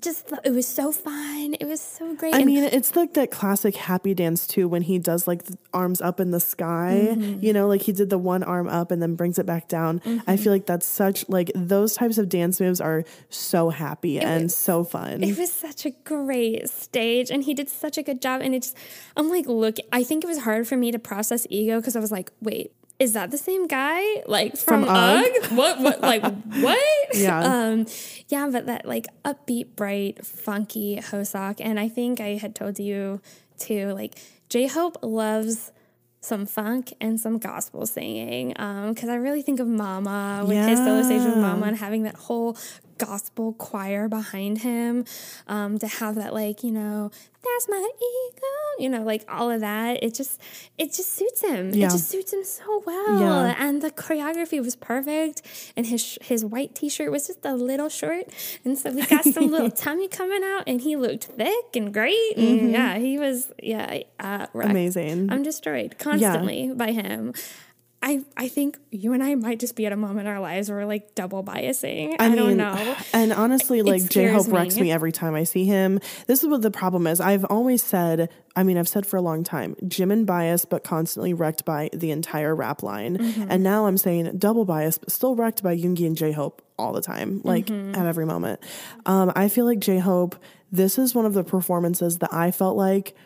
[0.00, 1.54] just it was so fun.
[1.60, 2.34] It was so great.
[2.34, 5.58] I and mean, it's like that classic happy dance too when he does like the
[5.72, 7.08] arms up in the sky.
[7.10, 7.44] Mm-hmm.
[7.44, 10.00] You know, like he did the one arm up and then brings it back down.
[10.00, 10.30] Mm-hmm.
[10.30, 14.24] I feel like that's such like those types of dance moves are so happy it
[14.24, 15.22] and was, so fun.
[15.22, 18.74] It was such a great stage and he did such a good job and it's
[19.16, 22.00] I'm like look, I think it was hard for me to process ego because I
[22.00, 25.52] was like, wait, is that the same guy like from, from UGH?
[25.52, 26.22] what what like
[26.60, 26.78] what?
[27.14, 27.40] Yeah.
[27.40, 27.86] Um
[28.28, 33.20] yeah, but that like upbeat, bright, funky Hoseok and I think I had told you
[33.58, 34.14] too like
[34.48, 35.72] J-Hope loves
[36.20, 40.68] some funk and some gospel singing because um, I really think of Mama with yeah.
[40.68, 42.56] his solo stage with Mama and having that whole
[42.98, 45.04] gospel choir behind him
[45.46, 47.10] um, to have that like you know
[47.42, 48.46] that's my ego
[48.78, 50.02] you know like all of that.
[50.02, 50.40] It just
[50.78, 51.72] it just suits him.
[51.72, 51.86] Yeah.
[51.86, 53.20] it just suits him so well.
[53.20, 53.54] Yeah.
[53.58, 55.42] and the choreography was perfect.
[55.76, 58.28] And his his white t-shirt was just a little short.
[58.64, 62.36] And so we got some little tummy coming out and he looked thick and great.
[62.36, 62.70] And mm-hmm.
[62.70, 65.30] yeah he was yeah uh, amazing.
[65.30, 66.74] I'm destroyed constantly yeah.
[66.74, 67.34] by him
[68.04, 70.68] I, I think you and I might just be at a moment in our lives
[70.68, 72.14] where we're like double biasing.
[72.18, 72.96] I, I mean, don't know.
[73.14, 76.00] And honestly, like J Hope wrecks me every time I see him.
[76.26, 77.18] This is what the problem is.
[77.18, 81.32] I've always said, I mean, I've said for a long time, Jimin bias, but constantly
[81.32, 83.16] wrecked by the entire rap line.
[83.16, 83.46] Mm-hmm.
[83.48, 86.92] And now I'm saying double bias, but still wrecked by Yoongi and J Hope all
[86.92, 87.94] the time, like mm-hmm.
[87.94, 88.60] at every moment.
[89.06, 90.36] Um, I feel like J Hope,
[90.70, 93.16] this is one of the performances that I felt like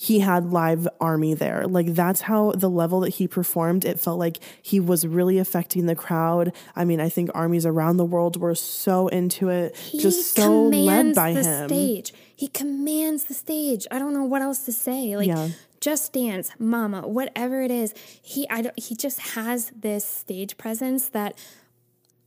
[0.00, 1.66] he had live army there.
[1.66, 5.86] Like that's how the level that he performed, it felt like he was really affecting
[5.86, 6.52] the crowd.
[6.76, 10.68] I mean, I think armies around the world were so into it, he just so
[10.68, 11.68] led by the him.
[11.68, 12.14] Stage.
[12.36, 13.88] He commands the stage.
[13.90, 15.16] I don't know what else to say.
[15.16, 15.48] Like yeah.
[15.80, 17.92] Just Dance, Mama, whatever it is,
[18.22, 21.36] he I don't, he just has this stage presence that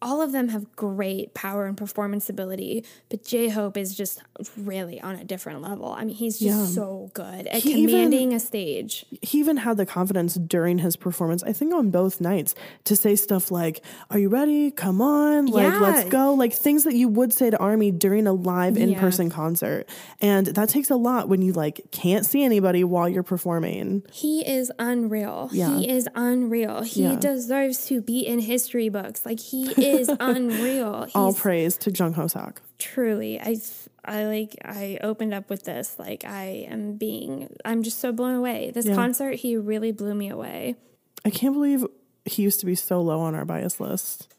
[0.01, 4.21] all of them have great power and performance ability, but J Hope is just
[4.57, 5.91] really on a different level.
[5.91, 6.65] I mean, he's just yeah.
[6.65, 9.05] so good at he commanding even, a stage.
[9.21, 12.55] He even had the confidence during his performance, I think on both nights,
[12.85, 14.71] to say stuff like, Are you ready?
[14.71, 15.79] Come on, like, yeah.
[15.79, 16.33] let's go.
[16.33, 19.35] Like things that you would say to Army during a live in person yeah.
[19.35, 19.87] concert.
[20.19, 24.03] And that takes a lot when you like can't see anybody while you're performing.
[24.11, 25.49] He is unreal.
[25.49, 26.81] He is unreal.
[26.81, 29.25] He deserves to be in history books.
[29.25, 31.03] Like he is is unreal.
[31.05, 32.57] He's, All praise to Jung Hoseok.
[32.79, 33.57] Truly, I
[34.03, 38.35] I like I opened up with this like I am being I'm just so blown
[38.35, 38.71] away.
[38.73, 38.95] This yeah.
[38.95, 40.75] concert he really blew me away.
[41.23, 41.85] I can't believe
[42.25, 44.33] he used to be so low on our bias list.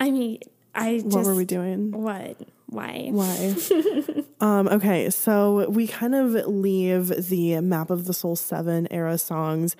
[0.00, 0.40] I mean,
[0.74, 1.90] I just, What were we doing?
[1.92, 2.36] What?
[2.68, 3.08] Why?
[3.12, 3.54] Why?
[4.40, 9.76] um, okay, so we kind of leave the Map of the Soul 7 era songs.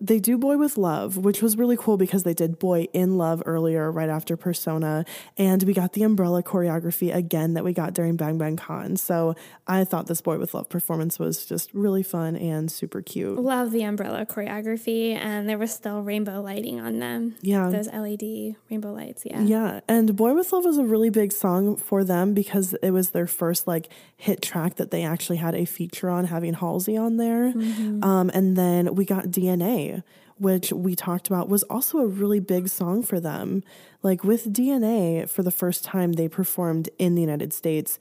[0.00, 3.42] They do Boy with Love, which was really cool because they did Boy in Love
[3.44, 5.04] earlier, right after Persona.
[5.36, 8.96] And we got the umbrella choreography again that we got during Bang Bang Con.
[8.96, 9.34] So
[9.66, 13.38] I thought this Boy with Love performance was just really fun and super cute.
[13.38, 17.36] Love the umbrella choreography, and there was still rainbow lighting on them.
[17.42, 17.68] Yeah.
[17.68, 19.24] Those LED rainbow lights.
[19.26, 19.42] Yeah.
[19.42, 19.80] Yeah.
[19.86, 23.26] And Boy with Love was a really big song for them because it was their
[23.26, 27.52] first like hit track that they actually had a feature on having Halsey on there.
[27.52, 28.04] Mm-hmm.
[28.04, 30.02] Um, and then we got DNA,
[30.38, 33.62] which we talked about was also a really big song for them.
[34.02, 37.98] Like with DNA, for the first time they performed in the United States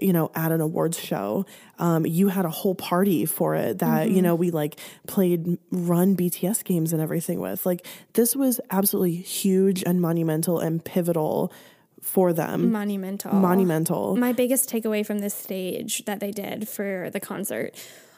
[0.00, 1.44] you know, at an awards show.
[1.78, 4.16] Um, you had a whole party for it that, mm-hmm.
[4.16, 7.64] you know, we like played run BTS games and everything with.
[7.66, 11.52] Like, this was absolutely huge and monumental and pivotal
[12.02, 12.72] for them.
[12.72, 13.32] Monumental.
[13.32, 14.16] Monumental.
[14.16, 17.74] My biggest takeaway from this stage that they did for the concert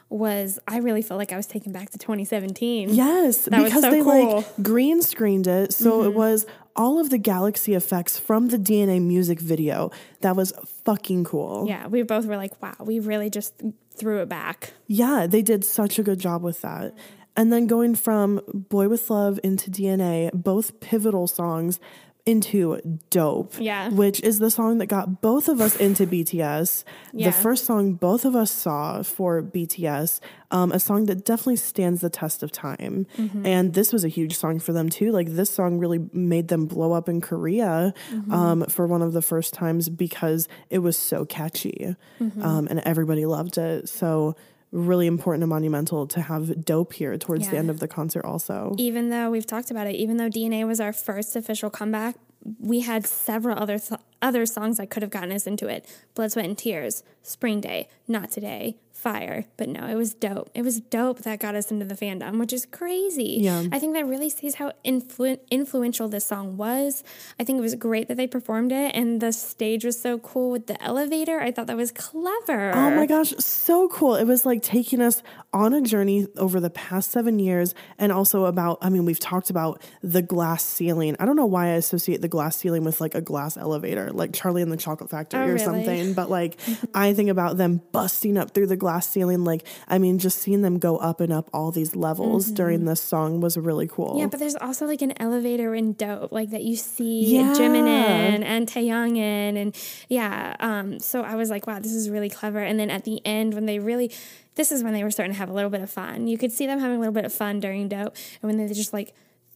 [0.09, 2.89] was I really felt like I was taken back to 2017.
[2.89, 4.37] Yes, that because so they cool.
[4.37, 6.07] like green screened it, so mm-hmm.
[6.07, 6.45] it was
[6.75, 9.91] all of the galaxy effects from the DNA music video.
[10.21, 10.51] That was
[10.83, 11.65] fucking cool.
[11.67, 13.61] Yeah, we both were like, wow, we really just
[13.95, 14.73] threw it back.
[14.87, 16.93] Yeah, they did such a good job with that.
[17.37, 21.79] And then going from Boy with Love into DNA, both pivotal songs
[22.25, 22.81] into
[23.11, 23.53] Dope.
[23.59, 23.89] Yeah.
[23.89, 26.83] Which is the song that got both of us into BTS.
[27.13, 27.27] Yeah.
[27.27, 30.19] The first song both of us saw for BTS.
[30.49, 33.05] Um, a song that definitely stands the test of time.
[33.17, 33.45] Mm-hmm.
[33.45, 35.11] And this was a huge song for them too.
[35.11, 38.33] Like this song really made them blow up in Korea mm-hmm.
[38.33, 42.41] um, for one of the first times because it was so catchy mm-hmm.
[42.41, 43.87] um, and everybody loved it.
[43.87, 44.35] So
[44.75, 47.51] really important and monumental to have dope here towards yeah.
[47.51, 50.67] the end of the concert also even though we've talked about it even though dna
[50.67, 52.15] was our first official comeback
[52.59, 56.31] we had several other th- other songs that could have gotten us into it blood
[56.31, 59.45] sweat and tears spring day not today fire.
[59.55, 60.49] But no, it was dope.
[60.55, 63.37] It was dope that got us into the fandom, which is crazy.
[63.39, 63.63] Yeah.
[63.71, 67.03] I think that really sees how influ- influential this song was.
[67.39, 70.49] I think it was great that they performed it, and the stage was so cool
[70.49, 71.39] with the elevator.
[71.39, 72.71] I thought that was clever.
[72.73, 74.15] Oh my gosh, so cool.
[74.15, 75.21] It was like taking us
[75.53, 79.51] on a journey over the past seven years, and also about, I mean, we've talked
[79.51, 81.15] about the glass ceiling.
[81.19, 84.33] I don't know why I associate the glass ceiling with like a glass elevator, like
[84.33, 85.63] Charlie and the Chocolate Factory oh, or really?
[85.63, 86.57] something, but like
[86.95, 89.43] I think about them busting up through the glass glass ceiling.
[89.43, 92.55] Like, I mean, just seeing them go up and up all these levels mm-hmm.
[92.55, 94.15] during this song was really cool.
[94.17, 97.53] Yeah, but there's also like an elevator in Dope, like that you see yeah.
[97.53, 99.57] Jimin in and Taehyung in.
[99.57, 99.75] And
[100.07, 102.59] yeah, um, so I was like, wow, this is really clever.
[102.59, 104.11] And then at the end, when they really,
[104.55, 106.27] this is when they were starting to have a little bit of fun.
[106.27, 108.15] You could see them having a little bit of fun during Dope.
[108.41, 109.13] And when they just like,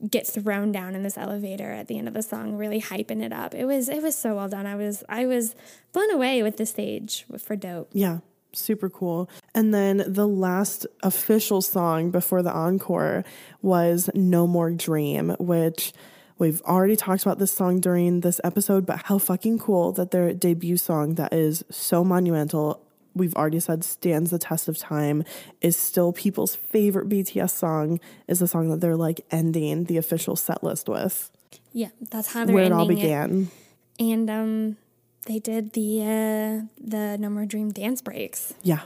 [0.10, 3.34] get thrown down in this elevator at the end of the song really hyping it
[3.34, 5.56] up it was it was so well done i was i was
[5.92, 8.20] blown away with the stage for dope yeah
[8.54, 9.30] super cool.
[9.54, 13.24] And then the last official song before the encore
[13.62, 15.94] was No More Dream, which
[16.38, 20.34] we've already talked about this song during this episode, but how fucking cool that their
[20.34, 22.82] debut song that is so monumental.
[23.16, 25.24] We've already said stands the test of time,
[25.62, 30.36] is still people's favorite BTS song, is the song that they're like ending the official
[30.36, 31.30] set list with.
[31.74, 33.50] Yeah, that's how they're where it all began.
[33.98, 34.04] It.
[34.06, 34.78] And um
[35.26, 38.54] they did the uh, the No More Dream dance breaks.
[38.64, 38.82] Yeah.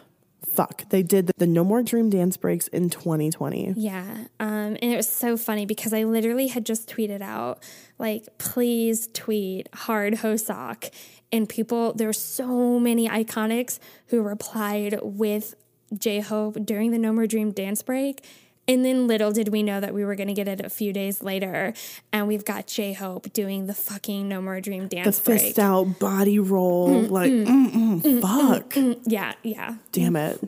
[0.45, 0.89] Fuck.
[0.89, 3.73] They did the No More Dream dance breaks in 2020.
[3.75, 4.25] Yeah.
[4.39, 7.63] Um, and it was so funny because I literally had just tweeted out,
[7.97, 10.91] like, please tweet hard Hoseok.
[11.31, 15.55] And people, there were so many iconics who replied with
[15.97, 18.23] J Hope during the No More Dream dance break.
[18.65, 20.93] And then little did we know that we were going to get it a few
[20.93, 21.73] days later.
[22.13, 25.59] And we've got J Hope doing the fucking No More Dream dance The fist break.
[25.59, 26.89] out body roll.
[26.89, 28.69] Mm, like, mm, mm, mm fuck.
[28.71, 29.75] Mm, yeah, yeah.
[29.91, 30.39] Damn it.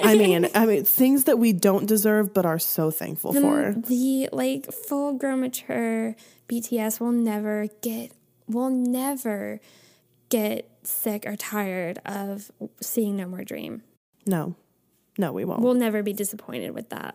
[0.02, 3.74] I mean, I mean, things that we don't deserve but are so thankful the, for.
[3.74, 6.16] The like full grown mature
[6.48, 8.12] BTS will never get,
[8.46, 9.60] will never
[10.28, 12.50] get sick or tired of
[12.82, 13.82] seeing No More Dream.
[14.26, 14.54] No.
[15.16, 15.60] No, we won't.
[15.60, 17.14] We'll never be disappointed with that.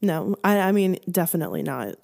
[0.00, 1.96] No, I, I mean, definitely not.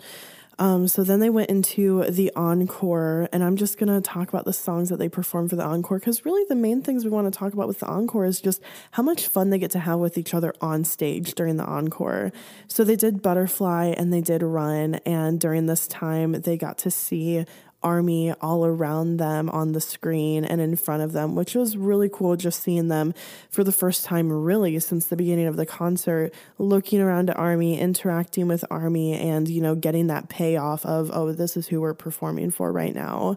[0.59, 4.53] Um, so then they went into the encore, and I'm just gonna talk about the
[4.53, 7.37] songs that they performed for the encore because really the main things we want to
[7.37, 8.63] talk about with the encore is just
[8.93, 12.33] how much fun they get to have with each other on stage during the encore.
[12.69, 16.91] So they did Butterfly and they did Run, and during this time they got to
[16.91, 17.45] see
[17.85, 22.09] army all around them on the screen and in front of them, which was really
[22.09, 23.15] cool just seeing them
[23.51, 27.79] for the first time, really, since the beginning of the concert, looking around at army,
[27.79, 31.95] interacting with army, and, you know, getting that payoff of, oh, this is who we're
[31.95, 33.37] performing for right now.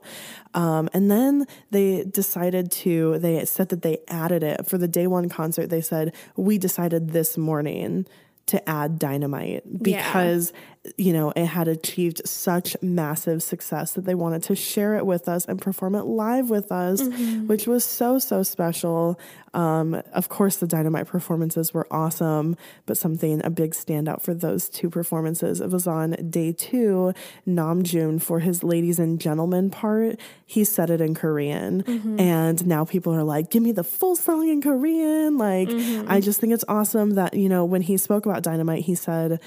[0.54, 5.06] Um, and then they decided to, they said that they added it for the day
[5.06, 5.68] one concert.
[5.68, 8.08] They said, we decided this morning
[8.48, 10.60] to add dynamite because yeah.
[10.98, 15.28] You know it had achieved such massive success that they wanted to share it with
[15.28, 17.48] us and perform it live with us mm-hmm.
[17.48, 19.20] which was so so special
[19.54, 22.56] um, of course the dynamite performances were awesome
[22.86, 27.14] but something a big standout for those two performances it was on day two
[27.48, 32.20] namjoon for his ladies and gentlemen part he said it in korean mm-hmm.
[32.20, 36.10] and now people are like give me the full song in korean like mm-hmm.
[36.12, 39.40] i just think it's awesome that you know when he spoke about Dynamite, he said,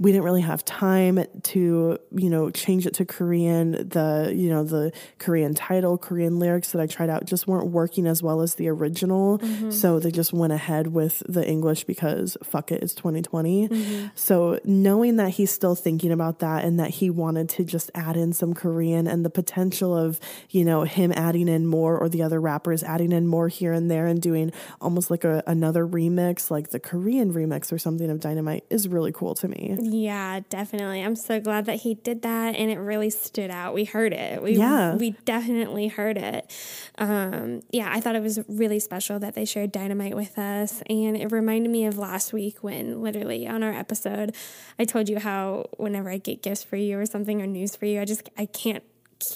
[0.00, 3.72] we didn't really have time to, you know, change it to Korean.
[3.72, 8.06] The, you know, the Korean title, Korean lyrics that I tried out just weren't working
[8.06, 9.38] as well as the original.
[9.38, 9.70] Mm-hmm.
[9.70, 13.68] So they just went ahead with the English because fuck it, it's 2020.
[13.68, 14.06] Mm-hmm.
[14.14, 18.16] So knowing that he's still thinking about that and that he wanted to just add
[18.16, 20.18] in some Korean and the potential of,
[20.48, 23.90] you know, him adding in more or the other rappers adding in more here and
[23.90, 24.50] there and doing
[24.80, 29.12] almost like a, another remix, like the Korean remix or something of Dynamite is really
[29.12, 29.76] cool to me.
[29.92, 31.02] Yeah, definitely.
[31.02, 33.74] I'm so glad that he did that and it really stood out.
[33.74, 34.40] We heard it.
[34.40, 34.94] We, yeah.
[34.94, 36.48] we definitely heard it.
[36.96, 40.82] Um, yeah, I thought it was really special that they shared Dynamite with us.
[40.88, 44.36] And it reminded me of last week when literally on our episode,
[44.78, 47.86] I told you how whenever I get gifts for you or something or news for
[47.86, 48.84] you, I just, I can't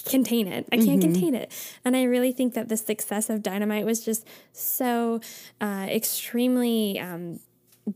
[0.05, 0.67] contain it.
[0.71, 1.13] I can't mm-hmm.
[1.13, 1.51] contain it.
[1.83, 5.19] And I really think that the success of Dynamite was just so
[5.59, 7.39] uh, extremely um,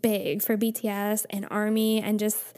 [0.01, 2.55] big for BTS and Army and just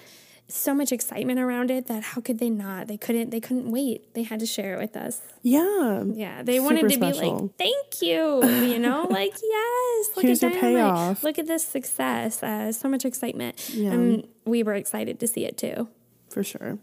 [0.47, 2.87] so much excitement around it that how could they not?
[2.87, 4.13] They couldn't they couldn't wait.
[4.13, 5.21] They had to share it with us.
[5.41, 6.03] Yeah.
[6.05, 6.43] Yeah.
[6.43, 7.21] They wanted to special.
[7.21, 8.43] be like, thank you.
[8.45, 11.23] You know, like, yes, look Here's at your payoff.
[11.23, 12.43] Look at this success.
[12.43, 13.69] Uh, so much excitement.
[13.69, 13.91] Yeah.
[13.91, 15.87] And we were excited to see it too.
[16.29, 16.79] For sure.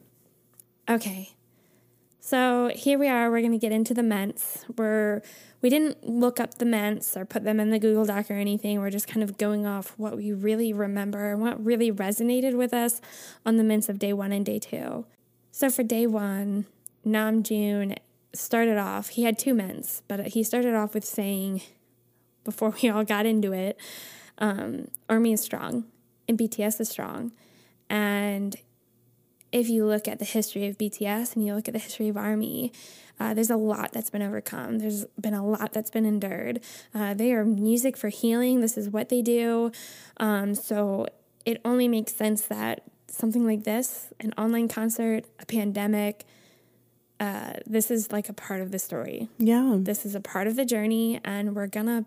[0.89, 1.31] Okay.
[2.29, 3.31] So here we are.
[3.31, 4.67] We're going to get into the ments.
[4.77, 5.23] We're
[5.63, 8.79] we didn't look up the ments or put them in the Google Doc or anything.
[8.81, 12.75] We're just kind of going off what we really remember and what really resonated with
[12.75, 13.01] us
[13.47, 15.07] on the ments of day one and day two.
[15.53, 16.67] So for day one,
[17.07, 17.97] Namjoon
[18.35, 19.09] started off.
[19.09, 21.63] He had two ments, but he started off with saying,
[22.45, 23.81] before we all got into it,
[24.37, 25.87] um, Army is strong
[26.29, 27.33] and BTS is strong,
[27.89, 28.55] and
[29.53, 32.17] if you look at the history of BTS and you look at the history of
[32.17, 32.73] Army,
[33.21, 34.79] uh, there's a lot that's been overcome.
[34.79, 36.61] There's been a lot that's been endured.
[36.95, 38.61] Uh, they are music for healing.
[38.61, 39.73] This is what they do.
[40.19, 41.07] Um, so
[41.45, 46.25] it only makes sense that something like this, an online concert, a pandemic,
[47.21, 49.29] uh, this is like a part of the story.
[49.39, 49.77] Yeah.
[49.79, 52.05] This is a part of the journey, and we're gonna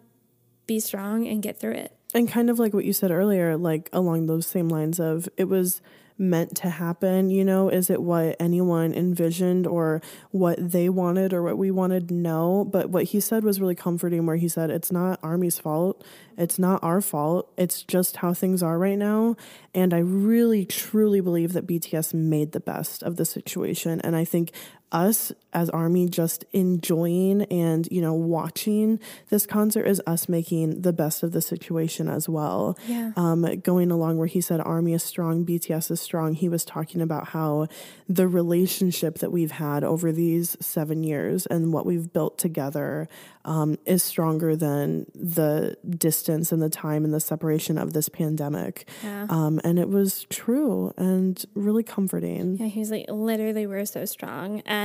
[0.68, 1.96] be strong and get through it.
[2.14, 5.46] And kind of like what you said earlier, like along those same lines of it
[5.46, 5.82] was
[6.22, 7.30] meant to happen?
[7.30, 12.12] You know, is it what anyone envisioned or what they wanted or what we wanted?
[12.12, 12.64] No.
[12.64, 16.06] But what he said was really comforting, where he said, It's not Army's fault.
[16.38, 17.52] It's not our fault.
[17.58, 19.36] It's just how things are right now.
[19.74, 24.00] And I really, truly believe that BTS made the best of the situation.
[24.02, 24.52] And I think
[24.92, 29.00] us as army just enjoying and you know watching
[29.30, 33.12] this concert is us making the best of the situation as well yeah.
[33.16, 37.02] um, going along where he said army is strong bts is strong he was talking
[37.02, 37.68] about how
[38.08, 43.08] the relationship that we've had over these seven years and what we've built together
[43.46, 48.88] um, is stronger than the distance and the time and the separation of this pandemic.
[49.04, 49.26] Yeah.
[49.30, 52.58] Um, and it was true and really comforting.
[52.58, 54.62] Yeah, he's like, literally, we're so strong.
[54.66, 54.81] And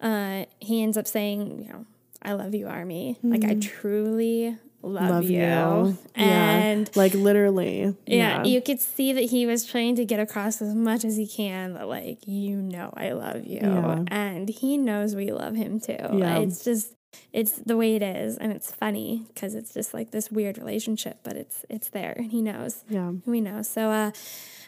[0.00, 1.86] uh, he ends up saying, you know,
[2.20, 3.18] I love you, Army.
[3.18, 3.30] Mm-hmm.
[3.32, 5.40] Like, I truly love, love you.
[5.40, 5.98] you.
[6.14, 6.98] And yeah.
[6.98, 7.94] like literally.
[8.06, 11.16] Yeah, yeah, you could see that he was trying to get across as much as
[11.16, 13.60] he can that like you know I love you.
[13.62, 14.04] Yeah.
[14.08, 15.96] And he knows we love him too.
[16.12, 16.38] Yeah.
[16.38, 16.94] It's just
[17.32, 21.18] it's the way it is and it's funny because it's just like this weird relationship
[21.22, 24.10] but it's it's there and he knows yeah we know so uh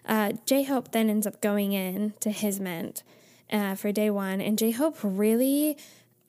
[0.07, 3.03] uh j-hope then ends up going in to his ment
[3.55, 5.79] uh, for day one and j-hope really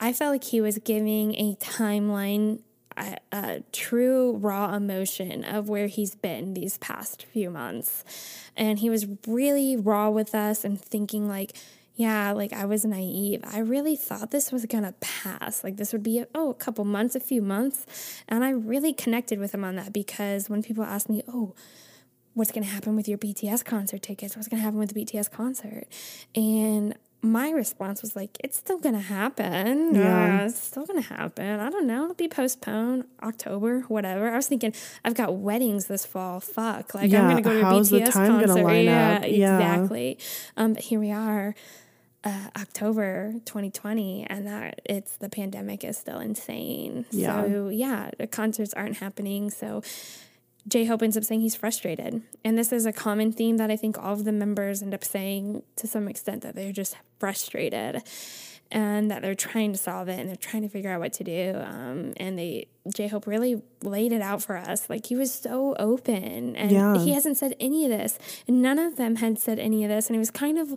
[0.00, 2.60] i felt like he was giving a timeline
[2.96, 8.04] a, a, true raw emotion of where he's been these past few months.
[8.56, 11.52] And he was really raw with us and thinking, like,
[11.94, 13.42] yeah, like I was naive.
[13.44, 15.64] I really thought this was gonna pass.
[15.64, 17.86] Like this would be, oh, a couple months, a few months.
[18.28, 21.54] And I really connected with him on that because when people ask me, oh,
[22.34, 24.36] what's gonna happen with your BTS concert tickets?
[24.36, 25.86] What's gonna happen with the BTS concert?
[26.34, 29.94] And my response was like, it's still gonna happen.
[29.94, 30.42] Yeah.
[30.42, 31.60] Uh, it's still gonna happen.
[31.60, 32.04] I don't know.
[32.04, 34.30] It'll be postponed October, whatever.
[34.30, 34.72] I was thinking,
[35.04, 36.40] I've got weddings this fall.
[36.40, 36.94] Fuck.
[36.94, 38.72] Like yeah, I'm gonna go to a BTS concert.
[38.82, 40.18] yeah, yeah, exactly.
[40.56, 41.54] Um, but here we are
[42.24, 47.06] uh, October 2020, and that it's the pandemic is still insane.
[47.10, 47.44] Yeah.
[47.44, 49.50] So yeah, the concerts aren't happening.
[49.50, 49.82] So
[50.68, 53.76] J Hope ends up saying he's frustrated, and this is a common theme that I
[53.76, 58.02] think all of the members end up saying to some extent that they're just frustrated
[58.72, 61.24] and that they're trying to solve it and they're trying to figure out what to
[61.24, 61.60] do.
[61.64, 64.88] Um, and they J Hope really laid it out for us.
[64.90, 66.98] Like he was so open and yeah.
[66.98, 68.18] he hasn't said any of this.
[68.46, 70.08] And none of them had said any of this.
[70.08, 70.74] And it was kind of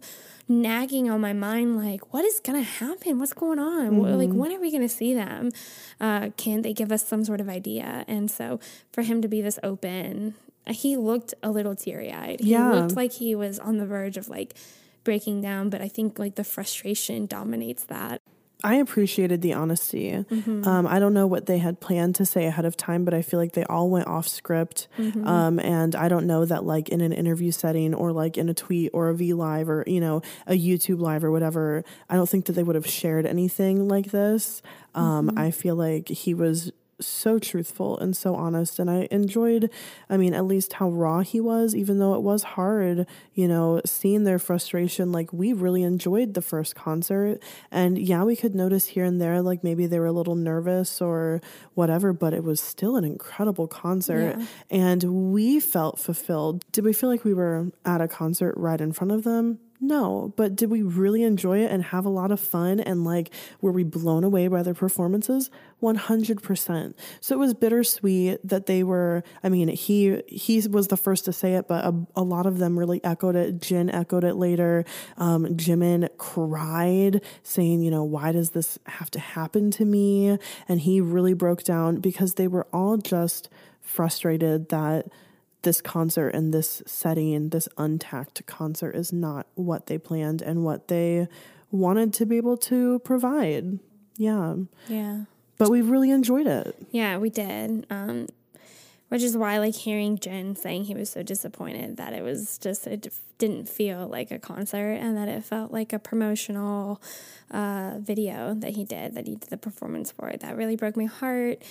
[0.47, 3.19] nagging on my mind like, what is gonna happen?
[3.19, 3.91] What's going on?
[3.91, 4.17] Mm-hmm.
[4.17, 5.51] Like when are we gonna see them?
[5.99, 8.05] Uh, can they give us some sort of idea?
[8.07, 8.59] And so
[8.91, 10.35] for him to be this open
[10.67, 12.39] he looked a little teary eyed.
[12.41, 12.71] He Yeah.
[12.71, 14.53] looked like he was on the verge of like
[15.03, 18.21] breaking down, but I think like the frustration dominates that.
[18.61, 20.11] I appreciated the honesty.
[20.11, 20.67] Mm-hmm.
[20.67, 23.21] Um, I don't know what they had planned to say ahead of time, but I
[23.21, 24.89] feel like they all went off script.
[24.97, 25.25] Mm-hmm.
[25.25, 28.53] Um, and I don't know that, like, in an interview setting or like in a
[28.53, 32.27] tweet or a V Live or, you know, a YouTube Live or whatever, I don't
[32.27, 34.61] think that they would have shared anything like this.
[34.93, 35.39] Um, Mm-hmm.
[35.39, 39.69] I feel like he was so truthful and so honest and I enjoyed
[40.09, 43.81] I mean at least how raw he was even though it was hard you know
[43.85, 47.39] seeing their frustration like we really enjoyed the first concert
[47.71, 51.01] and yeah we could notice here and there like maybe they were a little nervous
[51.01, 51.41] or
[51.73, 54.45] whatever but it was still an incredible concert Yeah.
[54.69, 55.03] and
[55.33, 59.11] we felt fulfilled did we feel like we were at a concert right in front
[59.11, 62.81] of them no, but did we really enjoy it and have a lot of fun?
[62.81, 65.49] And like, were we blown away by their performances?
[65.81, 66.93] 100%.
[67.21, 71.33] So it was bittersweet that they were, I mean, he, he was the first to
[71.33, 73.61] say it, but a, a lot of them really echoed it.
[73.61, 74.83] Jin echoed it later.
[75.15, 80.37] Um, Jimin cried saying, you know, why does this have to happen to me?
[80.67, 83.47] And he really broke down because they were all just
[83.81, 85.07] frustrated that
[85.61, 90.87] this concert and this setting, this untact concert is not what they planned and what
[90.87, 91.27] they
[91.71, 93.79] wanted to be able to provide.
[94.17, 94.55] Yeah.
[94.87, 95.23] Yeah.
[95.57, 96.75] But we really enjoyed it.
[96.91, 97.85] Yeah, we did.
[97.89, 98.27] Um,
[99.09, 102.85] which is why, like, hearing Jin saying he was so disappointed that it was just,
[102.85, 107.01] it didn't feel like a concert and that it felt like a promotional
[107.49, 110.31] uh, video that he did, that he did the performance for.
[110.31, 111.63] That really broke my heart.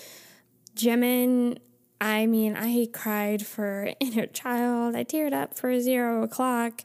[0.75, 1.59] Jimin,
[2.01, 4.95] I mean, I cried for Inner Child.
[4.95, 6.83] I teared up for Zero O'Clock.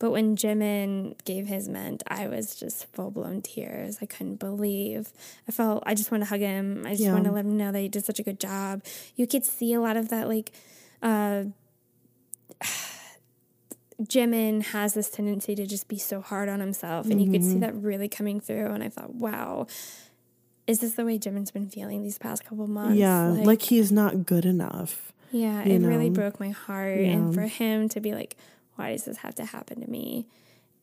[0.00, 3.98] But when Jimin gave his ment, I was just full blown tears.
[4.02, 5.12] I couldn't believe.
[5.48, 6.82] I felt I just want to hug him.
[6.84, 7.12] I just Yeah.
[7.12, 8.82] want to let him know that he did such a good job.
[9.16, 10.50] You could see a lot of that, like,
[11.00, 11.44] uh,
[14.02, 17.58] Jimin has this tendency to just be so hard on himself, and you could see
[17.58, 18.66] that really coming through.
[18.72, 19.68] And I thought, wow,
[20.66, 22.96] is this the way Jimin's been feeling these past couple months?
[22.96, 23.26] yeah.
[23.26, 25.12] Like, he's not good enough.
[25.30, 26.98] yeah, it really broke my heart.
[26.98, 28.36] And for him to be like,
[28.76, 30.26] why does this have to happen to me?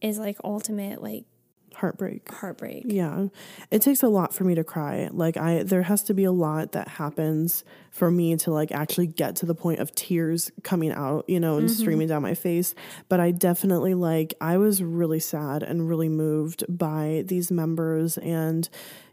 [0.02, 1.26] Is like ultimate like
[1.74, 2.30] Heartbreak.
[2.30, 2.84] heartbreak.
[2.86, 3.28] Yeah.
[3.70, 5.10] It takes a lot for me to cry.
[5.12, 9.08] Like I there has to be a lot that happens for me to like actually
[9.08, 11.82] get to the point of tears coming out, you know, and mm-hmm.
[11.82, 12.76] streaming down my face.
[13.08, 18.68] But I definitely like I was really sad and really moved by these members and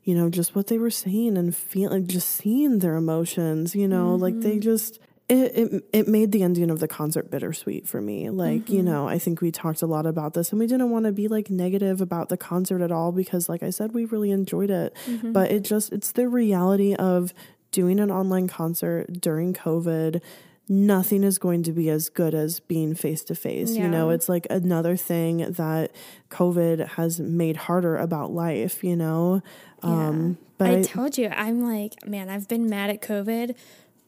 [0.08, 4.14] you know, just what they were saying and feeling just seeing their emotions, you know,
[4.14, 4.60] like they mm-hmm.
[4.60, 4.98] just
[5.28, 8.30] it, it it made the ending of the concert bittersweet for me.
[8.30, 8.86] Like, you mm-hmm.
[8.86, 11.28] know, I think we talked a lot about this and we didn't want to be
[11.28, 14.96] like negative about the concert at all because like I said we really enjoyed it.
[15.04, 15.32] Mm-hmm.
[15.32, 17.34] But it just it's the reality of
[17.70, 20.22] doing an online concert during COVID.
[20.68, 23.74] Nothing is going to be as good as being face to face.
[23.74, 25.92] You know, it's like another thing that
[26.30, 29.42] COVID has made harder about life, you know?
[29.82, 33.54] Um but I I- told you, I'm like, man, I've been mad at COVID,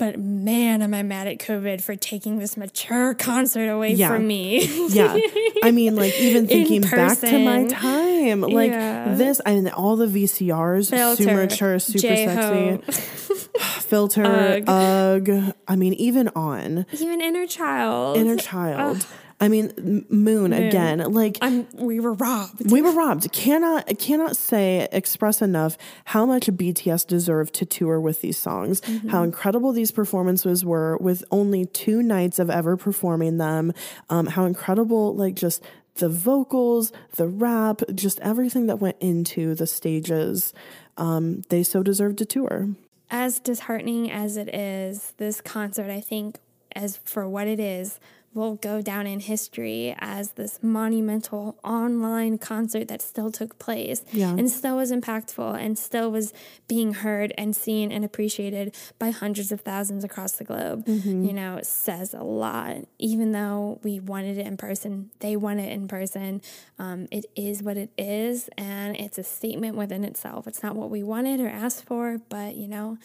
[0.00, 4.08] but man, am I mad at COVID for taking this mature concert away Yeah.
[4.08, 4.66] from me.
[4.88, 5.16] yeah
[5.62, 9.14] i mean like even thinking back to my time like Yeah.
[9.14, 10.86] this i mean all the vcrs
[11.16, 12.80] super mature super J-Ho.
[12.86, 13.02] sexy
[13.82, 14.64] filter Ugg.
[14.68, 18.16] ugh i mean even on Even Inner Child.
[18.16, 19.06] inner child
[19.40, 22.70] i mean M- moon, again like I'm, we were robbed.
[22.70, 23.32] we were robbed.
[23.32, 28.82] Cannot cannot say express enough how much BTS deserved to tour with these songs.
[29.08, 33.72] How incredible these performances were with only two nights of ever performing them.
[34.08, 35.62] Um, how incredible like just
[35.96, 40.52] the vocals, the rap, just everything that went into the stages.
[40.96, 42.68] Um, they so deserved to tour.
[43.10, 46.38] as disheartening as it is, this concert, I think,
[46.76, 47.98] as for what it is,
[48.32, 54.30] will go down in history as this monumental online concert that still took place Yeah.
[54.30, 56.32] and still was impactful and still was
[56.68, 60.84] being heard and seen and appreciated by hundreds of thousands across the globe.
[60.86, 62.76] You know, it says a lot.
[62.98, 66.40] Even though we wanted it in person, they want it in person.
[66.78, 70.46] Um, it is what it is, and it's a statement within itself.
[70.46, 72.96] It's not what we wanted or asked for, but you know,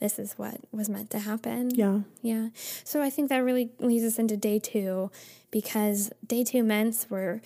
[0.00, 1.70] this is what was meant to happen.
[1.70, 2.00] Yeah.
[2.22, 2.48] Yeah.
[2.84, 5.10] So I think that really leads us into day two
[5.50, 7.40] because day two ments were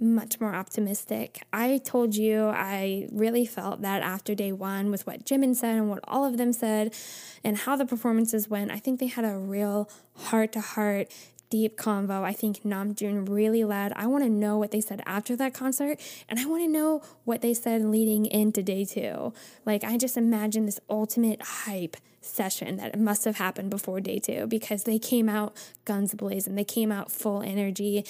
[0.00, 1.42] much more optimistic.
[1.52, 5.88] I told you I really felt that after day one with what Jimin said and
[5.88, 6.94] what all of them said
[7.42, 11.10] and how the performances went, I think they had a real heart to heart,
[11.54, 12.24] deep convo.
[12.24, 13.92] I think Namjoon really led.
[13.94, 17.00] I want to know what they said after that concert, and I want to know
[17.22, 19.32] what they said leading into day two.
[19.64, 24.48] Like, I just imagine this ultimate hype session that must have happened before day two
[24.48, 26.56] because they came out guns blazing.
[26.56, 28.04] They came out full energy,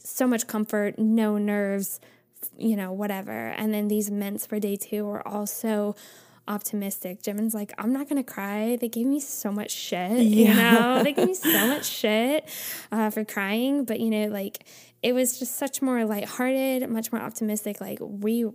[0.00, 2.00] so much comfort, no nerves,
[2.56, 3.50] you know, whatever.
[3.50, 5.94] And then these ments for day two were also
[6.48, 7.22] optimistic.
[7.22, 8.76] Jimin's like, I'm not gonna cry.
[8.80, 10.48] They gave me so much shit, yeah.
[10.48, 11.02] you know.
[11.04, 12.48] they gave me so much shit
[12.90, 14.64] uh, for crying, but you know, like
[15.02, 17.80] it was just such more lighthearted, much more optimistic.
[17.80, 18.46] Like we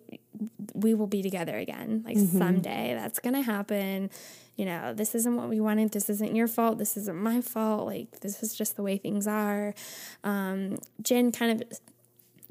[0.73, 2.03] we will be together again.
[2.05, 2.37] Like mm-hmm.
[2.37, 4.09] someday that's gonna happen.
[4.55, 5.91] You know, this isn't what we wanted.
[5.91, 6.77] This isn't your fault.
[6.77, 7.85] This isn't my fault.
[7.85, 9.73] Like this is just the way things are.
[10.23, 11.79] Um, Jin kind of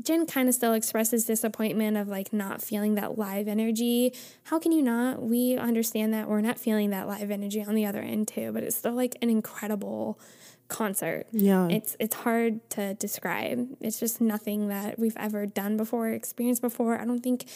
[0.03, 4.15] Jin kind of still expresses disappointment of like not feeling that live energy.
[4.45, 5.23] How can you not?
[5.23, 8.63] We understand that we're not feeling that live energy on the other end too, but
[8.63, 10.19] it's still like an incredible
[10.69, 11.27] concert.
[11.33, 11.69] Yeah.
[11.69, 13.69] It's it's hard to describe.
[13.81, 16.99] It's just nothing that we've ever done before, experienced before.
[16.99, 17.47] I don't think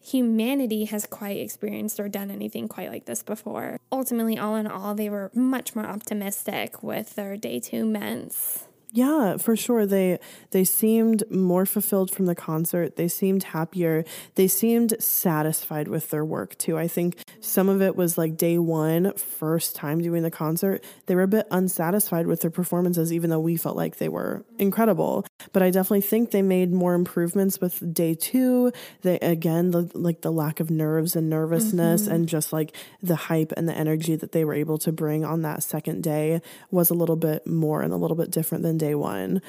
[0.00, 3.78] humanity has quite experienced or done anything quite like this before.
[3.90, 8.66] Ultimately, all in all, they were much more optimistic with their day two ments.
[8.96, 9.84] Yeah, for sure.
[9.84, 10.18] They
[10.52, 12.96] they seemed more fulfilled from the concert.
[12.96, 14.06] They seemed happier.
[14.36, 16.78] They seemed satisfied with their work too.
[16.78, 20.82] I think some of it was like day one, first time doing the concert.
[21.04, 24.46] They were a bit unsatisfied with their performances, even though we felt like they were
[24.58, 25.26] incredible.
[25.52, 28.72] But I definitely think they made more improvements with day two.
[29.02, 32.12] They again the, like the lack of nerves and nervousness mm-hmm.
[32.12, 35.42] and just like the hype and the energy that they were able to bring on
[35.42, 36.40] that second day
[36.70, 39.42] was a little bit more and a little bit different than day one.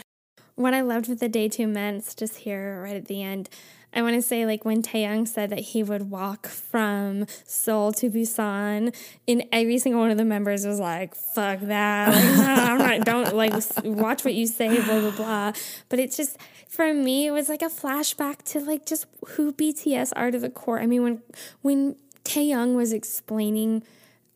[0.56, 3.50] What I loved with the day two ments, just here right at the end,
[3.94, 8.10] I want to say like when Taehyung said that he would walk from Seoul to
[8.10, 8.96] Busan,
[9.26, 12.14] in every single one of the members was like, "Fuck that!
[12.14, 13.06] Like, no, I'm not.
[13.06, 13.54] Don't like
[13.84, 15.54] watch what you say." Blah blah blah.
[15.90, 16.38] But it's just
[16.68, 20.50] for me, it was like a flashback to like just who BTS are to the
[20.50, 20.80] core.
[20.80, 21.22] I mean, when
[21.62, 23.84] when Taehyung was explaining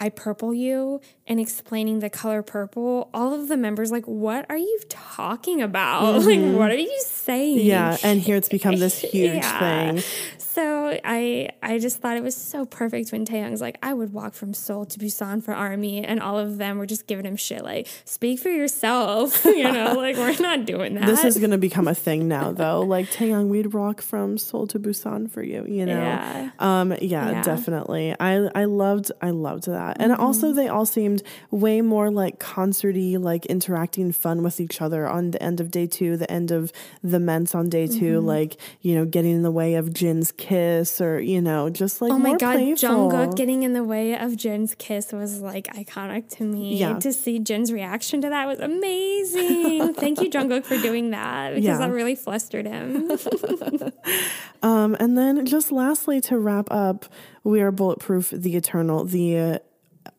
[0.01, 0.99] I purple you
[1.31, 6.01] and explaining the color purple, all of the members like, what are you talking about?
[6.11, 6.27] Mm-hmm.
[6.27, 7.65] Like, what are you saying?
[7.65, 9.91] Yeah, and here it's become this huge yeah.
[9.93, 10.03] thing.
[10.53, 14.33] So I I just thought it was so perfect when Taehyung's like, I would walk
[14.33, 17.63] from Seoul to Busan for Army, and all of them were just giving him shit
[17.63, 21.05] like, speak for yourself, you know, like we're not doing that.
[21.05, 22.81] This is gonna become a thing now, though.
[22.81, 25.93] Like Taehyung, we'd walk from Seoul to Busan for you, you know.
[25.93, 26.49] Yeah.
[26.59, 26.91] Um.
[27.01, 27.43] Yeah, yeah.
[27.43, 28.13] definitely.
[28.19, 30.21] I I loved I loved that, and mm-hmm.
[30.21, 35.31] also they all seemed way more like concerty, like interacting fun with each other on
[35.31, 36.71] the end of day two, the end of
[37.03, 38.25] the Ments on day 2 mm-hmm.
[38.25, 42.11] like you know, getting in the way of Jin's kiss or you know just like
[42.11, 42.89] oh my god playful.
[42.89, 46.99] Jungkook getting in the way of Jin's kiss was like iconic to me yeah.
[46.99, 51.65] to see Jin's reaction to that was amazing thank you Jungkook for doing that because
[51.65, 51.77] yeah.
[51.77, 53.11] that really flustered him
[54.61, 57.05] um, and then just lastly to wrap up
[57.43, 59.59] we are bulletproof the eternal the uh,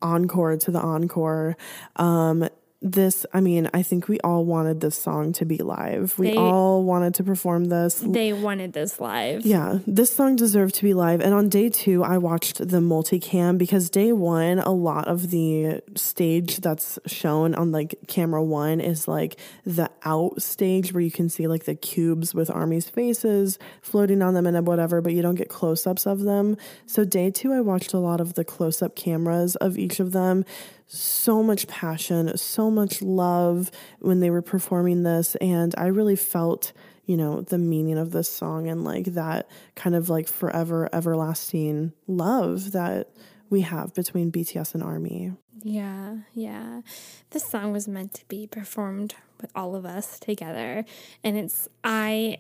[0.01, 1.57] encore to the encore.
[1.97, 2.49] Um,
[2.83, 6.19] this i mean i think we all wanted this song to be live.
[6.19, 8.03] We they, all wanted to perform this.
[8.05, 9.47] They wanted this live.
[9.47, 11.21] Yeah this song deserved to be live.
[11.21, 15.81] And on day two i watched the multicam because day one a lot of the
[15.97, 21.29] stage that's shown on like camera one is like the out stage where you can
[21.29, 25.37] see like the cubes with army's faces floating on them and whatever but you don't
[25.37, 26.57] get close-ups of them.
[26.87, 30.45] So day two i watched a lot of the close-up cameras of each of them
[30.93, 33.71] so much passion, so much love
[34.01, 35.37] when they were performing this.
[35.37, 36.73] And I really felt,
[37.07, 41.93] you know, the meaning of this song and like that kind of like forever, everlasting
[42.07, 43.09] love that
[43.49, 45.33] we have between BTS and Army.
[45.63, 46.83] Yeah, yeah.
[47.31, 50.85] This song was meant to be performed with all of us together.
[51.25, 52.39] And it's, I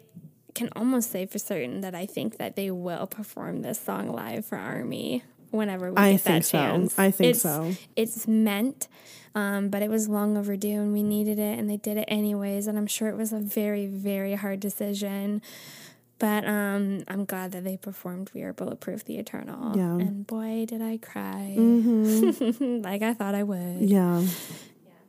[0.54, 4.44] can almost say for certain that I think that they will perform this song live
[4.44, 5.22] for Army
[5.52, 6.58] whenever we I get that so.
[6.58, 6.98] chance.
[6.98, 7.72] I think it's, so.
[7.94, 8.88] It's meant,
[9.34, 12.66] um, but it was long overdue and we needed it and they did it anyways.
[12.66, 15.42] And I'm sure it was a very, very hard decision.
[16.18, 19.76] But um, I'm glad that they performed We Are Bulletproof the Eternal.
[19.76, 19.96] Yeah.
[19.96, 21.54] And boy, did I cry.
[21.58, 22.82] Mm-hmm.
[22.82, 23.80] like I thought I would.
[23.80, 24.20] Yeah.
[24.20, 24.28] yeah.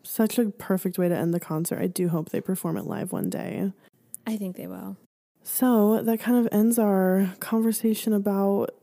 [0.01, 1.79] Such a perfect way to end the concert.
[1.79, 3.71] I do hope they perform it live one day.
[4.25, 4.97] I think they will.
[5.43, 8.73] So that kind of ends our conversation about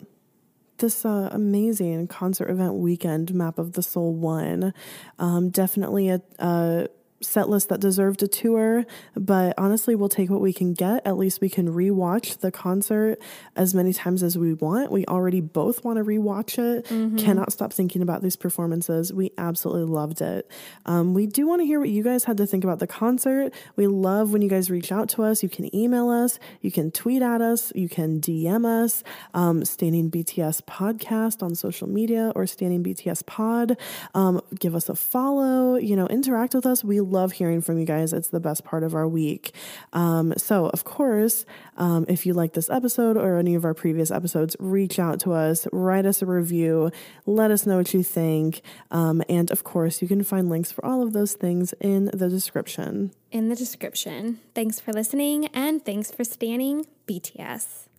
[0.81, 4.73] this uh, amazing concert event weekend Map of the Soul ON:E.
[5.19, 6.89] Um, definitely a, a
[7.23, 11.07] set list that deserved a tour, but honestly, we'll take what we can get.
[11.07, 13.19] At least we can rewatch the concert
[13.55, 14.91] as many times as we want.
[14.91, 16.87] We already both want to rewatch it.
[16.87, 17.17] Mm-hmm.
[17.17, 19.13] Cannot stop thinking about these performances.
[19.13, 20.51] We absolutely loved it.
[20.87, 23.53] Um, we do want to hear what you guys had to think about the concert.
[23.77, 25.43] We love when you guys reach out to us.
[25.43, 29.03] You can email us, you can tweet at us, you can DM us,
[29.35, 33.77] um, Standing BTS Podcast on social media or Standing BTS Pod.
[34.15, 36.83] Um, give us a follow, you know, interact with us.
[36.83, 38.13] We love hearing from you guys.
[38.13, 39.55] It's the best part of our week.
[39.93, 41.45] Um, so, of course,
[41.77, 45.33] um, if you like this episode or any of our previous episodes, reach out to
[45.33, 46.91] us, write us a review,
[47.27, 48.63] let us know what you think.
[48.91, 52.29] Um, and of course, you can find links for all of those things in the
[52.29, 53.13] description.
[53.31, 54.41] In the description.
[54.55, 57.90] Thanks for listening and thanks for standing BTS.